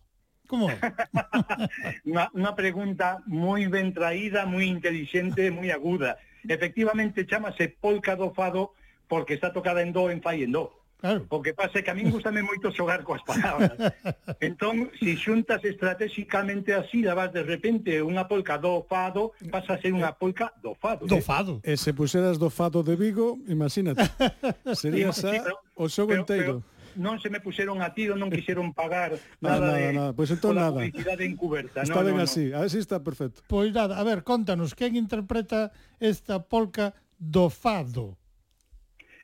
Como 0.51 0.67
é? 0.67 0.75
unha, 2.11 2.27
unha 2.35 2.51
pregunta 2.59 3.23
moi 3.23 3.71
ben 3.71 3.95
traída, 3.95 4.43
moi 4.43 4.67
inteligente, 4.67 5.47
moi 5.47 5.71
aguda. 5.71 6.19
Efectivamente, 6.43 7.23
chamase 7.23 7.71
polca 7.71 8.19
do 8.19 8.35
fado 8.35 8.75
porque 9.07 9.39
está 9.39 9.55
tocada 9.55 9.79
en 9.79 9.95
do, 9.95 10.11
en 10.11 10.19
fa 10.19 10.35
e 10.35 10.43
en 10.43 10.51
do. 10.51 10.80
Claro. 11.01 11.25
O 11.33 11.41
que 11.41 11.53
pasa 11.57 11.79
é 11.79 11.81
que 11.81 11.89
a 11.89 11.97
min 11.97 12.13
gustame 12.13 12.45
moito 12.45 12.69
xogar 12.69 13.01
coas 13.01 13.25
palabras. 13.25 13.73
Entón, 14.37 14.93
se 15.01 15.17
si 15.17 15.17
xuntas 15.17 15.65
estratégicamente 15.65 16.77
así, 16.77 17.01
la 17.01 17.17
vas 17.17 17.33
de 17.33 17.41
repente 17.41 18.05
unha 18.05 18.29
polca 18.29 18.61
do 18.61 18.85
fado, 18.85 19.33
vas 19.49 19.65
a 19.65 19.81
ser 19.81 19.97
unha 19.97 20.13
polca 20.13 20.53
do 20.61 20.77
fado. 20.77 21.09
Do 21.09 21.17
fado. 21.17 21.57
E, 21.65 21.73
e 21.73 21.81
se 21.81 21.89
puseras 21.97 22.37
do 22.37 22.53
fado 22.53 22.85
de 22.85 22.93
Vigo, 22.93 23.41
imagínate, 23.49 24.05
sería 24.77 25.09
sí, 25.09 25.25
xa 25.25 25.33
sí, 25.33 25.37
o 25.73 25.89
xogo 25.89 26.13
pero, 26.13 26.21
inteiro. 26.21 26.53
Pero, 26.61 26.81
non 27.01 27.17
se 27.17 27.33
me 27.33 27.41
puxeron 27.41 27.81
a 27.81 27.97
tiro, 27.97 28.13
non 28.13 28.29
quixeron 28.29 28.69
pagar 28.77 29.17
nada, 29.41 29.73
nada, 29.73 29.73
de, 29.73 29.89
nada. 29.89 30.11
Pois 30.13 30.29
pues 30.29 30.37
entón 30.37 30.53
nada. 30.53 30.77
publicidade 30.77 31.25
encuberta. 31.25 31.81
Está 31.81 31.97
no, 31.97 32.05
ben 32.05 32.21
no, 32.21 32.29
así, 32.29 32.53
no. 32.53 32.61
a 32.61 32.67
ver 32.67 32.69
si 32.69 32.77
está 32.77 33.01
perfecto. 33.01 33.41
Pois 33.49 33.73
nada, 33.73 33.97
a 33.97 34.03
ver, 34.05 34.21
contanos, 34.21 34.77
quen 34.77 34.93
interpreta 34.93 35.73
esta 35.97 36.45
polca 36.45 36.93
do 37.17 37.49
fado? 37.49 38.20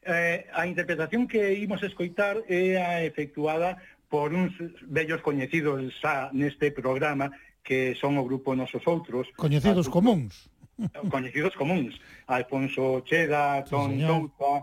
eh, 0.08 0.48
a 0.54 0.66
interpretación 0.66 1.28
que 1.28 1.54
imos 1.60 1.84
escoitar 1.84 2.40
é 2.48 2.80
a 2.80 3.04
efectuada 3.04 3.78
por 4.08 4.32
uns 4.32 4.56
vellos 4.88 5.20
coñecidos 5.22 5.84
xa 6.00 6.32
neste 6.32 6.72
programa 6.72 7.30
que 7.60 8.00
son 8.00 8.16
o 8.16 8.24
grupo 8.24 8.56
Nosos 8.56 8.88
Outros. 8.88 9.28
Coñecidos 9.36 9.92
comuns. 9.92 10.48
Coñecidos 11.12 11.52
comuns. 11.60 12.00
Alfonso 12.32 13.04
Cheda, 13.04 13.68
Tom 13.68 13.92
sí, 13.92 14.08
Souza, 14.08 14.54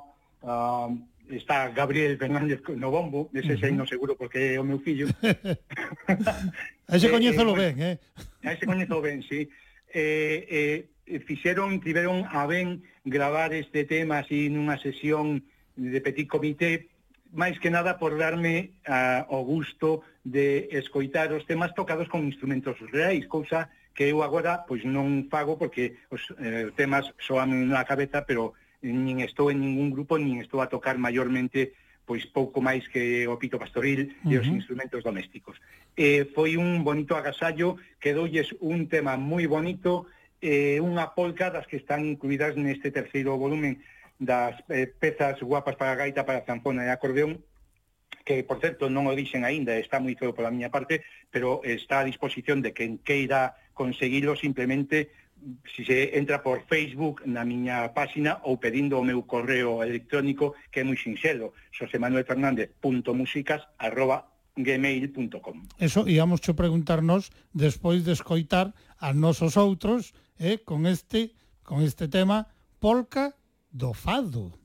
uh, 0.48 0.88
está 1.28 1.68
Gabriel 1.68 2.16
Fernández 2.16 2.64
no 2.76 2.88
bombo, 2.90 3.28
ese 3.36 3.52
uh 3.52 3.60
-huh. 3.60 3.76
no 3.76 3.84
seguro 3.84 4.16
porque 4.16 4.56
é 4.56 4.60
o 4.60 4.64
meu 4.64 4.80
fillo. 4.80 5.12
ese 6.88 7.12
coñézolo 7.12 7.52
eh, 7.60 7.60
eh, 7.60 7.60
ben, 7.60 7.74
eh? 7.84 7.96
Ese 8.40 8.64
coñezo 8.64 8.96
ben, 9.04 9.20
sí. 9.20 9.48
Eh, 9.92 10.48
eh, 10.48 10.78
Eh, 11.06 11.20
fixeron, 11.20 11.80
tiveron 11.80 12.24
a 12.30 12.46
ben 12.46 12.82
gravar 13.04 13.52
este 13.52 13.84
tema 13.84 14.24
así 14.24 14.48
nunha 14.48 14.80
sesión 14.80 15.44
de 15.76 16.00
petit 16.00 16.24
comité, 16.24 16.88
máis 17.34 17.60
que 17.60 17.68
nada 17.68 18.00
por 18.00 18.16
darme 18.16 18.72
a, 18.88 19.28
o 19.28 19.44
gusto 19.44 20.00
de 20.24 20.72
escoitar 20.72 21.28
os 21.36 21.44
temas 21.44 21.76
tocados 21.76 22.08
con 22.08 22.24
instrumentos 22.24 22.80
reais, 22.88 23.28
cousa 23.28 23.68
que 23.92 24.08
eu 24.08 24.24
agora 24.24 24.64
pois 24.64 24.80
non 24.88 25.28
fago 25.28 25.60
porque 25.60 26.00
os 26.08 26.24
eh, 26.40 26.72
temas 26.72 27.12
soan 27.20 27.68
na 27.68 27.84
cabeza, 27.84 28.24
pero 28.24 28.56
nin 28.80 29.20
estou 29.20 29.52
en 29.52 29.60
ningún 29.60 29.92
grupo, 29.92 30.16
nin 30.16 30.40
estou 30.40 30.64
a 30.64 30.72
tocar 30.72 30.96
maiormente 30.96 31.76
pois 32.04 32.24
pouco 32.28 32.60
máis 32.60 32.84
que 32.88 33.24
o 33.28 33.36
pito 33.36 33.60
pastoril 33.60 34.08
uh 34.08 34.08
-huh. 34.08 34.32
e 34.32 34.34
os 34.40 34.48
instrumentos 34.48 35.04
domésticos. 35.04 35.60
Eh, 35.96 36.28
foi 36.32 36.56
un 36.56 36.84
bonito 36.84 37.12
agasallo, 37.16 37.76
quedoulles 38.00 38.56
un 38.60 38.88
tema 38.88 39.16
moi 39.16 39.44
bonito, 39.48 40.08
eh, 40.44 40.76
unha 40.84 41.16
polca 41.16 41.48
das 41.48 41.64
que 41.64 41.80
están 41.80 42.04
incluídas 42.04 42.52
neste 42.60 42.92
terceiro 42.92 43.40
volumen 43.40 43.80
das 44.20 44.60
eh, 44.68 44.84
pezas 44.86 45.40
guapas 45.40 45.80
para 45.80 45.96
gaita, 45.96 46.28
para 46.28 46.44
zanfona 46.44 46.84
e 46.84 46.92
acordeón, 46.92 47.40
que, 48.24 48.44
por 48.44 48.60
certo, 48.60 48.92
non 48.92 49.08
o 49.08 49.16
dixen 49.16 49.48
aínda, 49.48 49.76
está 49.80 49.96
moi 50.00 50.12
feo 50.20 50.36
pola 50.36 50.52
miña 50.52 50.68
parte, 50.68 51.04
pero 51.32 51.64
está 51.64 52.04
a 52.04 52.08
disposición 52.08 52.60
de 52.60 52.76
quen 52.76 53.00
queira 53.00 53.56
conseguilo 53.72 54.36
simplemente 54.36 55.10
se 55.64 55.74
si 55.76 55.84
se 55.84 56.16
entra 56.16 56.42
por 56.42 56.64
Facebook 56.64 57.20
na 57.28 57.44
miña 57.44 57.92
páxina 57.92 58.40
ou 58.48 58.56
pedindo 58.56 58.96
o 58.96 59.04
meu 59.04 59.24
correo 59.28 59.84
electrónico 59.84 60.56
que 60.72 60.80
é 60.80 60.84
moi 60.84 60.96
sinxelo, 60.96 61.52
xosemanuelfernandez.musicas 61.72 63.64
arroba 63.76 64.33
gmail.com. 64.56 65.66
Eso 65.78 66.06
íamos 66.08 66.40
cho 66.40 66.54
preguntarnos 66.54 67.30
despois 67.52 68.04
de 68.04 68.12
escoitar 68.12 68.74
a 68.98 69.12
nosos 69.12 69.56
outros 69.58 70.14
eh, 70.38 70.62
con 70.62 70.86
este 70.86 71.34
con 71.64 71.82
este 71.82 72.08
tema 72.08 72.46
Polca 72.78 73.34
do 73.72 73.92
Fado. 73.92 74.63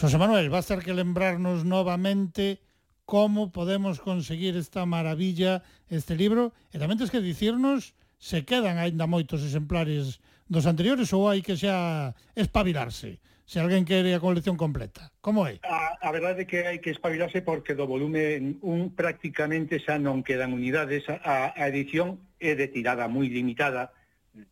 José 0.00 0.16
Manuel, 0.16 0.48
vas 0.48 0.70
ter 0.70 0.78
que 0.78 0.94
lembrarnos 0.94 1.64
novamente 1.64 2.62
como 3.04 3.50
podemos 3.50 3.98
conseguir 3.98 4.54
esta 4.54 4.86
maravilla, 4.86 5.66
este 5.90 6.14
libro, 6.14 6.54
e 6.70 6.78
tamén 6.78 7.02
tens 7.02 7.10
que 7.10 7.18
dicirnos 7.18 7.98
se 8.14 8.46
quedan 8.46 8.78
aínda 8.78 9.10
moitos 9.10 9.42
exemplares 9.42 10.22
dos 10.46 10.70
anteriores 10.70 11.10
ou 11.10 11.26
hai 11.26 11.42
que 11.42 11.58
xa 11.58 12.14
espabilarse 12.38 13.18
se 13.42 13.58
alguén 13.58 13.82
quere 13.82 14.14
a 14.14 14.22
colección 14.22 14.54
completa. 14.54 15.10
Como 15.18 15.50
é? 15.50 15.58
A, 15.66 15.98
a 15.98 16.10
verdade 16.14 16.46
é 16.46 16.46
que 16.46 16.62
hai 16.62 16.78
que 16.78 16.94
espabilarse 16.94 17.42
porque 17.42 17.74
do 17.74 17.90
volume 17.90 18.54
un 18.62 18.94
prácticamente 18.94 19.82
xa 19.82 19.98
non 19.98 20.22
quedan 20.22 20.54
unidades. 20.54 21.10
A, 21.10 21.58
a 21.58 21.64
edición 21.66 22.22
é 22.38 22.54
de 22.54 22.70
tirada 22.70 23.10
moi 23.10 23.26
limitada. 23.26 23.90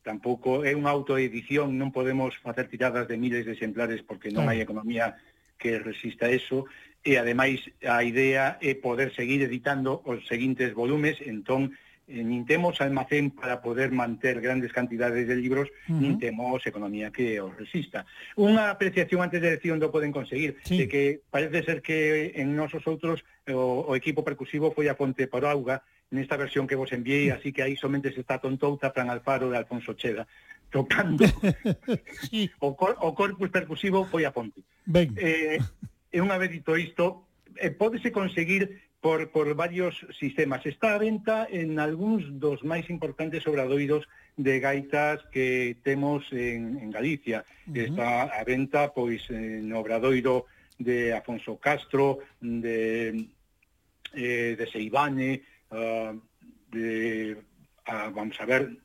Tampouco 0.02 0.66
é 0.66 0.74
unha 0.74 0.90
autoedición, 0.90 1.78
non 1.78 1.94
podemos 1.94 2.34
facer 2.42 2.66
tiradas 2.66 3.06
de 3.06 3.14
miles 3.14 3.46
de 3.46 3.54
exemplares 3.54 4.02
porque 4.02 4.34
non 4.34 4.50
hai 4.50 4.58
economía 4.58 5.14
que 5.58 5.78
resista 5.78 6.30
eso 6.30 6.66
e 7.06 7.16
ademais 7.16 7.62
a 7.86 8.02
idea 8.02 8.58
é 8.58 8.74
poder 8.74 9.14
seguir 9.14 9.42
editando 9.42 10.02
os 10.02 10.26
seguintes 10.26 10.74
volumes, 10.74 11.22
entón 11.22 11.70
eh, 12.10 12.22
nin 12.22 12.46
temos 12.46 12.82
almacén 12.82 13.30
para 13.30 13.62
poder 13.62 13.94
manter 13.94 14.42
grandes 14.42 14.74
cantidades 14.74 15.26
de 15.26 15.36
libros, 15.38 15.70
uh 15.86 15.94
-huh. 15.94 16.02
nin 16.02 16.18
temos 16.18 16.62
economía 16.66 17.14
que 17.14 17.38
os 17.38 17.54
resista. 17.54 18.06
Unha 18.34 18.74
apreciación 18.74 19.22
antes 19.22 19.38
de 19.38 19.54
decir 19.54 19.70
onde 19.70 19.86
poden 19.86 20.10
conseguir, 20.10 20.58
sí. 20.66 20.82
de 20.82 20.86
que 20.90 21.02
parece 21.30 21.62
ser 21.62 21.78
que 21.78 22.34
en 22.34 22.58
nosos 22.58 22.82
outros 22.90 23.22
o, 23.50 23.86
o 23.86 23.92
equipo 23.94 24.26
percusivo 24.26 24.74
foi 24.74 24.90
a 24.90 24.98
fonte 24.98 25.30
por 25.30 25.46
auga, 25.46 25.86
nesta 26.10 26.38
versión 26.38 26.66
que 26.66 26.78
vos 26.78 26.92
enviei, 26.94 27.30
así 27.30 27.50
que 27.50 27.62
aí 27.62 27.74
somente 27.74 28.14
se 28.14 28.22
está 28.22 28.38
tontouta 28.38 28.90
Fran 28.94 29.10
Alfaro 29.10 29.50
de 29.50 29.58
Alfonso 29.58 29.94
Cheda 29.94 30.26
tocando 30.70 31.24
sí. 32.30 32.50
o, 32.60 32.74
cor, 32.76 32.96
o 33.00 33.14
corpus 33.14 33.50
percusivo 33.50 34.04
foi 34.06 34.24
a 34.24 34.32
fonte. 34.32 34.60
Ben. 34.84 35.14
Eh, 35.16 35.58
e 36.12 36.18
unha 36.20 36.38
vez 36.38 36.50
dito 36.50 36.74
isto, 36.76 37.26
eh, 37.56 37.70
pódese 37.70 38.10
conseguir 38.10 38.86
por, 39.00 39.30
por 39.30 39.54
varios 39.54 39.94
sistemas. 40.18 40.64
Está 40.66 40.94
a 40.94 40.98
venta 40.98 41.46
en 41.50 41.78
algúns 41.78 42.26
dos 42.42 42.64
máis 42.66 42.90
importantes 42.90 43.46
obradoidos 43.46 44.08
de 44.36 44.60
gaitas 44.60 45.22
que 45.30 45.78
temos 45.82 46.26
en, 46.32 46.76
en 46.82 46.90
Galicia. 46.90 47.44
Uh 47.66 47.72
-huh. 47.72 47.84
Está 47.86 48.10
a 48.34 48.42
venta 48.44 48.92
pois 48.92 49.22
en 49.30 49.72
obradoiro 49.72 50.46
de 50.78 51.14
Afonso 51.14 51.56
Castro, 51.56 52.18
de, 52.40 53.28
eh, 54.12 54.56
de 54.58 54.66
Seibane, 54.66 55.40
uh, 55.70 56.12
de, 56.70 57.36
uh, 57.88 58.10
vamos 58.12 58.36
a 58.40 58.44
ver, 58.44 58.76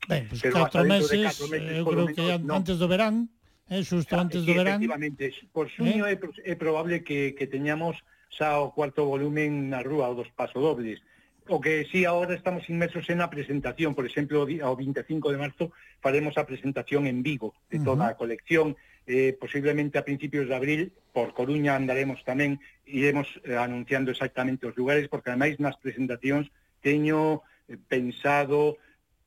Ben, 0.08 0.28
pues 0.28 0.42
pero 0.42 0.54
catro 0.54 0.84
meses, 0.84 1.22
catro 1.22 1.48
meses, 1.48 1.70
eh, 1.70 1.78
eu 1.80 1.84
creo 1.84 2.06
menos, 2.06 2.16
que 2.16 2.38
no. 2.44 2.54
antes 2.54 2.76
do 2.78 2.86
verán, 2.88 3.28
eh, 3.68 3.82
xusto 3.82 4.14
antes 4.20 4.44
do 4.44 4.52
verán. 4.52 4.82
Efectivamente, 4.82 5.32
por 5.52 5.66
xuño 5.72 6.04
eh? 6.06 6.18
é, 6.20 6.52
é 6.52 6.54
probable 6.56 7.02
que, 7.02 7.32
que 7.32 7.46
teñamos 7.46 7.96
xa 8.28 8.58
o 8.60 8.74
cuarto 8.74 9.06
volumen 9.06 9.70
na 9.70 9.80
rúa, 9.80 10.10
o 10.10 10.18
dos 10.18 10.28
pasodobles. 10.34 11.00
O 11.46 11.60
que 11.60 11.84
sí, 11.92 12.08
ahora 12.08 12.32
estamos 12.32 12.64
inmersos 12.72 13.04
en 13.12 13.20
a 13.20 13.28
presentación, 13.28 13.92
por 13.92 14.08
exemplo, 14.08 14.48
ao 14.64 14.74
25 14.76 15.28
de 15.28 15.36
marzo 15.36 15.64
faremos 16.00 16.40
a 16.40 16.48
presentación 16.48 17.04
en 17.04 17.20
Vigo 17.20 17.52
de 17.68 17.84
toda 17.84 18.08
uh 18.08 18.08
-huh. 18.08 18.16
a 18.16 18.20
colección, 18.20 18.76
eh, 19.06 19.36
posiblemente 19.36 20.00
a 20.00 20.04
principios 20.08 20.48
de 20.48 20.56
abril, 20.56 20.82
por 21.12 21.36
Coruña 21.36 21.76
andaremos 21.76 22.24
tamén, 22.24 22.56
iremos 22.88 23.28
eh, 23.44 23.60
anunciando 23.60 24.08
exactamente 24.08 24.64
os 24.64 24.76
lugares, 24.76 25.08
porque 25.12 25.28
ademais 25.28 25.60
nas 25.60 25.76
presentacións 25.76 26.48
teño 26.80 27.44
eh, 27.68 27.76
pensado 27.76 28.80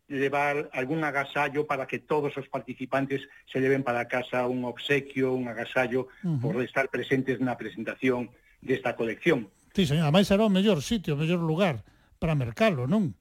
levar 0.08 0.70
algún 0.74 1.04
agasallo 1.04 1.68
para 1.68 1.86
que 1.86 2.00
todos 2.00 2.36
os 2.38 2.48
participantes 2.48 3.28
se 3.46 3.60
leven 3.60 3.84
para 3.84 4.08
casa 4.08 4.48
un 4.48 4.64
obsequio, 4.64 5.34
un 5.34 5.48
agasallo 5.48 6.08
uh 6.24 6.28
-huh. 6.28 6.42
por 6.42 6.64
estar 6.64 6.88
presentes 6.90 7.40
na 7.44 7.60
presentación 7.60 8.32
desta 8.64 8.96
colección. 8.96 9.52
Sí, 9.76 9.86
señora, 9.86 10.10
máis 10.10 10.26
será 10.32 10.48
o 10.48 10.52
mellor 10.52 10.80
sitio, 10.82 11.14
o 11.14 11.20
mellor 11.20 11.44
lugar 11.44 11.84
para 12.18 12.34
mercalo, 12.34 12.88
non? 12.88 13.14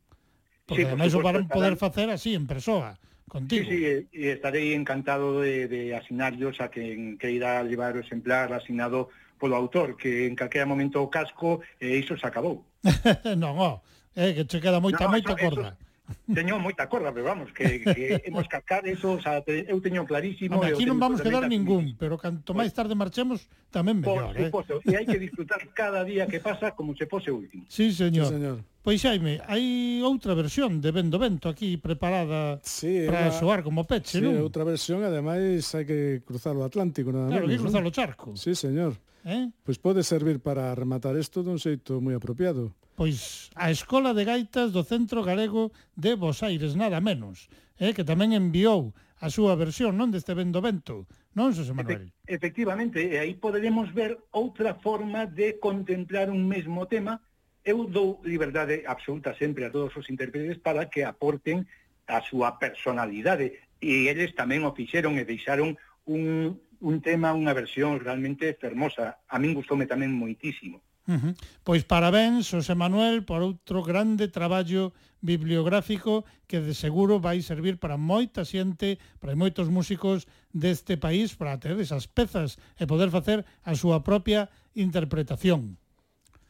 Porque 0.64 0.82
sí, 0.82 0.89
por 0.89 0.97
ademais 0.97 1.12
o 1.14 1.20
van 1.20 1.51
poder 1.51 1.74
facer 1.76 2.09
así 2.09 2.34
en 2.39 2.47
persoa, 2.47 2.97
contigo. 3.28 3.66
Sí, 3.66 4.07
sí, 4.11 4.30
estarei 4.30 4.72
encantado 4.72 5.43
de, 5.43 5.68
de 5.68 5.95
asinarlos 5.95 6.62
a 6.62 6.70
quen 6.70 7.18
queira 7.18 7.62
levar 7.66 7.99
o 7.99 8.03
exemplar 8.03 8.55
asinado 8.55 9.11
polo 9.37 9.59
autor, 9.59 9.97
que 9.97 10.26
en 10.26 10.34
calquera 10.34 10.64
momento 10.64 11.03
o 11.03 11.11
casco 11.11 11.61
e 11.76 11.93
eh, 11.93 12.01
iso 12.01 12.16
se 12.16 12.26
acabou. 12.26 12.64
non, 13.43 13.59
ó, 13.61 13.76
oh, 13.76 13.76
eh, 14.16 14.32
que 14.32 14.49
che 14.49 14.59
queda 14.62 14.80
moita, 14.80 15.05
no, 15.07 15.12
moita 15.12 15.37
eso, 15.37 15.43
corda. 15.43 15.76
Eso, 15.76 15.86
teño 16.30 16.59
moita 16.59 16.86
corda, 16.86 17.11
pero 17.11 17.26
vamos, 17.26 17.50
que, 17.52 17.82
que 17.82 18.22
hemos 18.28 18.46
cascar 18.48 18.86
eso, 18.86 19.18
o 19.18 19.20
sea, 19.20 19.42
te, 19.42 19.66
eu 19.68 19.78
teño 19.82 20.07
clarísimo... 20.07 20.59
Home, 20.59 20.74
aquí 20.74 20.84
non 20.86 20.98
vamos 20.98 21.22
quedar 21.22 21.46
ningún, 21.46 21.94
pero 21.98 22.18
canto 22.18 22.54
máis 22.54 22.70
tarde 22.74 22.94
marchemos, 22.94 23.46
tamén 23.70 24.02
mellor, 24.02 24.34
por, 24.50 24.66
eh? 24.66 24.82
E 24.86 24.94
hai 24.94 25.07
que 25.07 25.18
disfrutar 25.18 25.62
cada 25.74 26.02
día 26.07 26.26
que 26.26 26.38
pasa 26.38 26.74
como 26.74 26.94
se 26.94 27.07
pose 27.07 27.30
último. 27.30 27.66
Sí, 27.70 27.90
señor. 27.90 28.30
Sí, 28.30 28.38
señor. 28.38 28.59
Pois 28.86 29.02
Xaime, 29.02 29.42
hai 29.50 29.98
outra 30.07 30.38
versión 30.38 30.78
de 30.78 30.94
Vendo 30.94 31.18
Vento 31.18 31.50
aquí 31.50 31.74
preparada 31.74 32.62
sí, 32.62 33.02
para 33.02 33.34
soar 33.34 33.66
como 33.66 33.82
peche, 33.82 34.18
sí, 34.18 34.22
non? 34.22 34.38
outra 34.38 34.62
versión, 34.62 35.02
ademais 35.02 35.66
hai 35.74 35.82
que 35.82 36.22
cruzar 36.22 36.54
o 36.54 36.62
Atlántico, 36.62 37.11
nada 37.11 37.26
claro, 37.26 37.50
menos. 37.50 37.59
Claro, 37.59 37.59
que 37.59 37.64
cruzar 37.66 37.82
o 37.82 37.90
charco. 37.90 38.28
Sí, 38.38 38.54
señor. 38.54 38.94
Eh? 39.26 39.50
Pois 39.66 39.82
pode 39.82 40.07
servir 40.07 40.38
para 40.38 40.70
rematar 40.78 41.18
isto 41.18 41.42
dun 41.42 41.59
xeito 41.59 41.98
moi 41.98 42.14
apropiado 42.14 42.70
pois 42.97 43.53
a 43.55 43.68
Escola 43.70 44.16
de 44.16 44.24
Gaitas 44.24 44.72
do 44.72 44.80
Centro 44.80 45.20
Galego 45.20 45.70
de 45.94 46.16
Bos 46.16 46.40
Aires, 46.42 46.72
nada 46.74 46.99
menos, 47.05 47.53
eh, 47.76 47.92
que 47.92 48.09
tamén 48.09 48.32
enviou 48.32 48.97
a 49.20 49.28
súa 49.28 49.53
versión, 49.55 50.01
non 50.01 50.09
deste 50.09 50.32
vendo 50.32 50.64
vento, 50.64 51.05
non, 51.36 51.53
José 51.53 51.76
Manuel? 51.76 52.09
Efectivamente, 52.24 52.97
e 53.05 53.20
aí 53.20 53.36
poderemos 53.36 53.92
ver 53.92 54.16
outra 54.32 54.80
forma 54.80 55.28
de 55.28 55.61
contemplar 55.61 56.32
un 56.32 56.49
mesmo 56.49 56.88
tema. 56.88 57.20
Eu 57.61 57.84
dou 57.84 58.24
liberdade 58.24 58.88
absoluta 58.88 59.36
sempre 59.36 59.68
a 59.68 59.72
todos 59.72 59.92
os 59.92 60.09
intérpretes 60.09 60.57
para 60.64 60.88
que 60.88 61.05
aporten 61.05 61.68
a 62.09 62.24
súa 62.24 62.57
personalidade 62.57 63.61
e 63.84 64.09
eles 64.09 64.32
tamén 64.32 64.64
o 64.64 64.72
fixeron 64.72 65.20
e 65.20 65.28
deixaron 65.28 65.76
un, 66.09 66.57
un 66.80 66.97
tema, 67.05 67.36
unha 67.36 67.53
versión 67.53 68.01
realmente 68.01 68.57
fermosa. 68.57 69.20
A 69.28 69.36
min 69.36 69.53
gustoume 69.53 69.84
tamén 69.84 70.16
moitísimo. 70.16 70.86
Uh 71.07 71.14
-huh. 71.22 71.32
Pois 71.62 71.86
parabéns, 71.86 72.50
Xosé 72.50 72.74
Manuel, 72.74 73.22
por 73.22 73.38
outro 73.38 73.86
grande 73.86 74.26
traballo 74.26 74.90
bibliográfico 75.22 76.26
que 76.50 76.59
de 76.61 76.74
seguro 76.74 77.22
vai 77.22 77.38
servir 77.42 77.78
para 77.78 77.94
moita 77.94 78.42
xente, 78.42 78.98
para 79.22 79.38
moitos 79.38 79.70
músicos 79.70 80.26
deste 80.50 80.98
país, 80.98 81.38
para 81.38 81.59
ter 81.62 81.78
esas 81.78 82.11
pezas 82.11 82.59
e 82.74 82.84
poder 82.90 83.11
facer 83.14 83.46
a 83.62 83.72
súa 83.78 84.02
propia 84.02 84.50
interpretación. 84.74 85.78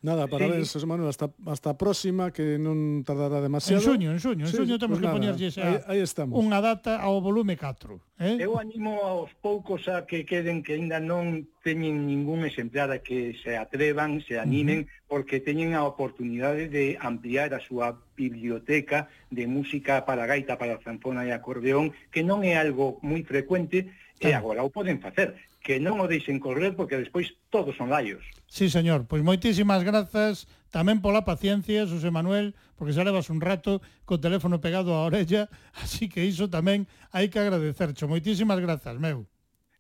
Nada, 0.07 0.28
parabéns, 0.28 0.70
sí. 0.70 0.86
Manuel, 0.86 1.09
hasta, 1.09 1.34
hasta 1.46 1.70
a 1.70 1.76
próxima, 1.76 2.30
que 2.30 2.62
non 2.62 3.02
tardará 3.02 3.42
demasiado. 3.42 3.82
En 3.82 3.90
xuño, 3.90 4.09
en 4.14 4.20
xuño, 4.22 4.44
en 4.46 4.52
sí, 4.54 4.62
xuño 4.62 4.78
temos 4.78 5.02
pues 5.02 5.02
que 5.02 5.11
nada, 5.11 5.18
poñerlle 5.18 5.50
xa 5.50 5.66
aí, 5.66 5.98
aí 5.98 6.00
estamos. 6.07 6.38
unha 6.38 6.62
data 6.62 7.02
ao 7.02 7.18
volume 7.18 7.59
4. 7.59 7.98
Eh? 8.22 8.38
Eu 8.38 8.54
animo 8.54 9.02
aos 9.02 9.34
poucos 9.42 9.90
a 9.90 10.07
que 10.07 10.22
queden 10.22 10.62
que 10.62 10.78
aínda 10.78 11.02
non 11.02 11.50
teñen 11.66 12.07
ningún 12.07 12.46
exemplar 12.46 12.94
a 12.94 13.02
que 13.02 13.34
se 13.42 13.59
atrevan, 13.59 14.22
se 14.22 14.38
animen, 14.38 14.86
uh 14.86 14.86
-huh. 14.86 15.11
porque 15.11 15.42
teñen 15.42 15.74
a 15.74 15.82
oportunidade 15.82 16.70
de 16.70 16.94
ampliar 17.02 17.50
a 17.50 17.59
súa 17.59 17.98
biblioteca 18.14 19.11
de 19.34 19.50
música 19.50 20.07
para 20.07 20.22
gaita, 20.30 20.54
para 20.54 20.78
zanfona 20.86 21.26
e 21.26 21.34
acordeón, 21.34 21.90
que 22.14 22.22
non 22.22 22.46
é 22.46 22.54
algo 22.54 23.02
moi 23.02 23.26
frecuente, 23.26 23.90
claro. 24.22 24.30
e 24.30 24.38
agora 24.38 24.62
o 24.62 24.70
poden 24.70 25.02
facer 25.02 25.34
que 25.66 25.82
non 25.82 25.98
o 25.98 26.06
deixen 26.06 26.38
correr 26.38 26.78
porque 26.78 26.94
despois 26.94 27.34
todos 27.50 27.74
son 27.74 27.90
laios. 27.90 28.22
Sí, 28.46 28.70
señor. 28.70 29.10
Pois 29.10 29.26
moitísimas 29.26 29.82
grazas 29.82 30.46
tamén 30.70 31.02
pola 31.02 31.26
paciencia, 31.26 31.90
Xosé 31.90 32.14
Manuel, 32.14 32.54
porque 32.78 32.94
xa 32.94 33.02
levas 33.02 33.26
un 33.34 33.42
rato 33.42 33.82
co 34.06 34.22
teléfono 34.22 34.62
pegado 34.62 34.94
á 34.94 35.02
orella, 35.02 35.50
así 35.82 36.06
que 36.06 36.22
iso 36.22 36.46
tamén 36.46 36.86
hai 37.10 37.26
que 37.26 37.42
agradecercho. 37.42 38.06
Moitísimas 38.06 38.62
grazas, 38.62 38.94
meu. 39.02 39.26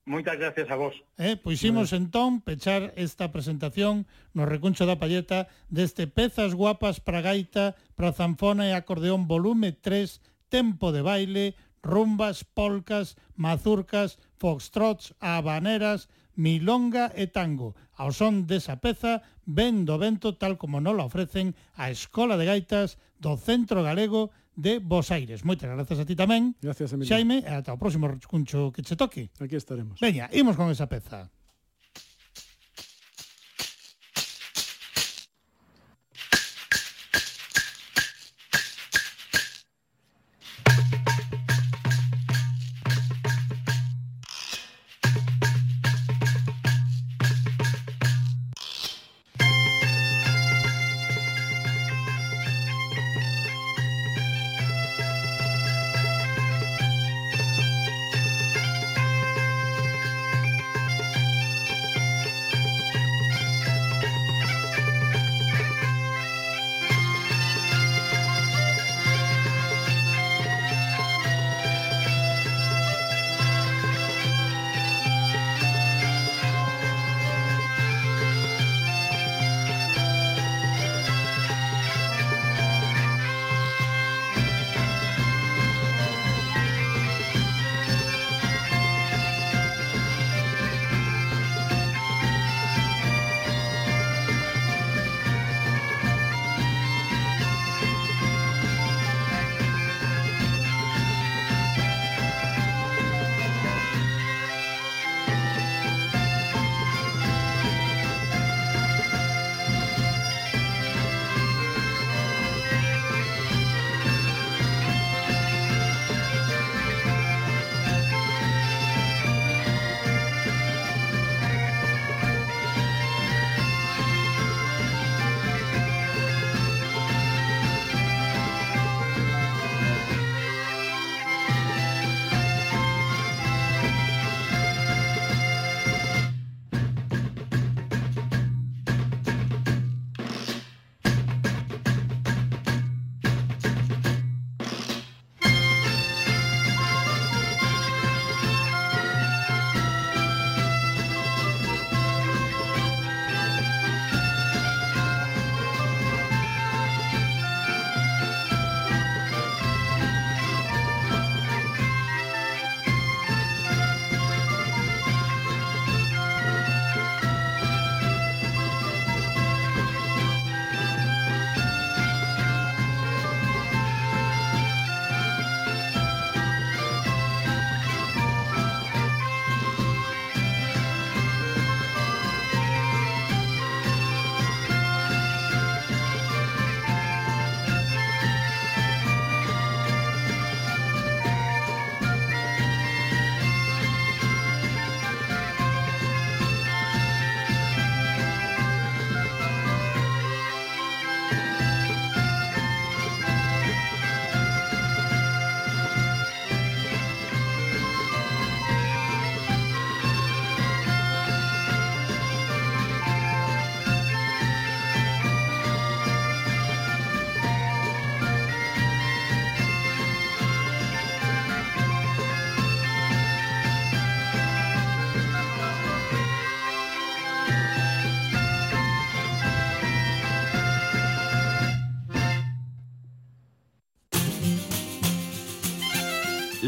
Moitas 0.06 0.38
gracias 0.38 0.66
a 0.70 0.74
vos. 0.74 0.94
Eh, 1.18 1.38
pois 1.38 1.62
imos 1.62 1.94
entón 1.94 2.42
pechar 2.42 2.90
esta 2.98 3.30
presentación 3.30 4.10
no 4.34 4.42
recuncho 4.42 4.90
da 4.90 4.98
palleta 4.98 5.46
deste 5.70 6.10
Pezas 6.10 6.54
Guapas 6.54 6.98
para 6.98 7.22
Gaita, 7.22 7.78
para 7.94 8.10
Zanfona 8.10 8.66
e 8.66 8.74
Acordeón 8.74 9.30
volume 9.30 9.70
3, 9.70 10.18
Tempo 10.50 10.90
de 10.90 11.02
Baile, 11.02 11.58
rumbas, 11.86 12.42
polcas, 12.42 13.16
mazurcas, 13.38 14.18
foxtrots, 14.36 15.14
habaneras, 15.22 16.10
milonga 16.36 17.10
e 17.16 17.26
tango. 17.30 17.72
Ao 17.96 18.12
son 18.12 18.44
desa 18.44 18.82
peza, 18.82 19.24
ven 19.48 19.88
do 19.88 19.96
vento 19.96 20.36
tal 20.36 20.60
como 20.60 20.82
non 20.82 21.00
la 21.00 21.08
ofrecen 21.08 21.56
a 21.80 21.88
Escola 21.88 22.36
de 22.36 22.44
Gaitas 22.44 23.00
do 23.22 23.38
Centro 23.40 23.80
Galego 23.80 24.34
de 24.56 24.80
Bosaires. 24.80 25.44
Moitas 25.44 25.70
grazas 25.70 26.00
a 26.00 26.08
ti 26.08 26.16
tamén. 26.16 26.56
Gracias, 26.60 26.92
Emilio. 26.92 27.08
Xaime, 27.08 27.40
e 27.44 27.52
ata 27.52 27.72
o 27.72 27.80
próximo 27.80 28.12
cuncho 28.28 28.72
que 28.72 28.84
che 28.84 28.96
toque. 28.96 29.32
Aquí 29.40 29.56
estaremos. 29.56 30.00
Veña, 30.00 30.28
imos 30.32 30.56
con 30.56 30.68
esa 30.68 30.88
peza. 30.88 31.32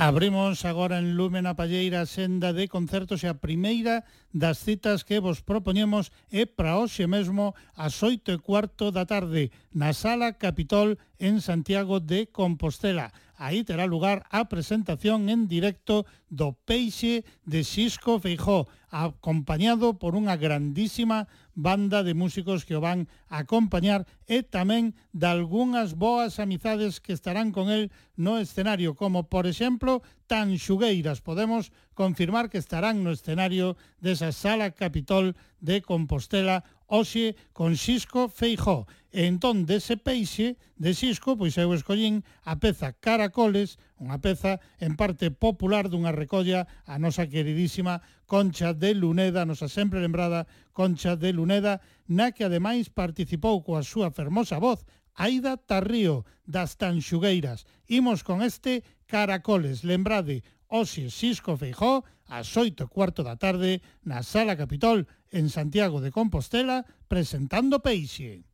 Abrimos 0.00 0.64
agora 0.64 0.96
en 0.96 1.12
Lumen 1.14 1.44
a 1.44 1.52
Palleira 1.60 2.00
a 2.00 2.08
senda 2.08 2.56
de 2.56 2.72
concertos 2.72 3.20
e 3.20 3.28
a 3.28 3.36
primeira 3.36 4.08
das 4.32 4.56
citas 4.56 5.04
que 5.04 5.20
vos 5.20 5.44
propoñemos 5.44 6.08
é 6.32 6.48
para 6.48 6.80
hoxe 6.80 7.04
mesmo 7.04 7.52
ás 7.76 8.00
oito 8.00 8.32
e 8.32 8.40
cuarto 8.40 8.88
da 8.96 9.04
tarde 9.04 9.52
na 9.76 9.92
Sala 9.92 10.40
Capitol 10.40 10.96
en 11.20 11.44
Santiago 11.44 12.00
de 12.00 12.32
Compostela. 12.32 13.12
Aí 13.36 13.60
terá 13.60 13.84
lugar 13.84 14.24
a 14.32 14.48
presentación 14.48 15.28
en 15.28 15.44
directo 15.52 16.08
do 16.32 16.56
Peixe 16.64 17.28
de 17.44 17.60
Xisco 17.60 18.16
Feijó, 18.16 18.72
acompañado 18.88 20.00
por 20.00 20.16
unha 20.16 20.40
grandísima 20.40 21.28
banda 21.54 22.02
de 22.02 22.14
músicos 22.14 22.64
que 22.64 22.76
o 22.76 22.80
van 22.80 23.08
a 23.28 23.42
acompañar 23.42 24.06
e 24.30 24.46
tamén 24.46 24.94
dalgunhas 25.10 25.98
boas 25.98 26.38
amizades 26.38 27.02
que 27.02 27.12
estarán 27.12 27.50
con 27.50 27.68
el 27.68 27.90
no 28.14 28.38
escenario, 28.38 28.94
como 28.94 29.26
por 29.26 29.46
exemplo 29.46 30.02
Tan 30.30 30.54
Xugueiras. 30.58 31.20
Podemos 31.20 31.74
confirmar 31.94 32.48
que 32.48 32.62
estarán 32.62 33.02
no 33.02 33.10
escenario 33.10 33.74
desa 33.98 34.30
sala 34.30 34.72
Capitol 34.72 35.34
de 35.58 35.82
Compostela 35.82 36.62
hoxe 36.90 37.36
con 37.52 37.76
Xisco 37.76 38.28
Feijó. 38.28 38.86
E 39.10 39.26
entón, 39.26 39.66
dese 39.66 39.98
peixe 39.98 40.54
de 40.78 40.94
Xisco, 40.94 41.34
pois 41.34 41.58
eu 41.58 41.74
escollín 41.74 42.22
a 42.46 42.58
peza 42.62 42.94
Caracoles, 42.94 43.78
unha 43.98 44.22
peza 44.22 44.62
en 44.78 44.94
parte 44.94 45.34
popular 45.34 45.90
dunha 45.90 46.14
recolla 46.14 46.66
a 46.86 46.98
nosa 46.98 47.26
queridísima 47.26 48.02
Concha 48.26 48.70
de 48.74 48.94
Luneda, 48.94 49.42
nosa 49.46 49.66
sempre 49.66 49.98
lembrada 49.98 50.46
Concha 50.80 51.12
de 51.14 51.30
Luneda, 51.36 51.84
na 52.08 52.32
que 52.32 52.40
ademais 52.48 52.88
participou 52.88 53.60
coa 53.60 53.84
súa 53.84 54.08
fermosa 54.08 54.56
voz 54.56 54.80
Aida 55.12 55.60
Tarrío, 55.60 56.24
das 56.48 56.80
Tanxugueiras. 56.80 57.68
Imos 57.84 58.24
con 58.24 58.40
este 58.40 58.80
Caracoles. 59.04 59.84
Lembrade, 59.84 60.40
hoxe 60.72 61.12
Xisco 61.12 61.60
Feijó, 61.60 62.08
ás 62.24 62.56
oito 62.56 62.88
cuarto 62.88 63.20
da 63.20 63.36
tarde, 63.36 63.84
na 64.08 64.24
Sala 64.24 64.56
Capitol, 64.56 65.04
en 65.28 65.52
Santiago 65.52 66.00
de 66.00 66.08
Compostela, 66.08 66.88
presentando 67.12 67.84
Peixe. 67.84 68.48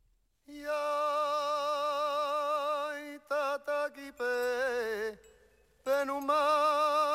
Iai, 0.51 0.75
tatakipe, 3.31 4.35
penumai. 5.79 7.06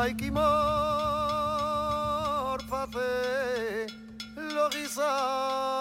Haiki 0.00 0.30
mor 0.30 0.48
fafe 2.70 3.12
lo 4.54 4.66
gizar 4.70 5.79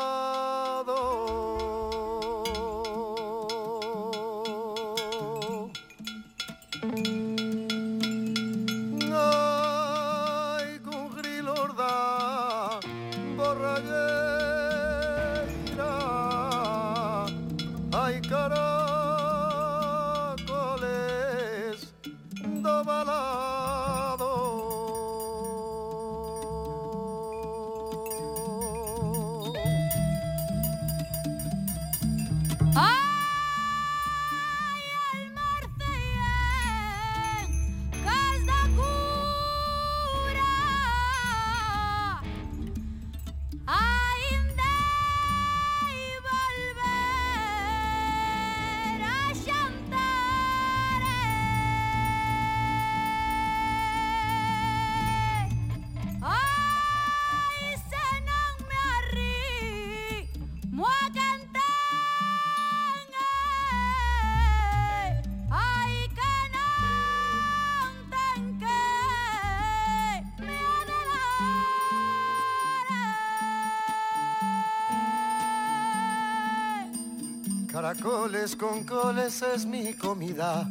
Con 78.39 78.85
coles 78.85 79.41
es 79.41 79.65
mi 79.65 79.93
comida. 79.93 80.65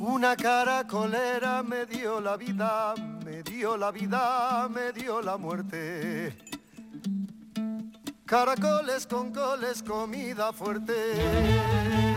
Una 0.00 0.34
caracolera 0.34 1.62
me 1.62 1.86
dio 1.86 2.20
la 2.20 2.36
vida, 2.36 2.94
me 3.24 3.44
dio 3.44 3.76
la 3.76 3.92
vida, 3.92 4.68
me 4.68 4.92
dio 4.92 5.22
la 5.22 5.36
muerte. 5.36 6.36
Caracoles 8.26 9.06
con 9.06 9.32
coles, 9.32 9.84
comida 9.84 10.52
fuerte. 10.52 12.11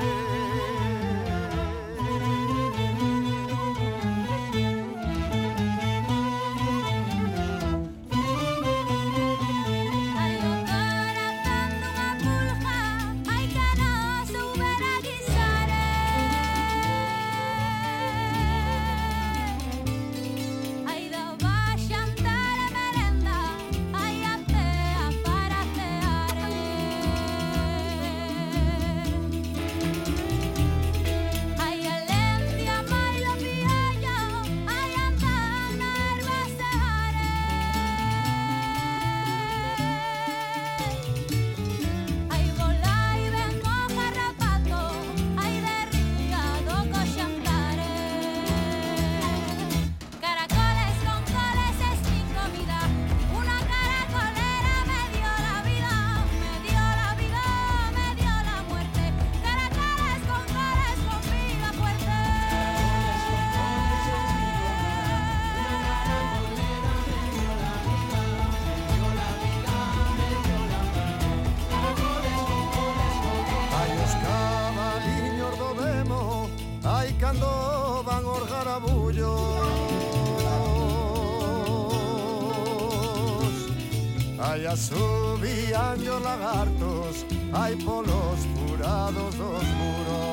Lagartos, 87.66 87.72
ai, 87.72 87.76
polos 87.78 88.40
furados 88.56 89.36
dos 89.36 89.64
muros. 89.64 90.26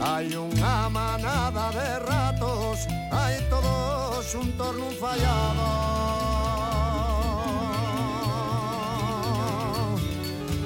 Hai 0.00 0.36
unha 0.36 0.88
manada 0.88 1.70
de 1.70 1.98
ratos 2.08 2.86
Hai 3.12 3.36
todos 3.50 4.34
un 4.34 4.52
torno 4.56 4.90
fallado 4.96 5.68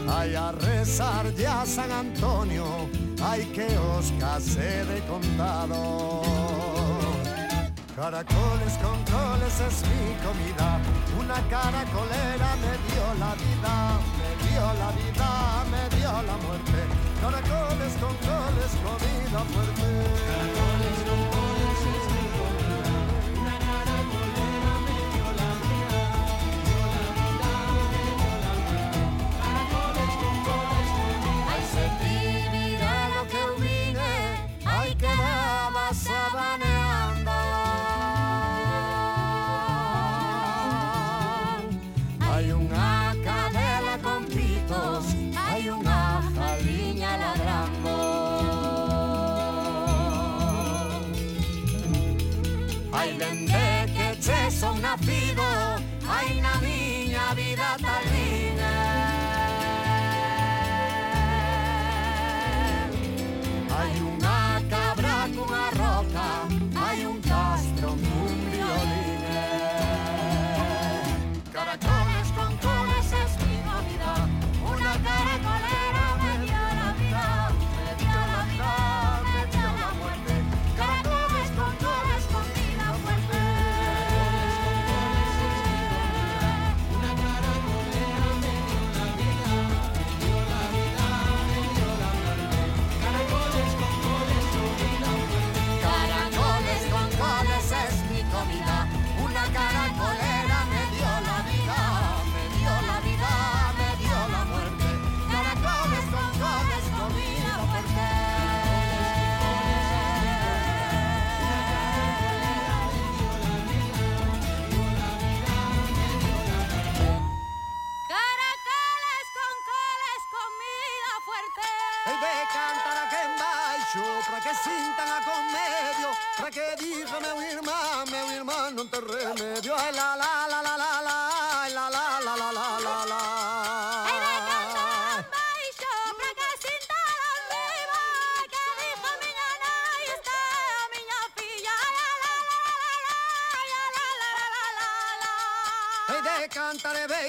Hai 0.06 0.36
a 0.36 0.52
rezar 0.52 1.32
ya 1.34 1.66
San 1.66 1.90
Antonio 1.90 2.88
Hai 3.20 3.44
que 3.50 3.66
os 3.96 4.12
case 4.20 4.84
de 4.86 5.00
contado 5.10 5.93
Caracoles 8.04 8.76
con 8.82 9.02
coles 9.04 9.60
es 9.66 9.80
mi 9.88 10.12
comida. 10.20 10.78
Una 11.18 11.40
caracolera 11.48 12.54
me 12.60 12.76
dio 12.84 13.06
la 13.18 13.32
vida 13.32 13.98
Me 14.20 14.30
dio 14.44 14.60
la 14.60 14.90
vida, 14.92 15.64
me 15.72 15.88
dio 15.96 16.12
la 16.12 16.36
muerte. 16.44 16.84
Caracoles 17.22 17.94
con 18.02 18.14
coles, 18.28 18.72
comida 18.84 19.40
fuerte. 19.52 19.88
Caracoles 20.28 21.03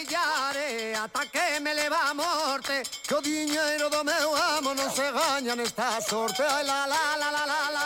ata 0.03 1.25
que 1.31 1.59
me 1.61 1.73
leva 1.73 2.09
a 2.09 2.13
morte 2.13 2.83
Que 3.07 3.15
o 3.15 3.21
diñeiro 3.21 3.89
do 3.89 4.03
meu 4.03 4.35
amo 4.35 4.73
non 4.73 4.89
se 4.91 5.11
gaña 5.11 5.55
nesta 5.55 6.01
sorte 6.01 6.43
Ai 6.43 6.65
la 6.65 6.85
la 6.85 7.15
la 7.21 7.29
la 7.31 7.43
la 7.45 7.61
la 7.71 7.84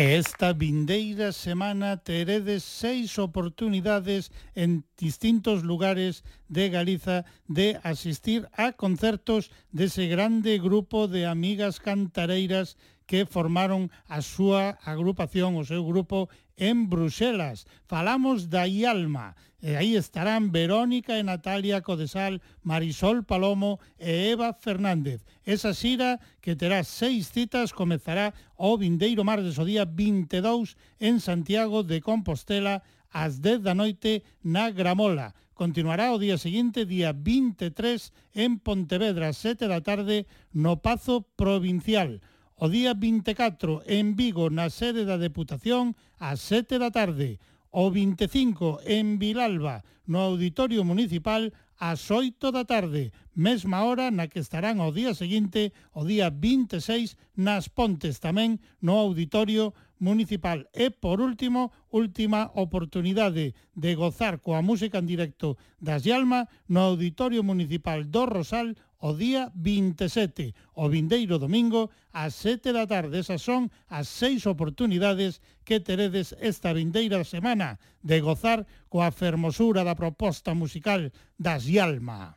E 0.00 0.16
esta 0.16 0.54
vindeira 0.54 1.30
semana 1.30 1.98
teredes 1.98 2.64
seis 2.64 3.18
oportunidades 3.18 4.32
en 4.56 4.82
distintos 4.96 5.62
lugares 5.62 6.24
de 6.48 6.70
Galiza 6.70 7.26
de 7.44 7.78
asistir 7.84 8.48
a 8.56 8.72
concertos 8.72 9.52
dese 9.68 10.08
grande 10.08 10.56
grupo 10.56 11.04
de 11.04 11.28
amigas 11.28 11.76
cantareiras 11.84 12.80
que 13.10 13.26
formaron 13.26 13.90
a 14.06 14.22
súa 14.22 14.78
agrupación, 14.86 15.58
o 15.58 15.66
seu 15.66 15.82
grupo 15.82 16.30
en 16.54 16.86
Bruxelas. 16.86 17.66
Falamos 17.90 18.46
da 18.46 18.70
Ialma. 18.70 19.34
E 19.58 19.74
aí 19.74 19.98
estarán 19.98 20.54
Verónica 20.54 21.18
e 21.18 21.26
Natalia 21.26 21.82
Codesal, 21.82 22.38
Marisol 22.62 23.26
Palomo 23.26 23.82
e 23.98 24.30
Eva 24.30 24.54
Fernández. 24.54 25.26
Esa 25.42 25.74
xira 25.74 26.22
que 26.38 26.54
terá 26.54 26.86
seis 26.86 27.34
citas 27.34 27.74
comezará 27.74 28.30
o 28.54 28.78
vindeiro 28.78 29.26
martes 29.26 29.58
o 29.58 29.66
día 29.66 29.82
22 29.82 30.78
en 31.02 31.18
Santiago 31.18 31.82
de 31.82 31.98
Compostela 31.98 32.86
ás 33.10 33.42
10 33.42 33.66
da 33.66 33.74
noite 33.74 34.22
na 34.46 34.70
Gramola. 34.70 35.34
Continuará 35.58 36.14
o 36.14 36.22
día 36.22 36.38
seguinte, 36.38 36.86
día 36.86 37.10
23, 37.10 38.14
en 38.38 38.62
Pontevedra, 38.62 39.34
7 39.34 39.66
da 39.66 39.82
tarde, 39.82 40.30
no 40.54 40.78
Pazo 40.78 41.26
Provincial 41.34 42.22
o 42.60 42.68
día 42.68 42.92
24 42.92 43.88
en 43.88 44.20
Vigo 44.20 44.52
na 44.52 44.68
sede 44.68 45.08
da 45.08 45.16
Deputación 45.16 45.96
ás 46.20 46.44
7 46.44 46.76
da 46.76 46.92
tarde, 46.92 47.40
o 47.72 47.88
25 47.88 48.84
en 48.84 49.16
Vilalba 49.16 49.80
no 50.04 50.20
Auditorio 50.28 50.84
Municipal 50.84 51.56
ás 51.80 52.12
8 52.12 52.52
da 52.52 52.68
tarde, 52.68 53.16
mesma 53.32 53.88
hora 53.88 54.12
na 54.12 54.28
que 54.28 54.44
estarán 54.44 54.84
o 54.84 54.92
día 54.92 55.16
seguinte, 55.16 55.72
o 55.96 56.04
día 56.04 56.28
26, 56.28 57.16
nas 57.32 57.72
Pontes 57.72 58.20
tamén 58.20 58.60
no 58.84 59.00
Auditorio 59.00 59.72
Municipal. 59.96 60.68
E, 60.76 60.92
por 60.92 61.24
último, 61.24 61.72
última 61.88 62.52
oportunidade 62.52 63.56
de 63.72 63.90
gozar 63.96 64.44
coa 64.44 64.60
música 64.60 65.00
en 65.00 65.08
directo 65.08 65.56
das 65.80 66.04
Yalma 66.04 66.52
no 66.68 66.92
Auditorio 66.92 67.40
Municipal 67.40 68.04
do 68.04 68.28
Rosal 68.28 68.76
o 69.00 69.16
día 69.16 69.50
27, 69.56 70.54
o 70.76 70.84
vindeiro 70.92 71.40
domingo, 71.40 71.88
ás 72.12 72.36
7 72.36 72.76
da 72.76 72.84
tarde. 72.84 73.16
Esas 73.24 73.40
son 73.40 73.72
as 73.88 74.12
seis 74.12 74.44
oportunidades 74.44 75.40
que 75.64 75.80
teredes 75.80 76.36
esta 76.38 76.76
vindeira 76.76 77.24
semana 77.24 77.80
de 78.04 78.20
gozar 78.20 78.68
coa 78.92 79.08
fermosura 79.08 79.82
da 79.88 79.96
proposta 79.96 80.52
musical 80.52 81.08
das 81.40 81.64
Yalma. 81.64 82.36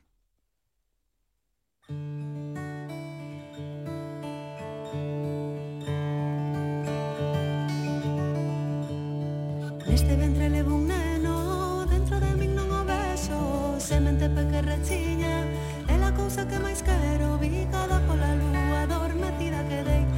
Neste 9.84 10.16
ventre 10.16 10.50
levo 10.50 10.74
un 10.80 10.88
neno 10.88 11.86
Dentro 11.92 12.18
de 12.24 12.32
min 12.40 12.56
non 12.56 12.72
o 12.72 12.82
beso 12.88 13.38
Semente 13.78 14.32
pa 14.32 14.48
que 14.48 14.64
rechiña 14.64 15.53
cosa 16.16 16.46
que 16.46 16.60
máis 16.60 16.82
quero 16.82 17.38
Vigada 17.38 18.00
pola 18.08 18.32
lúa 18.40 18.84
adormecida 18.86 19.60
que 19.70 19.80
dei 19.84 20.13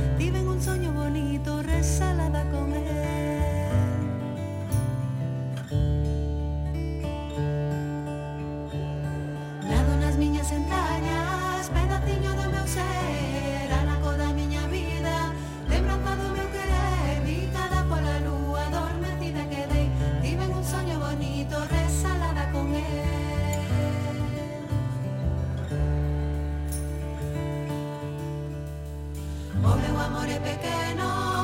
pequeño. 30.45 31.34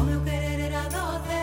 O 0.00 0.02
meu 0.02 0.18
querer 0.22 0.58
era 0.60 0.82
doce, 0.84 1.40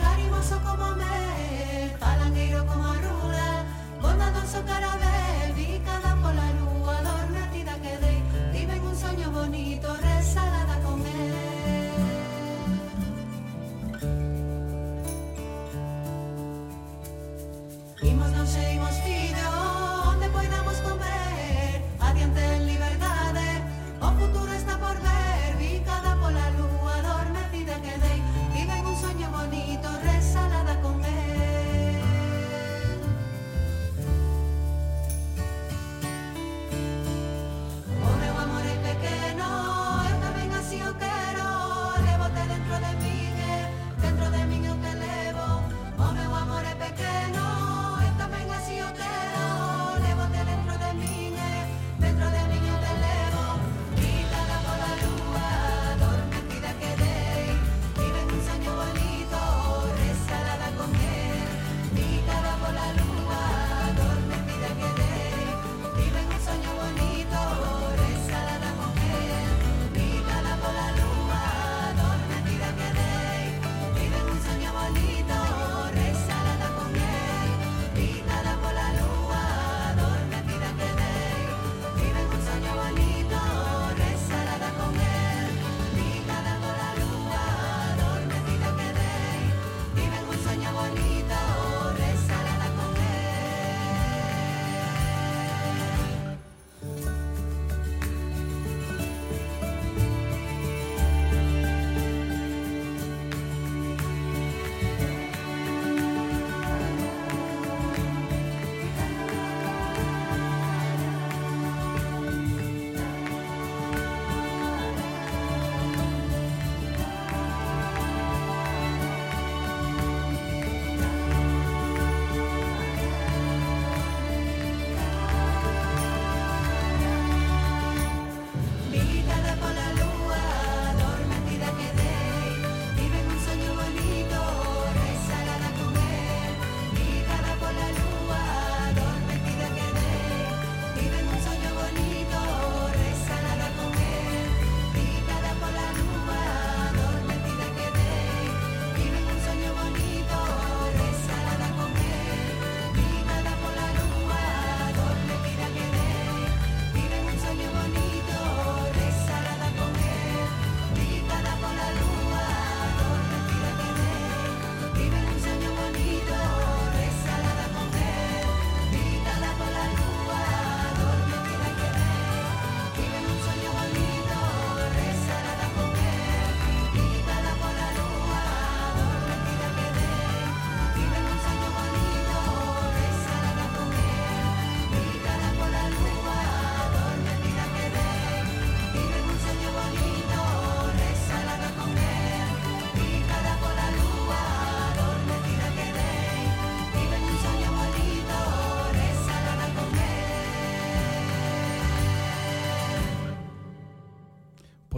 garimoso 0.00 0.58
como 0.60 0.96
me 0.96 1.90
Falangueiro 2.00 2.64
como 2.64 2.84
a 2.84 2.94
rula, 3.04 3.66
bondadoso 4.00 4.62
cara 4.64 5.07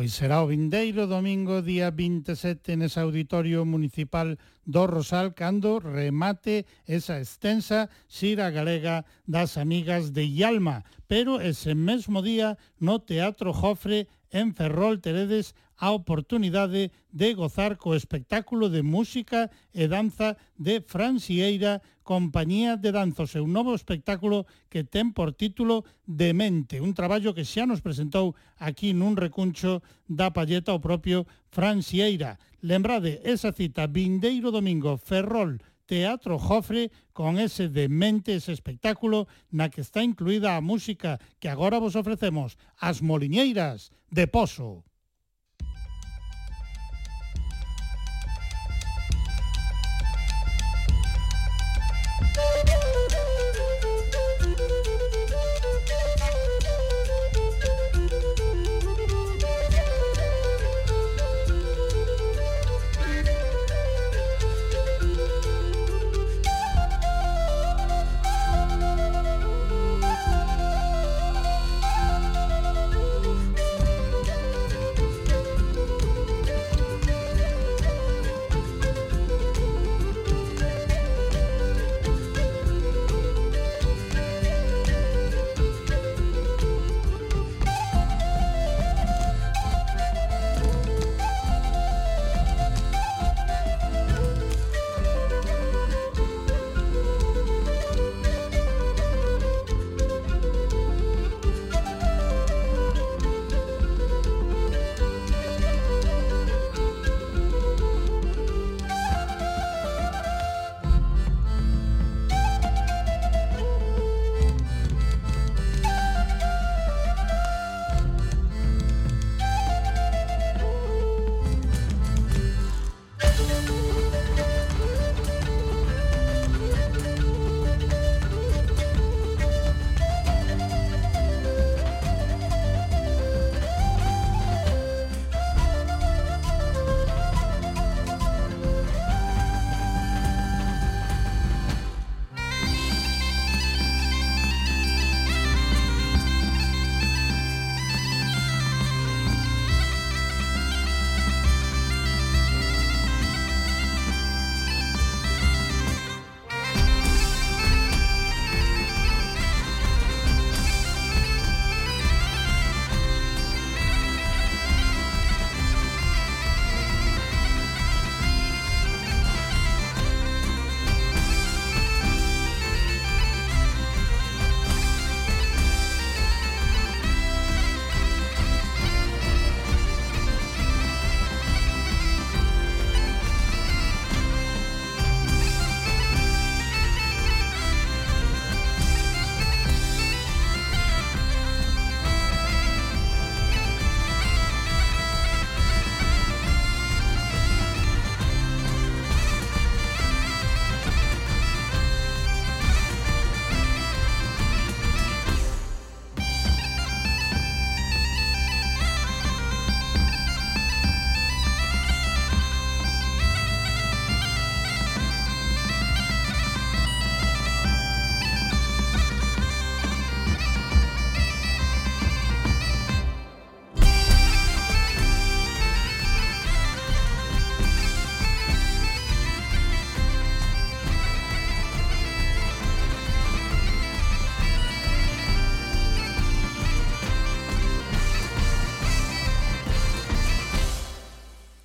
Pois 0.00 0.16
será 0.16 0.40
o 0.40 0.48
vindeiro 0.48 1.04
domingo 1.04 1.60
día 1.60 1.92
27 1.92 2.72
nese 2.80 3.04
Auditorio 3.04 3.68
Municipal 3.68 4.40
do 4.64 4.88
Rosal 4.88 5.36
cando 5.36 5.76
remate 5.76 6.64
esa 6.88 7.20
extensa 7.20 7.92
xira 8.08 8.48
galega 8.48 9.04
das 9.28 9.60
amigas 9.60 10.16
de 10.16 10.24
Ialma, 10.24 10.88
pero 11.04 11.36
ese 11.44 11.76
mesmo 11.76 12.24
día 12.24 12.56
no 12.80 13.04
Teatro 13.04 13.52
Jofre 13.52 14.08
en 14.30 14.54
Ferrol 14.54 15.00
teredes 15.00 15.54
a 15.80 15.90
oportunidade 15.96 16.92
de 17.10 17.28
gozar 17.34 17.80
co 17.80 17.96
espectáculo 17.96 18.68
de 18.68 18.84
música 18.84 19.48
e 19.72 19.88
danza 19.88 20.36
de 20.60 20.84
Francieira 20.84 21.80
Compañía 22.04 22.76
de 22.76 22.90
Danza, 22.92 23.24
o 23.24 23.30
seu 23.30 23.46
novo 23.46 23.72
espectáculo 23.72 24.44
que 24.68 24.84
ten 24.84 25.16
por 25.16 25.32
título 25.32 25.88
Demente, 26.04 26.82
un 26.82 26.92
traballo 26.92 27.32
que 27.32 27.48
xa 27.48 27.64
nos 27.64 27.80
presentou 27.80 28.36
aquí 28.60 28.92
nun 28.92 29.16
recuncho 29.16 29.80
da 30.04 30.34
palleta 30.34 30.76
o 30.76 30.82
propio 30.84 31.24
Francieira. 31.48 32.36
Lembrade, 32.60 33.24
esa 33.24 33.56
cita, 33.56 33.88
vindeiro 33.88 34.52
domingo, 34.52 35.00
Ferrol, 35.00 35.64
Teatro 35.90 36.38
Jofre 36.38 36.92
con 37.12 37.40
ese 37.40 37.68
demente 37.68 38.38
ese 38.38 38.54
espectáculo 38.54 39.26
na 39.50 39.74
que 39.74 39.82
está 39.82 40.06
incluída 40.06 40.54
a 40.54 40.62
música 40.62 41.18
que 41.42 41.50
agora 41.50 41.82
vos 41.82 41.98
ofrecemos 41.98 42.54
As 42.78 43.02
Moliñeiras 43.02 43.90
de 44.06 44.30
Pozo. 44.30 44.86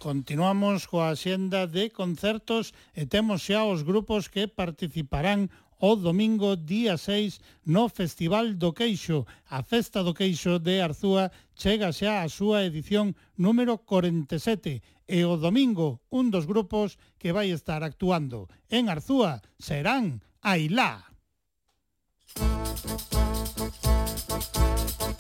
Continuamos 0.06 0.86
coa 0.86 1.18
xenda 1.18 1.66
de 1.66 1.90
concertos 1.90 2.78
e 2.94 3.10
temos 3.10 3.42
xa 3.42 3.66
os 3.66 3.82
grupos 3.82 4.30
que 4.30 4.46
participarán 4.46 5.50
o 5.82 5.98
domingo 5.98 6.54
día 6.54 6.94
6 6.94 7.42
no 7.66 7.90
Festival 7.90 8.54
do 8.62 8.70
Queixo. 8.78 9.26
A 9.50 9.66
Festa 9.66 10.06
do 10.06 10.14
Queixo 10.14 10.62
de 10.62 10.78
Arzúa 10.78 11.34
chega 11.58 11.90
xa 11.90 12.22
a 12.22 12.30
súa 12.30 12.70
edición 12.70 13.18
número 13.34 13.82
47 13.82 14.86
e 15.10 15.20
o 15.26 15.42
domingo 15.42 16.06
un 16.14 16.30
dos 16.30 16.46
grupos 16.46 17.02
que 17.18 17.34
vai 17.34 17.50
estar 17.50 17.82
actuando 17.82 18.46
en 18.70 18.94
Arzúa 18.94 19.42
serán 19.58 20.22
Ailá. 20.46 21.02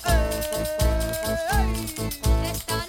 Hey, 0.05 1.89
hey. 2.69 2.84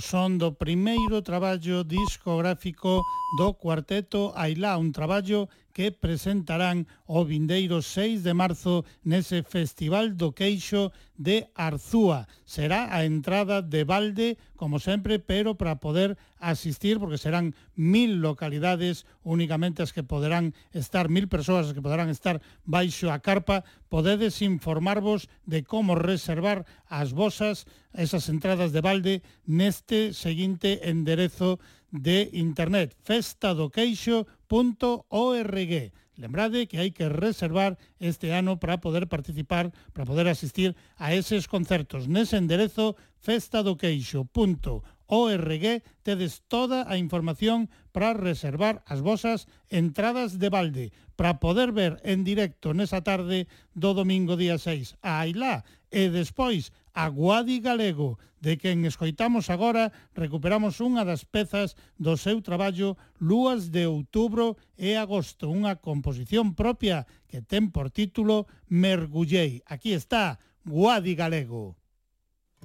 Son 0.00 0.38
do 0.38 0.52
primeiro 0.52 1.22
traballo 1.22 1.84
discográfico 1.84 3.02
do 3.38 3.54
cuarteto 3.54 4.32
Ailá, 4.36 4.76
un 4.76 4.92
traballo 4.92 5.48
que 5.76 5.92
presentarán 5.92 6.88
o 7.04 7.20
vindeiro 7.28 7.84
6 7.84 8.24
de 8.24 8.32
marzo 8.32 8.88
nese 9.04 9.44
Festival 9.44 10.16
do 10.16 10.32
Queixo 10.32 10.88
de 11.20 11.52
Arzúa. 11.52 12.24
Será 12.48 12.96
a 12.96 13.04
entrada 13.04 13.60
de 13.60 13.84
balde, 13.84 14.40
como 14.56 14.80
sempre, 14.80 15.20
pero 15.20 15.60
para 15.60 15.76
poder 15.76 16.16
asistir, 16.40 16.96
porque 16.96 17.20
serán 17.20 17.52
mil 17.76 18.24
localidades 18.24 19.04
únicamente 19.20 19.84
as 19.84 19.92
que 19.92 20.00
poderán 20.00 20.56
estar, 20.72 21.12
mil 21.12 21.28
persoas 21.28 21.68
as 21.68 21.76
que 21.76 21.84
poderán 21.84 22.08
estar 22.08 22.40
baixo 22.64 23.12
a 23.12 23.20
carpa, 23.20 23.60
podedes 23.92 24.40
informarvos 24.40 25.28
de 25.44 25.60
como 25.60 25.92
reservar 25.92 26.64
as 26.88 27.12
vosas, 27.12 27.68
esas 27.92 28.32
entradas 28.32 28.72
de 28.72 28.80
balde, 28.80 29.14
neste 29.44 30.16
seguinte 30.16 30.88
enderezo 30.88 31.60
de 31.92 32.32
internet, 32.32 32.96
festadoqueixo.com 33.04 34.35
org. 34.48 35.92
Lembrade 36.16 36.66
que 36.66 36.80
hai 36.80 36.90
que 36.96 37.12
reservar 37.12 37.76
este 38.00 38.32
ano 38.32 38.56
para 38.56 38.80
poder 38.80 39.04
participar, 39.04 39.68
para 39.92 40.08
poder 40.08 40.26
asistir 40.32 40.72
a 40.96 41.12
eses 41.12 41.44
concertos. 41.44 42.08
Nese 42.08 42.40
enderezo 42.40 42.96
festadoqueixo.org 43.20 44.95
ORG 45.06 45.82
tedes 46.02 46.42
toda 46.48 46.84
a 46.90 46.98
información 46.98 47.70
para 47.92 48.12
reservar 48.12 48.82
as 48.86 49.00
vosas 49.00 49.46
entradas 49.70 50.38
de 50.38 50.48
balde 50.50 50.86
para 51.16 51.40
poder 51.40 51.72
ver 51.72 51.96
en 52.04 52.26
directo 52.26 52.74
nesa 52.74 53.00
tarde 53.00 53.48
do 53.72 53.94
domingo 53.94 54.36
día 54.36 54.58
6 54.58 55.00
a 55.00 55.22
Ailá 55.24 55.64
e 55.88 56.10
despois 56.10 56.74
a 56.92 57.08
Guadi 57.08 57.60
Galego, 57.60 58.18
de 58.40 58.56
quen 58.60 58.84
escoitamos 58.84 59.48
agora 59.48 59.92
recuperamos 60.12 60.80
unha 60.84 61.04
das 61.08 61.24
pezas 61.24 61.78
do 61.96 62.18
seu 62.20 62.42
traballo 62.44 63.00
Lúas 63.16 63.72
de 63.72 63.88
Outubro 63.88 64.60
e 64.76 64.96
Agosto, 64.96 65.48
unha 65.48 65.80
composición 65.80 66.52
propia 66.52 67.08
que 67.30 67.40
ten 67.40 67.72
por 67.72 67.88
título 67.92 68.48
Mergullei. 68.68 69.64
Aquí 69.64 69.96
está 69.96 70.40
Guadi 70.64 71.14
Galego. 71.16 71.76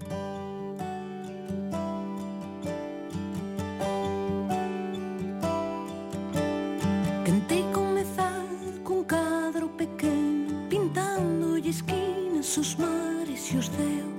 Música 0.01 0.40
os 12.57 12.76
mares 12.76 13.53
e 13.53 13.57
os 13.57 13.68
ceos 13.68 14.11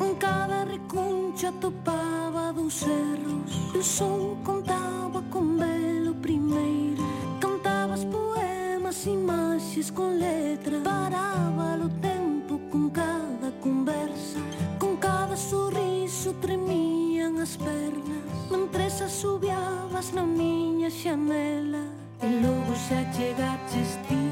En 0.00 0.14
cada 0.14 0.64
recuncha 0.64 1.50
topaba 1.60 2.52
dous 2.52 2.74
cerros. 2.74 3.74
O 3.74 3.82
sol 3.82 4.38
contaba 4.44 5.22
con 5.30 5.56
velo 5.56 6.14
primeiro 6.14 7.02
Cantabas 7.40 8.04
poemas, 8.04 9.06
imaxes 9.06 9.90
con 9.90 10.18
letra. 10.18 10.80
Paraba 10.84 11.76
o 11.84 11.88
tempo 12.00 12.60
con 12.70 12.90
cada 12.90 13.50
conversa. 13.60 14.38
Con 14.78 14.96
cada 14.96 15.36
sorriso 15.36 16.32
tremían 16.34 17.38
as 17.40 17.56
pernas. 17.56 18.24
Mentres 18.50 19.02
asubiabas 19.02 20.12
na 20.12 20.22
miña 20.22 20.90
xanela. 20.90 21.84
E 22.22 22.28
logo 22.42 22.72
xa 22.86 23.00
chegaches 23.12 23.98
ti 24.06 24.29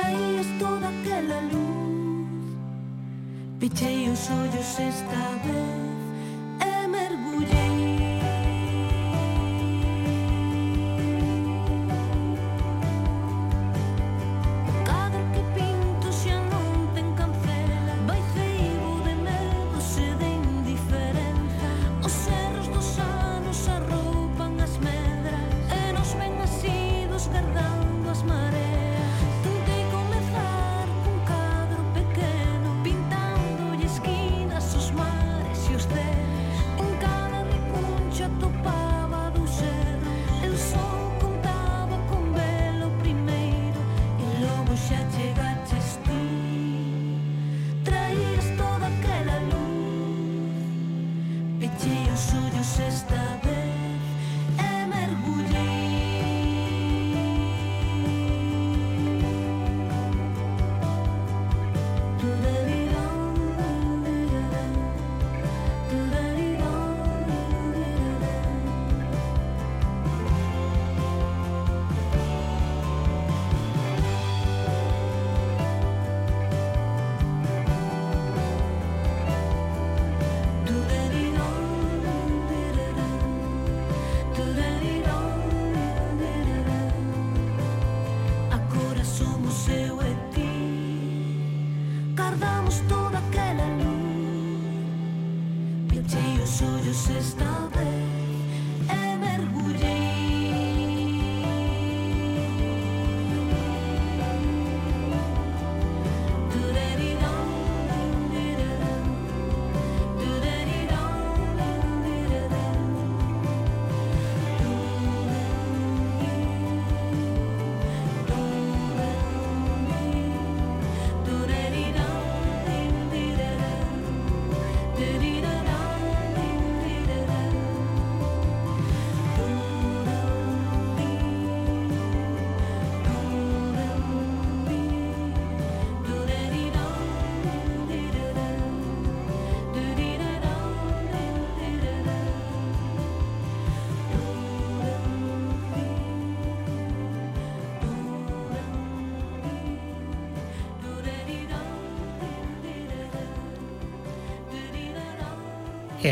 traías 0.00 0.46
toda 0.58 0.88
aquela 0.88 1.40
luz. 1.40 2.56
Pichei 3.58 4.08
os 4.08 4.30
ollos 4.30 4.78
esta 4.78 5.22
vez 5.44 6.00
e 6.60 6.88
mergullei 6.88 7.89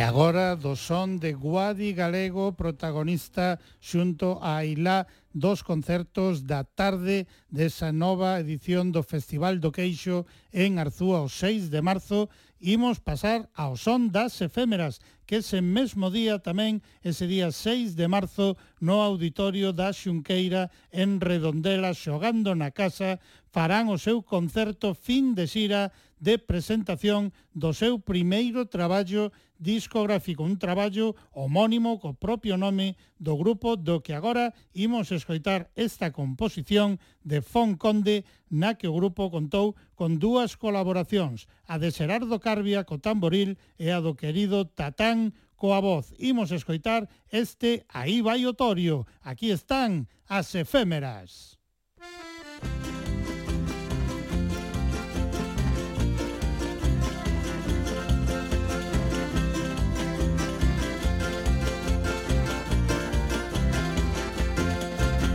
agora 0.09 0.57
do 0.57 0.73
son 0.73 1.21
de 1.21 1.37
Guadi 1.37 1.93
Galego, 1.93 2.57
protagonista 2.57 3.61
xunto 3.77 4.41
a 4.41 4.65
Ailá 4.65 5.05
dos 5.37 5.61
concertos 5.61 6.49
da 6.49 6.65
tarde 6.65 7.29
desa 7.53 7.93
nova 7.93 8.41
edición 8.41 8.89
do 8.89 9.05
Festival 9.05 9.61
do 9.61 9.69
Queixo 9.69 10.25
en 10.49 10.81
Arzúa 10.81 11.21
o 11.21 11.29
6 11.29 11.69
de 11.69 11.85
marzo. 11.85 12.33
Imos 12.57 13.05
pasar 13.05 13.53
ao 13.53 13.77
son 13.77 14.09
das 14.09 14.41
efémeras, 14.41 15.05
que 15.29 15.45
ese 15.45 15.61
mesmo 15.61 16.09
día 16.09 16.41
tamén, 16.41 16.81
ese 17.05 17.29
día 17.29 17.53
6 17.53 17.93
de 17.93 18.09
marzo, 18.09 18.57
no 18.81 19.05
auditorio 19.05 19.77
da 19.77 19.93
Xunqueira 19.93 20.73
en 20.89 21.21
Redondela, 21.21 21.93
xogando 21.93 22.57
na 22.57 22.73
casa, 22.73 23.21
farán 23.53 23.93
o 23.93 24.01
seu 24.01 24.25
concerto 24.25 24.97
fin 24.97 25.37
de 25.37 25.45
xira 25.45 25.93
de 26.17 26.41
presentación 26.41 27.31
do 27.53 27.71
seu 27.77 28.01
primeiro 28.03 28.67
traballo 28.67 29.31
discográfico, 29.59 30.47
un 30.47 30.57
traballo 30.57 31.19
homónimo 31.35 31.99
co 31.99 32.15
propio 32.15 32.57
nome 32.57 32.95
do 33.19 33.35
grupo 33.35 33.75
do 33.75 34.01
que 34.01 34.15
agora 34.15 34.55
imos 34.73 35.11
escoitar 35.11 35.69
esta 35.75 36.15
composición 36.15 37.03
de 37.27 37.43
Fon 37.43 37.75
Conde 37.75 38.23
na 38.49 38.79
que 38.79 38.87
o 38.87 38.97
grupo 38.97 39.29
contou 39.29 39.75
con 39.99 40.23
dúas 40.23 40.55
colaboracións, 40.55 41.51
a 41.67 41.77
de 41.77 41.91
Xerardo 41.91 42.39
Carbia 42.39 42.87
co 42.87 43.03
tamboril 43.03 43.59
e 43.77 43.91
a 43.91 43.99
do 43.99 44.15
querido 44.15 44.65
Tatán 44.65 45.35
coa 45.59 45.83
voz. 45.83 46.15
Imos 46.23 46.55
escoitar 46.55 47.11
este 47.35 47.83
Aí 47.91 48.23
vai 48.23 48.47
o 48.47 48.55
Torio. 48.55 49.11
Aquí 49.27 49.51
están 49.51 50.07
as 50.31 50.55
efémeras. 50.55 51.58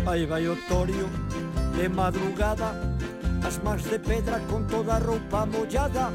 Aí 0.06 0.26
vai 0.26 0.48
o 0.48 0.56
Torio 0.68 1.10
de 1.76 1.88
madrugada 1.88 2.76
As 3.46 3.58
mans 3.64 3.84
de 3.84 4.00
pedra 4.00 4.40
con 4.50 4.66
toda 4.68 4.96
a 4.96 5.00
roupa 5.00 5.46
mollada. 5.46 6.12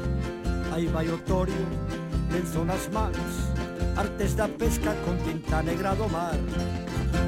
Aí 0.71 0.87
vai 0.87 1.07
o 1.07 1.17
Torio 1.17 1.67
lenzo 2.31 2.63
nas 2.65 2.87
mans 2.89 3.49
Artes 3.97 4.35
da 4.35 4.47
pesca 4.47 4.95
con 5.03 5.17
tinta 5.25 5.61
negra 5.63 5.95
do 5.95 6.07
mar. 6.07 6.37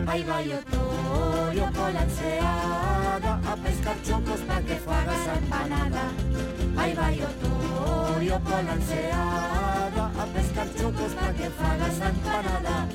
Aí 0.08 0.24
vai 0.24 0.48
o 0.54 0.62
Torio 0.64 1.72
pola 1.74 2.06
enseada 2.06 3.40
A 3.52 3.58
pescar 3.58 3.96
chocos 4.04 4.42
pa 4.42 4.62
que 4.62 4.76
faga 4.76 5.14
empanada. 5.38 6.04
Aí 6.78 6.94
vai 6.94 7.20
o 7.20 7.30
Torio 7.42 8.40
pola 8.40 8.76
enseada 8.78 10.04
A 10.18 10.28
pescar 10.34 10.68
chocos 10.78 11.14
pa 11.14 11.34
que 11.34 11.50
faga 11.50 11.88
empanada. 11.88 12.88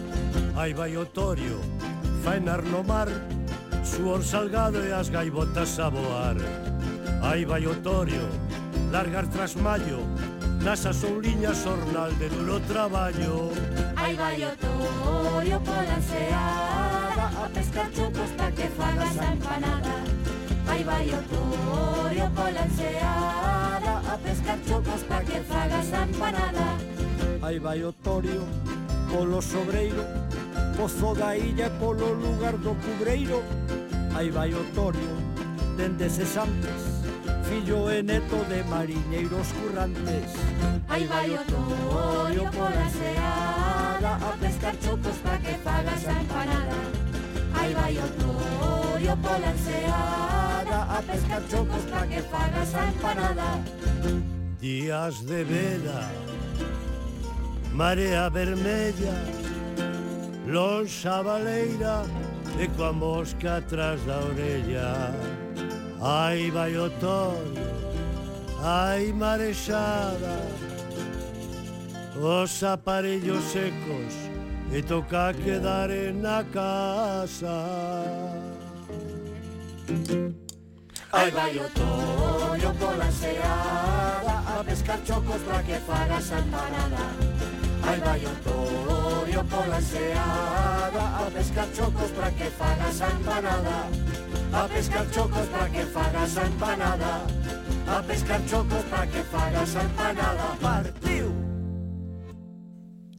Aí 0.56 0.72
vai 0.72 0.96
o 0.96 1.04
Torio 1.04 1.60
faenar 2.22 2.62
no 2.62 2.82
mar 2.82 3.08
Suor 3.86 4.22
salgado 4.22 4.84
e 4.84 4.92
as 4.92 5.08
gaivotas 5.08 5.78
a 5.78 5.88
voar. 5.88 6.36
Aí 7.22 7.44
vai 7.44 7.66
o 7.66 7.74
torio, 7.76 8.28
largar 8.90 9.26
tras 9.28 9.54
maio 9.54 10.00
Nas 10.62 10.84
asouliñas 10.84 11.64
ornal 11.64 12.10
de 12.12 12.28
duro 12.28 12.58
traballo. 12.60 13.52
Aí 13.94 14.16
vai 14.16 14.44
o 14.44 14.50
torio 14.56 15.60
pola 15.60 15.96
enseada, 15.98 17.26
A 17.44 17.48
pescar 17.54 17.88
chocos 17.94 18.30
pa 18.36 18.50
que 18.50 18.68
fagas 18.76 19.18
a 19.18 19.32
empanada. 19.32 19.94
Aí 20.66 20.82
vai 20.82 21.08
o 21.08 21.22
torio 21.30 22.30
pola 22.34 22.66
enseada, 22.66 23.92
A 24.12 24.18
pescar 24.18 24.58
chocos 24.66 25.02
pa 25.04 25.20
que 25.20 25.40
fagas 25.40 25.92
a 25.92 26.02
empanada. 26.02 26.66
Aí 27.42 27.58
vai 27.60 27.84
o 27.84 27.92
torio 27.92 28.42
polo 29.08 29.40
sobreiro 29.40 30.04
Pozo 30.76 31.14
da 31.14 31.34
illa 31.34 31.66
e 31.66 31.70
polo 31.78 32.12
lugar 32.12 32.56
do 32.58 32.74
cubreiro. 32.74 33.42
Aí 34.14 34.30
vai 34.30 34.52
o 34.52 34.62
Torio, 34.74 35.16
dende 35.76 36.10
cesantes. 36.10 36.96
Fillo 37.48 37.90
e 37.90 38.02
neto 38.02 38.44
de 38.48 38.62
mariñeiros 38.64 39.52
currantes. 39.52 40.32
Aí 40.88 41.06
vai 41.06 41.30
o 41.30 41.44
Torio 41.44 42.50
pola 42.50 42.88
seada 42.90 44.16
A 44.16 44.36
pescar 44.38 44.74
chocos 44.82 45.16
pa 45.18 45.36
que 45.38 45.54
fagas 45.64 46.08
a 46.08 46.12
empanada. 46.22 46.78
Aí 47.54 47.74
vai 47.74 47.96
o 47.96 48.08
Torio 48.20 49.16
pola 49.16 49.54
seada 49.64 50.82
A 50.90 51.02
pescar 51.02 51.42
chocos 51.50 51.84
pa 51.90 52.06
que 52.06 52.20
fagas 52.22 52.74
a 52.74 52.86
empanada. 52.86 53.62
Días 54.60 55.20
de 55.20 55.44
veda 55.44 56.10
Marea 57.72 58.28
vermella 58.30 59.55
Lonxa 60.46 61.24
baleira 61.24 62.04
e 62.56 62.68
coa 62.76 62.92
mosca 62.92 63.56
atrás 63.56 64.00
da 64.04 64.18
orella. 64.18 65.12
Ai 66.00 66.50
vai 66.52 66.76
o 66.76 66.88
toro, 67.00 67.52
ai 68.62 69.12
marexada. 69.12 70.38
Os 72.16 72.62
aparellos 72.62 73.42
secos 73.44 74.14
e 74.72 74.82
toca 74.82 75.34
quedar 75.34 75.88
na 76.14 76.44
casa. 76.44 77.58
Ai 81.12 81.30
vai 81.32 81.56
o 81.56 81.68
toro 81.70 82.74
pola 82.78 83.10
seada 83.10 84.60
a 84.60 84.64
pescar 84.64 84.98
chocos 85.04 85.42
para 85.42 85.62
que 85.62 85.74
faga 85.80 86.20
santanada 86.20 87.55
Aí 87.86 88.00
vai 88.00 88.24
o 88.24 88.34
torio 88.42 89.44
pola 89.44 89.78
enseada 89.78 91.02
A 91.26 91.30
pescar 91.30 91.68
chocos 91.74 92.10
para 92.12 92.30
que 92.32 92.44
fagas 92.50 93.00
a 93.00 93.10
empanada. 93.10 93.76
A 94.52 94.68
pescar 94.68 95.06
chocos 95.12 95.46
para 95.48 95.68
que 95.70 95.84
fagas 95.86 96.38
a 96.38 96.46
empanada. 96.46 97.26
A 97.86 98.02
pescar 98.02 98.40
chocos 98.48 98.84
para 98.90 99.06
que 99.06 99.22
fagas 99.24 99.76
a 99.76 99.84
empanada. 99.84 100.56
Partiu! 100.60 101.46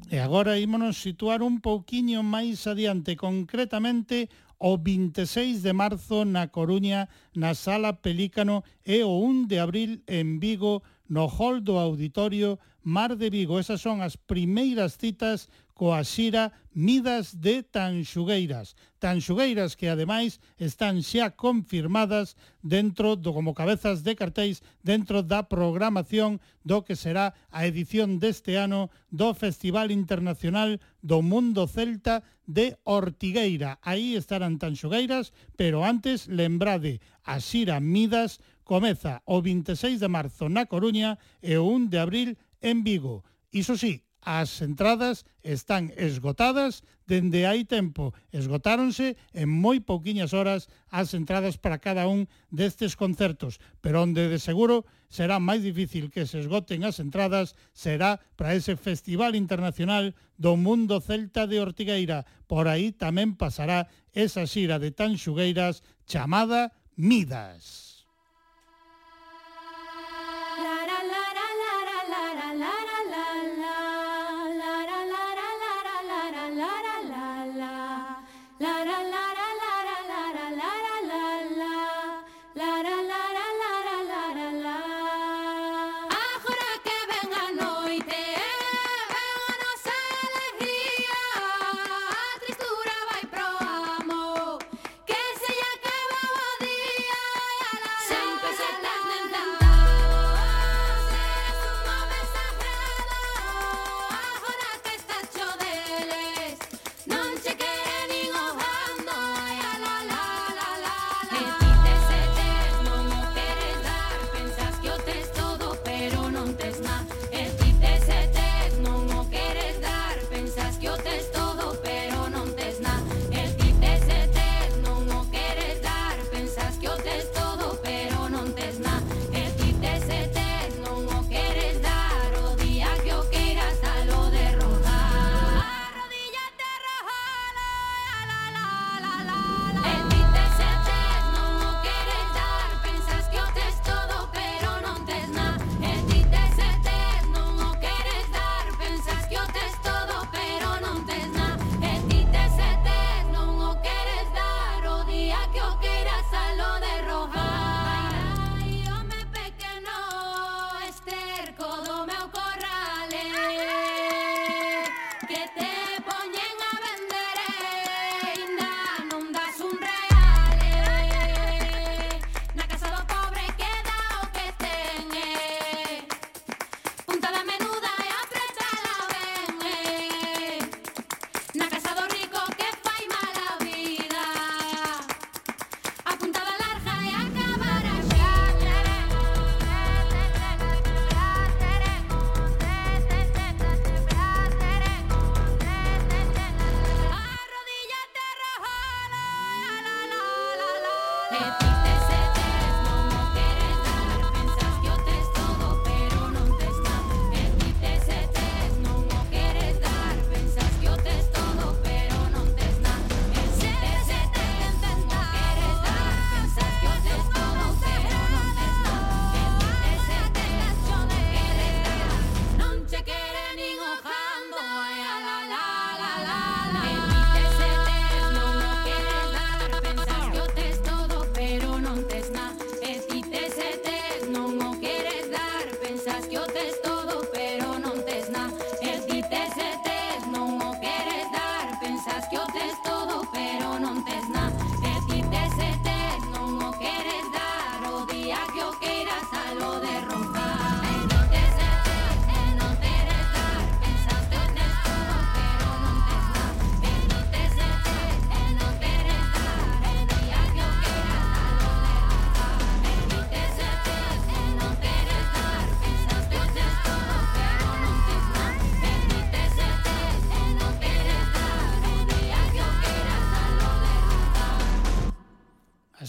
E 0.09 0.19
agora 0.19 0.57
ímonos 0.57 0.95
situar 1.03 1.43
un 1.43 1.59
pouquiño 1.59 2.23
máis 2.23 2.63
adiante, 2.63 3.19
concretamente 3.19 4.31
o 4.57 4.79
26 4.79 5.61
de 5.61 5.73
marzo 5.73 6.23
na 6.23 6.47
Coruña, 6.47 7.11
na 7.35 7.51
Sala 7.53 7.99
Pelícano 7.99 8.63
e 8.87 9.03
o 9.03 9.19
1 9.19 9.51
de 9.51 9.59
abril 9.59 9.91
en 10.07 10.39
Vigo, 10.39 10.81
no 11.09 11.27
hall 11.27 11.61
do 11.61 11.77
Auditorio 11.77 12.59
Mar 12.83 13.15
de 13.15 13.29
Vigo. 13.29 13.59
Esas 13.59 13.81
son 13.81 13.99
as 13.99 14.15
primeiras 14.15 14.95
citas 14.95 15.51
coa 15.77 16.01
xira 16.01 16.49
Midas 16.73 17.37
de 17.37 17.61
Tanxugueiras. 17.61 18.73
Tanxugueiras 18.97 19.77
que 19.77 19.89
ademais 19.93 20.41
están 20.57 21.05
xa 21.05 21.37
confirmadas 21.37 22.33
dentro 22.65 23.13
do 23.13 23.29
como 23.29 23.53
cabezas 23.53 24.01
de 24.01 24.17
cartéis 24.17 24.65
dentro 24.81 25.21
da 25.21 25.45
programación 25.45 26.41
do 26.65 26.81
que 26.81 26.97
será 26.97 27.37
a 27.53 27.69
edición 27.69 28.17
deste 28.17 28.57
ano 28.57 28.89
do 29.13 29.37
Festival 29.37 29.93
Internacional 29.93 30.81
do 31.05 31.21
Mundo 31.21 31.69
Celta 31.69 32.25
de 32.49 32.81
Ortigueira. 32.81 33.77
Aí 33.85 34.17
estarán 34.17 34.57
Tanxugueiras, 34.57 35.29
pero 35.53 35.85
antes 35.85 36.25
lembrade 36.25 37.05
a 37.21 37.37
xira 37.37 37.77
Midas 37.77 38.41
comeza 38.67 39.23
o 39.23 39.39
26 39.39 40.03
de 40.03 40.11
marzo 40.11 40.51
na 40.51 40.67
Coruña 40.67 41.15
e 41.39 41.55
o 41.55 41.63
1 41.63 41.87
de 41.87 41.97
abril 42.03 42.29
en 42.59 42.83
Vigo. 42.83 43.23
Iso 43.55 43.79
sí, 43.79 44.03
as 44.27 44.59
entradas 44.59 45.23
están 45.39 45.95
esgotadas 45.95 46.83
dende 47.07 47.47
hai 47.47 47.63
tempo. 47.63 48.11
Esgotáronse 48.35 49.15
en 49.31 49.47
moi 49.47 49.79
pouquiñas 49.79 50.35
horas 50.35 50.67
as 50.91 51.15
entradas 51.15 51.55
para 51.55 51.79
cada 51.79 52.11
un 52.11 52.27
destes 52.51 52.99
concertos, 52.99 53.63
pero 53.79 54.03
onde 54.03 54.27
de 54.27 54.43
seguro 54.43 54.83
será 55.07 55.39
máis 55.39 55.63
difícil 55.63 56.11
que 56.11 56.27
se 56.27 56.43
esgoten 56.43 56.83
as 56.83 56.99
entradas 56.99 57.55
será 57.71 58.19
para 58.35 58.51
ese 58.51 58.75
Festival 58.75 59.39
Internacional 59.39 60.11
do 60.35 60.59
Mundo 60.59 60.99
Celta 60.99 61.47
de 61.47 61.63
Ortigueira. 61.63 62.27
Por 62.51 62.67
aí 62.67 62.91
tamén 62.91 63.39
pasará 63.39 63.87
esa 64.11 64.43
xira 64.43 64.75
de 64.75 64.91
tan 64.91 65.15
xugueiras 65.15 65.79
chamada 66.03 66.75
Midas. 66.99 67.86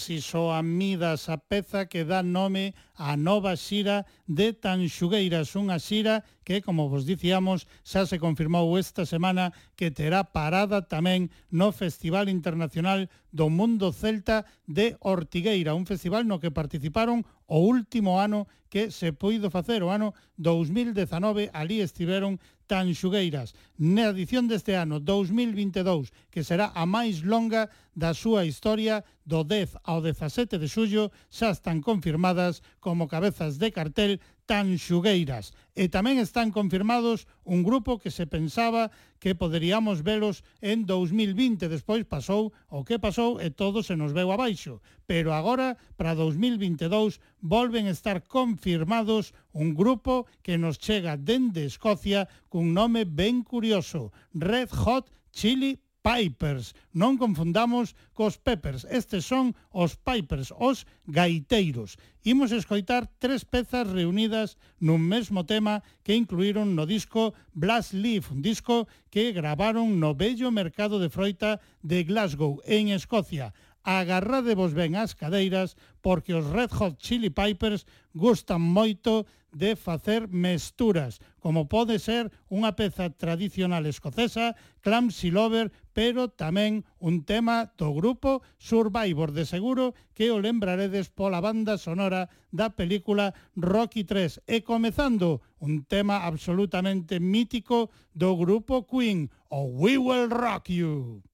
Amidas, 0.09 1.29
a 1.29 1.37
peza 1.37 1.85
que 1.85 2.01
dá 2.01 2.25
nome 2.25 2.73
á 2.97 3.13
nova 3.13 3.53
xira 3.61 4.09
de 4.25 4.57
Tanxugueiras, 4.57 5.53
unha 5.53 5.77
xira 5.77 6.25
que, 6.49 6.65
como 6.65 6.89
vos 6.89 7.05
dicíamos, 7.05 7.69
xa 7.85 8.09
se 8.09 8.17
confirmou 8.17 8.73
esta 8.81 9.05
semana 9.05 9.53
que 9.77 9.93
terá 9.93 10.25
parada 10.25 10.81
tamén 10.81 11.29
no 11.53 11.77
Festival 11.77 12.33
Internacional 12.33 13.13
do 13.29 13.53
Mundo 13.53 13.93
Celta 13.93 14.49
de 14.65 14.97
Ortigueira, 15.05 15.77
un 15.77 15.85
festival 15.85 16.25
no 16.25 16.41
que 16.41 16.49
participaron 16.49 17.29
o 17.45 17.61
último 17.61 18.17
ano 18.17 18.49
que 18.73 18.89
se 18.89 19.13
puido 19.13 19.53
facer, 19.53 19.85
o 19.85 19.93
ano 19.93 20.17
2019, 20.41 21.53
ali 21.53 21.85
estiveron 21.85 22.41
Tanxugueiras 22.69 23.57
na 23.81 24.13
edición 24.13 24.45
deste 24.47 24.77
ano 24.77 25.01
2022 25.01 26.13
que 26.29 26.45
será 26.45 26.71
a 26.77 26.85
máis 26.85 27.25
longa 27.25 27.73
da 27.97 28.13
súa 28.13 28.45
historia 28.45 29.03
do 29.25 29.41
10 29.43 29.81
ao 29.89 29.99
17 30.05 30.61
de 30.61 30.69
xullo 30.69 31.05
xa 31.33 31.49
están 31.57 31.81
confirmadas 31.81 32.61
como 32.85 33.09
cabezas 33.09 33.57
de 33.57 33.73
cartel 33.73 34.13
Tanxugueiras 34.49 35.53
e 35.77 35.93
tamén 35.93 36.17
están 36.17 36.49
confirmados 36.57 37.29
un 37.45 37.61
grupo 37.61 38.01
que 38.01 38.09
se 38.09 38.25
pensaba 38.25 38.89
que 39.21 39.37
poderíamos 39.37 40.01
velos 40.01 40.41
en 40.65 40.89
2020. 40.89 41.69
Despois 41.69 42.09
pasou 42.09 42.57
o 42.73 42.81
que 42.89 42.97
pasou 42.97 43.37
e 43.45 43.53
todo 43.53 43.85
se 43.85 43.93
nos 43.93 44.17
veu 44.17 44.33
abaixo. 44.33 44.81
Pero 45.05 45.37
agora, 45.37 45.77
para 46.01 46.17
2022, 46.17 47.21
volven 47.45 47.87
estar 47.93 48.25
confirmados 48.25 49.37
un 49.53 49.77
grupo 49.77 50.25
que 50.41 50.57
nos 50.57 50.81
chega 50.81 51.21
dende 51.21 51.69
Escocia 51.69 52.25
cun 52.49 52.73
nome 52.73 53.05
ben 53.05 53.45
curioso, 53.45 54.11
Red 54.33 54.73
Hot 54.73 55.13
Chili 55.31 55.77
Pipers. 56.03 56.73
Non 56.95 57.19
confundamos 57.19 57.93
cos 58.15 58.39
Peppers. 58.39 58.87
Estes 58.89 59.27
son 59.27 59.53
os 59.75 59.99
Pipers, 59.99 60.55
os 60.55 60.87
gaiteiros. 61.05 61.99
Imos 62.23 62.55
escoitar 62.55 63.11
tres 63.19 63.45
pezas 63.45 63.89
reunidas 63.91 64.57
nun 64.79 65.03
mesmo 65.03 65.45
tema 65.45 65.83
que 66.07 66.15
incluíron 66.15 66.79
no 66.79 66.87
disco 66.87 67.35
Blast 67.53 67.93
Leaf, 67.93 68.31
un 68.31 68.41
disco 68.41 68.87
que 69.11 69.35
gravaron 69.35 69.99
no 69.99 70.15
bello 70.15 70.49
mercado 70.55 71.03
de 71.03 71.11
froita 71.11 71.59
de 71.83 72.07
Glasgow, 72.07 72.63
en 72.65 72.95
Escocia. 72.95 73.53
Agarradevos 73.83 74.77
ben 74.77 75.01
as 75.01 75.17
cadeiras 75.17 75.79
porque 76.05 76.37
os 76.37 76.45
Red 76.47 76.73
Hot 76.77 77.01
Chili 77.01 77.33
Pipers 77.33 77.89
gustan 78.13 78.61
moito 78.61 79.25
de 79.53 79.77
facer 79.77 80.29
mesturas, 80.29 81.21
como 81.41 81.69
pode 81.69 81.99
ser 81.99 82.29
unha 82.53 82.77
peza 82.77 83.09
tradicional 83.15 83.89
escocesa, 83.89 84.53
Clumsy 84.85 85.33
Lover, 85.33 85.73
pero 85.97 86.29
tamén 86.29 86.85
un 87.01 87.25
tema 87.25 87.73
do 87.81 87.91
grupo 87.97 88.45
Survivor, 88.61 89.33
de 89.33 89.49
seguro 89.49 89.97
que 90.13 90.29
o 90.29 90.39
lembraredes 90.39 91.09
pola 91.09 91.41
banda 91.41 91.81
sonora 91.81 92.29
da 92.53 92.77
película 92.77 93.33
Rocky 93.57 94.05
3. 94.05 94.45
E 94.45 94.61
comezando, 94.63 95.41
un 95.59 95.89
tema 95.89 96.29
absolutamente 96.29 97.19
mítico 97.19 97.89
do 98.13 98.37
grupo 98.37 98.85
Queen, 98.85 99.33
o 99.49 99.65
We 99.65 99.97
Will 99.97 100.29
Rock 100.29 100.71
You. 100.75 101.25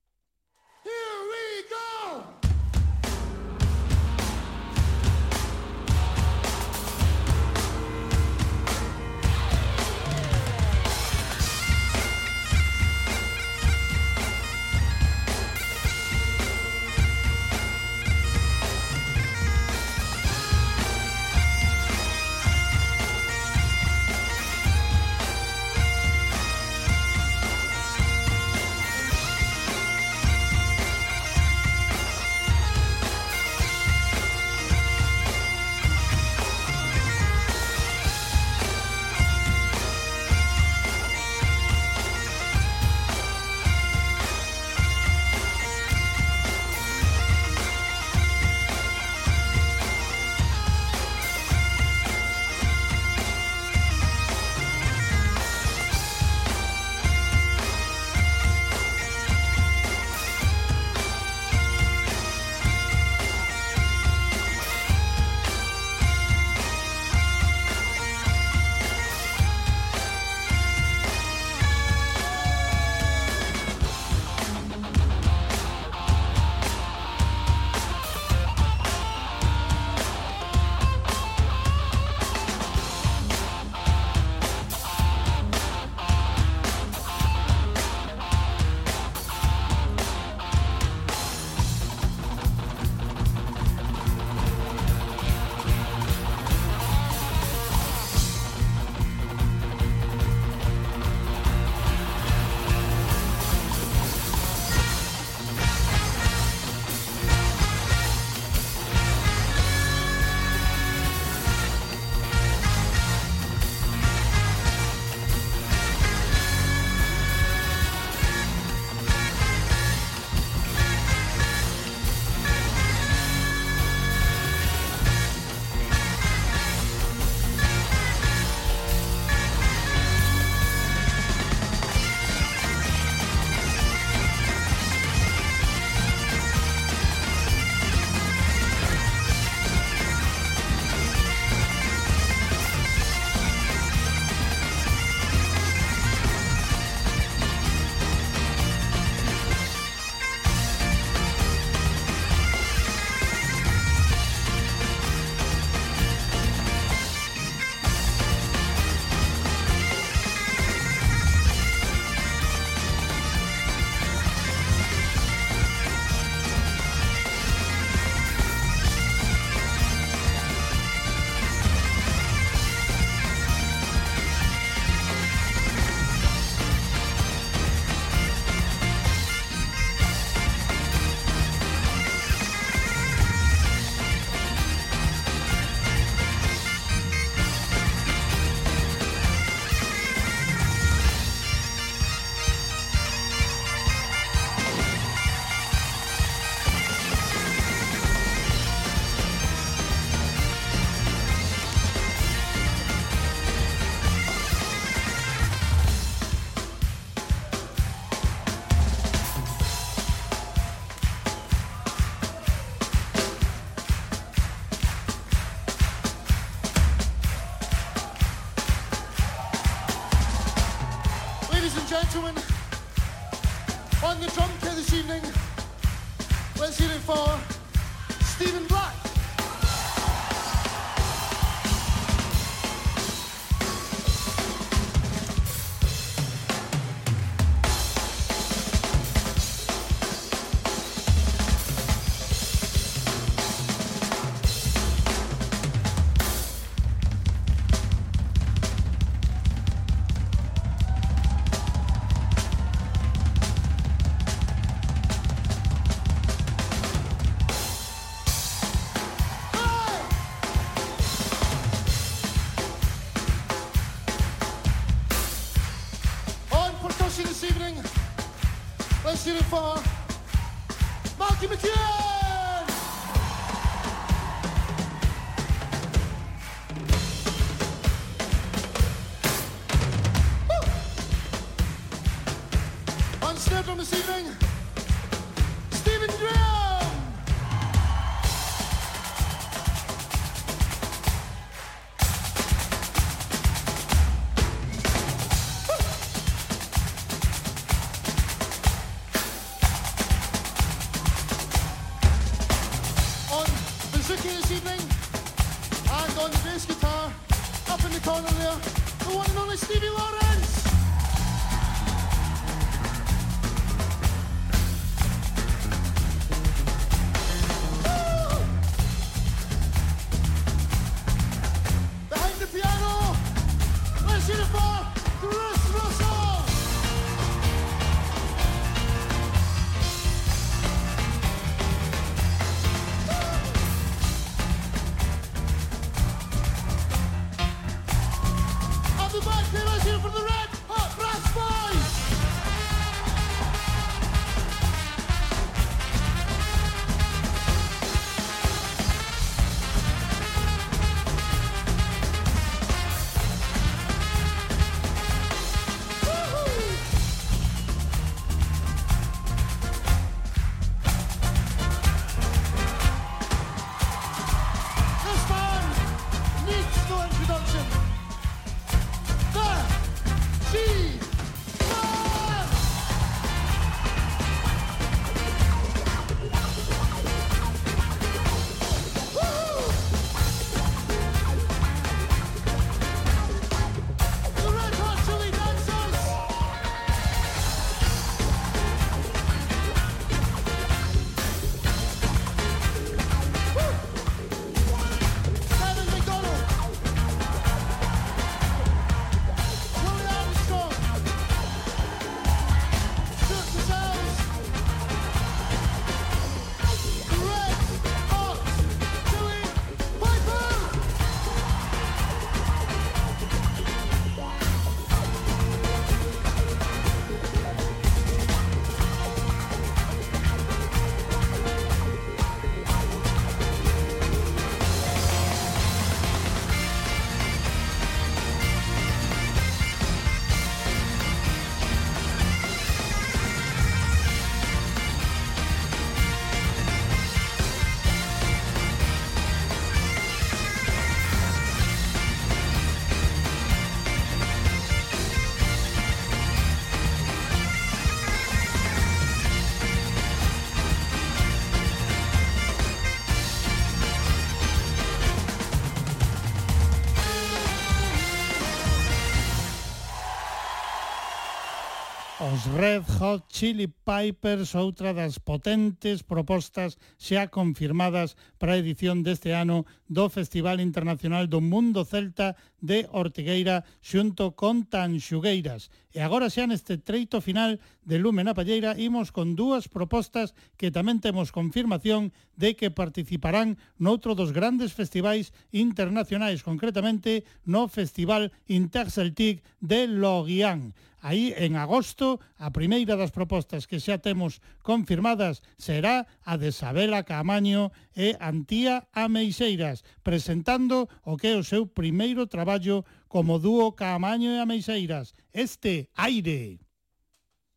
Red 462.53 462.83
Hot 462.99 463.25
Chili 463.27 463.65
Pipers, 463.65 464.53
outra 464.53 464.93
das 464.93 465.17
potentes 465.17 466.05
propostas 466.05 466.77
xa 467.01 467.25
confirmadas 467.33 468.13
para 468.37 468.53
a 468.53 468.61
edición 468.61 469.01
deste 469.01 469.33
ano 469.33 469.65
do 469.89 470.13
Festival 470.13 470.61
Internacional 470.61 471.25
do 471.25 471.41
Mundo 471.41 471.81
Celta 471.89 472.37
de 472.61 472.85
Ortigueira 472.93 473.65
xunto 473.81 474.37
con 474.37 474.69
Tanxugueiras. 474.69 475.73
E 475.89 476.05
agora 476.05 476.29
xa 476.29 476.45
neste 476.45 476.77
treito 476.77 477.17
final 477.17 477.57
de 477.81 477.97
Lume 477.97 478.21
na 478.21 478.37
Palleira 478.37 478.77
imos 478.77 479.09
con 479.09 479.33
dúas 479.33 479.65
propostas 479.65 480.37
que 480.53 480.69
tamén 480.69 481.01
temos 481.01 481.33
confirmación 481.33 482.13
de 482.37 482.53
que 482.53 482.69
participarán 482.69 483.57
noutro 483.81 484.13
dos 484.13 484.29
grandes 484.29 484.69
festivais 484.69 485.33
internacionais, 485.49 486.45
concretamente 486.45 487.25
no 487.49 487.65
Festival 487.65 488.29
Interceltic 488.45 489.41
de 489.57 489.89
Loguián 489.89 490.77
aí 491.05 491.37
en 491.37 491.53
agosto 491.53 492.17
a 492.41 492.49
primeira 492.49 492.97
das 492.97 493.13
propostas 493.13 493.69
que 493.69 493.77
xa 493.77 494.01
temos 494.01 494.41
confirmadas 494.65 495.45
será 495.53 496.09
a 496.25 496.33
de 496.41 496.49
Sabela 496.49 497.05
Camaño 497.05 497.69
e 497.93 498.17
Antía 498.17 498.89
Ameixeiras 498.89 499.85
presentando 500.01 500.89
o 501.05 501.13
que 501.13 501.29
é 501.29 501.35
o 501.37 501.45
seu 501.45 501.69
primeiro 501.69 502.25
traballo 502.25 502.81
como 503.05 503.37
dúo 503.37 503.77
Camaño 503.77 504.33
e 504.33 504.41
Ameixeiras 504.41 505.13
este 505.29 505.93
aire 505.93 506.57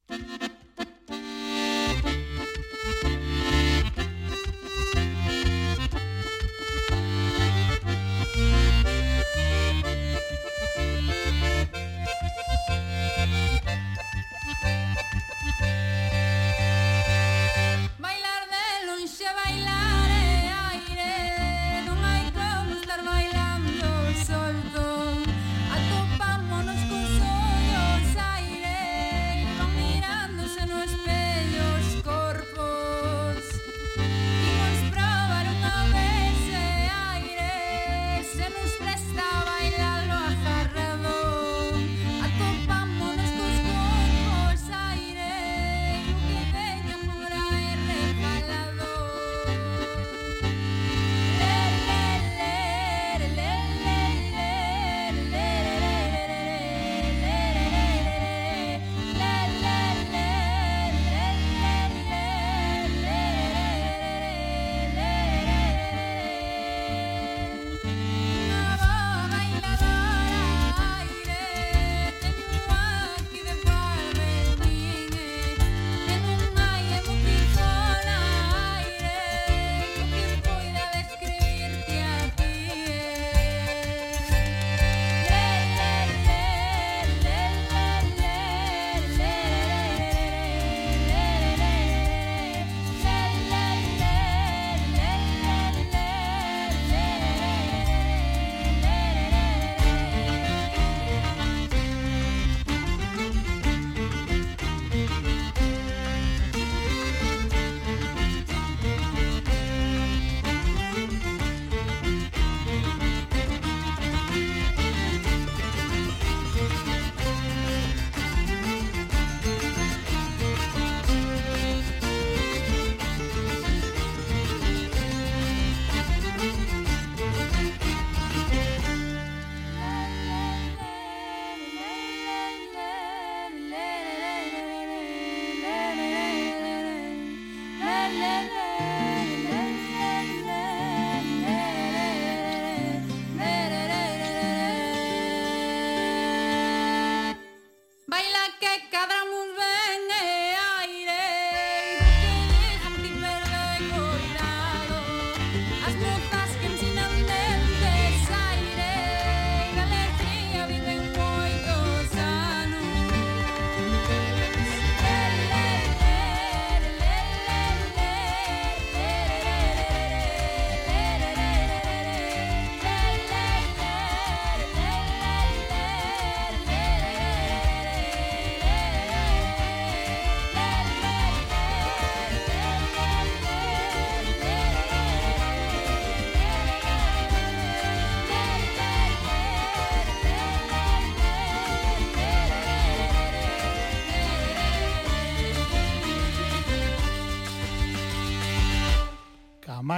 Thank. 0.08 0.57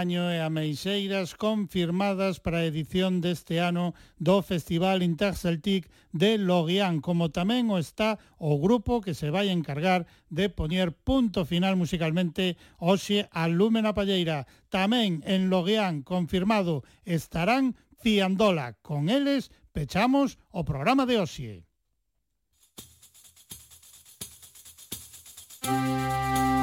Maño 0.00 0.32
e 0.32 0.40
Ameixeiras 0.40 1.36
confirmadas 1.36 2.40
para 2.40 2.64
a 2.64 2.68
edición 2.72 3.20
deste 3.20 3.60
ano 3.60 3.92
do 4.16 4.40
Festival 4.40 5.04
Interceltic 5.04 5.92
de 6.08 6.40
Loguián, 6.40 7.04
como 7.04 7.28
tamén 7.28 7.68
o 7.68 7.76
está 7.76 8.16
o 8.40 8.56
grupo 8.56 9.04
que 9.04 9.12
se 9.12 9.28
vai 9.28 9.52
encargar 9.52 10.08
de 10.32 10.48
poñer 10.48 10.96
punto 10.96 11.44
final 11.44 11.76
musicalmente 11.76 12.56
hoxe 12.80 13.28
a 13.28 13.44
Lúmena 13.44 13.92
Palleira. 13.92 14.48
Tamén 14.72 15.20
en 15.28 15.52
Loguián, 15.52 16.00
confirmado, 16.00 16.80
estarán 17.04 17.76
Ciandola. 18.00 18.80
Con 18.80 19.12
eles 19.12 19.52
pechamos 19.76 20.40
o 20.48 20.64
programa 20.64 21.04
de 21.04 21.20
hoxe. 21.20 21.68
Música 25.60 26.59